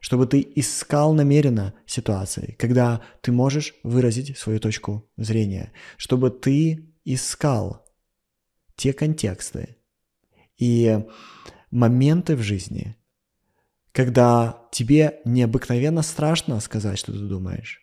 Чтобы 0.00 0.26
ты 0.26 0.46
искал 0.54 1.12
намеренно 1.12 1.74
ситуации, 1.84 2.56
когда 2.58 3.02
ты 3.20 3.32
можешь 3.32 3.74
выразить 3.82 4.38
свою 4.38 4.58
точку 4.58 5.10
зрения. 5.18 5.72
Чтобы 5.98 6.30
ты 6.30 6.90
искал 7.04 7.84
те 8.76 8.94
контексты 8.94 9.76
и 10.56 11.04
моменты 11.70 12.34
в 12.34 12.40
жизни, 12.42 12.96
когда 13.92 14.68
тебе 14.72 15.20
необыкновенно 15.24 16.02
страшно 16.02 16.60
сказать, 16.60 16.98
что 16.98 17.12
ты 17.12 17.18
думаешь, 17.18 17.80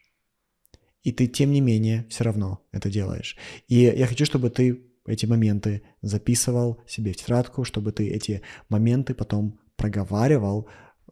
и 1.03 1.11
ты, 1.11 1.27
тем 1.27 1.51
не 1.51 1.61
менее, 1.61 2.05
все 2.09 2.23
равно 2.23 2.65
это 2.71 2.89
делаешь. 2.89 3.37
И 3.67 3.79
я 3.79 4.07
хочу, 4.07 4.25
чтобы 4.25 4.49
ты 4.49 4.83
эти 5.05 5.25
моменты 5.25 5.83
записывал 6.01 6.81
себе 6.85 7.13
в 7.13 7.15
тетрадку, 7.15 7.63
чтобы 7.63 7.91
ты 7.93 8.09
эти 8.09 8.41
моменты 8.67 9.13
потом 9.13 9.59
проговаривал 9.77 10.67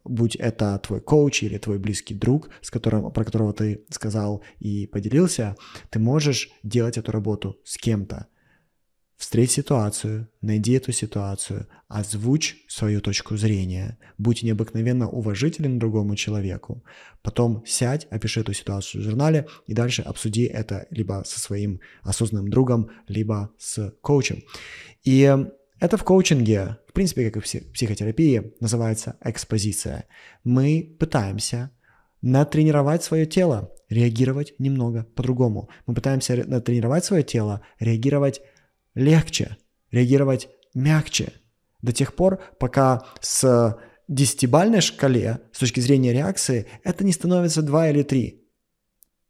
будь 0.08 0.36
это 0.36 0.78
твой 0.78 1.00
коуч 1.00 1.42
или 1.42 1.58
твой 1.58 1.78
близкий 1.78 2.14
друг, 2.14 2.50
с 2.60 2.70
которым, 2.70 3.10
про 3.10 3.24
которого 3.24 3.52
ты 3.52 3.84
сказал 3.90 4.42
и 4.58 4.86
поделился, 4.86 5.56
ты 5.90 5.98
можешь 5.98 6.50
делать 6.62 6.98
эту 6.98 7.12
работу 7.12 7.58
с 7.64 7.76
кем-то. 7.76 8.28
Встреть 9.16 9.50
ситуацию, 9.50 10.28
найди 10.42 10.72
эту 10.72 10.92
ситуацию, 10.92 11.66
озвучь 11.88 12.56
свою 12.68 13.00
точку 13.00 13.38
зрения, 13.38 13.98
будь 14.18 14.42
необыкновенно 14.42 15.08
уважителен 15.08 15.78
другому 15.78 16.16
человеку. 16.16 16.84
Потом 17.22 17.64
сядь, 17.66 18.06
опиши 18.10 18.40
эту 18.40 18.52
ситуацию 18.52 19.00
в 19.00 19.04
журнале 19.04 19.46
и 19.66 19.72
дальше 19.72 20.02
обсуди 20.02 20.44
это 20.44 20.86
либо 20.90 21.22
со 21.26 21.40
своим 21.40 21.80
осознанным 22.02 22.50
другом, 22.50 22.90
либо 23.08 23.50
с 23.56 23.90
коучем. 24.02 24.42
И 25.02 25.34
это 25.80 25.96
в 25.96 26.04
коучинге, 26.04 26.76
в 26.86 26.92
принципе, 26.92 27.30
как 27.30 27.42
и 27.42 27.46
в 27.46 27.72
психотерапии, 27.72 28.52
называется 28.60 29.16
экспозиция. 29.24 30.04
Мы 30.44 30.94
пытаемся 30.98 31.70
натренировать 32.20 33.02
свое 33.02 33.24
тело, 33.24 33.72
реагировать 33.88 34.54
немного 34.58 35.06
по-другому. 35.14 35.70
Мы 35.86 35.94
пытаемся 35.94 36.44
натренировать 36.46 37.04
свое 37.04 37.22
тело, 37.22 37.62
реагировать 37.78 38.42
легче, 38.96 39.56
реагировать 39.92 40.48
мягче. 40.74 41.32
До 41.82 41.92
тех 41.92 42.14
пор, 42.14 42.40
пока 42.58 43.04
с 43.20 43.78
десятибальной 44.08 44.80
шкале, 44.80 45.40
с 45.52 45.60
точки 45.60 45.78
зрения 45.78 46.12
реакции, 46.12 46.66
это 46.82 47.04
не 47.04 47.12
становится 47.12 47.62
2 47.62 47.90
или 47.90 48.02
3. 48.02 48.42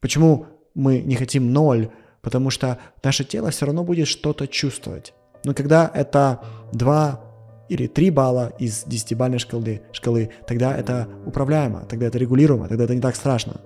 Почему 0.01 0.47
мы 0.75 1.01
не 1.01 1.17
хотим 1.17 1.53
0? 1.53 1.91
Потому 2.23 2.51
что 2.51 2.79
наше 3.03 3.25
тело 3.25 3.51
все 3.51 3.67
равно 3.67 3.85
будет 3.85 4.09
что-то 4.09 4.47
чувствовать. 4.47 5.13
Но 5.45 5.55
когда 5.55 5.91
это 5.93 6.41
2 6.73 7.67
или 7.69 7.87
3 7.87 8.11
балла 8.11 8.53
из 8.59 8.87
10-бальной 8.87 9.39
шкалы, 9.39 9.83
шкалы, 9.93 10.31
тогда 10.47 10.77
это 10.77 11.09
управляемо, 11.27 11.85
тогда 11.87 12.07
это 12.07 12.19
регулируемо, 12.19 12.69
тогда 12.69 12.85
это 12.85 12.95
не 12.95 13.01
так 13.01 13.17
страшно. 13.17 13.61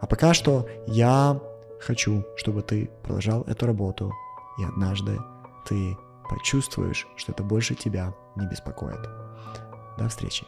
А 0.00 0.06
пока 0.06 0.34
что 0.34 0.68
я 0.86 1.40
хочу, 1.80 2.24
чтобы 2.36 2.62
ты 2.62 2.90
продолжал 3.02 3.42
эту 3.42 3.66
работу 3.66 4.12
и 4.58 4.64
однажды 4.64 5.20
ты 5.64 5.96
почувствуешь, 6.28 7.06
что 7.16 7.32
это 7.32 7.42
больше 7.42 7.74
тебя 7.74 8.14
не 8.36 8.46
беспокоит. 8.46 9.08
До 9.98 10.08
встречи. 10.08 10.46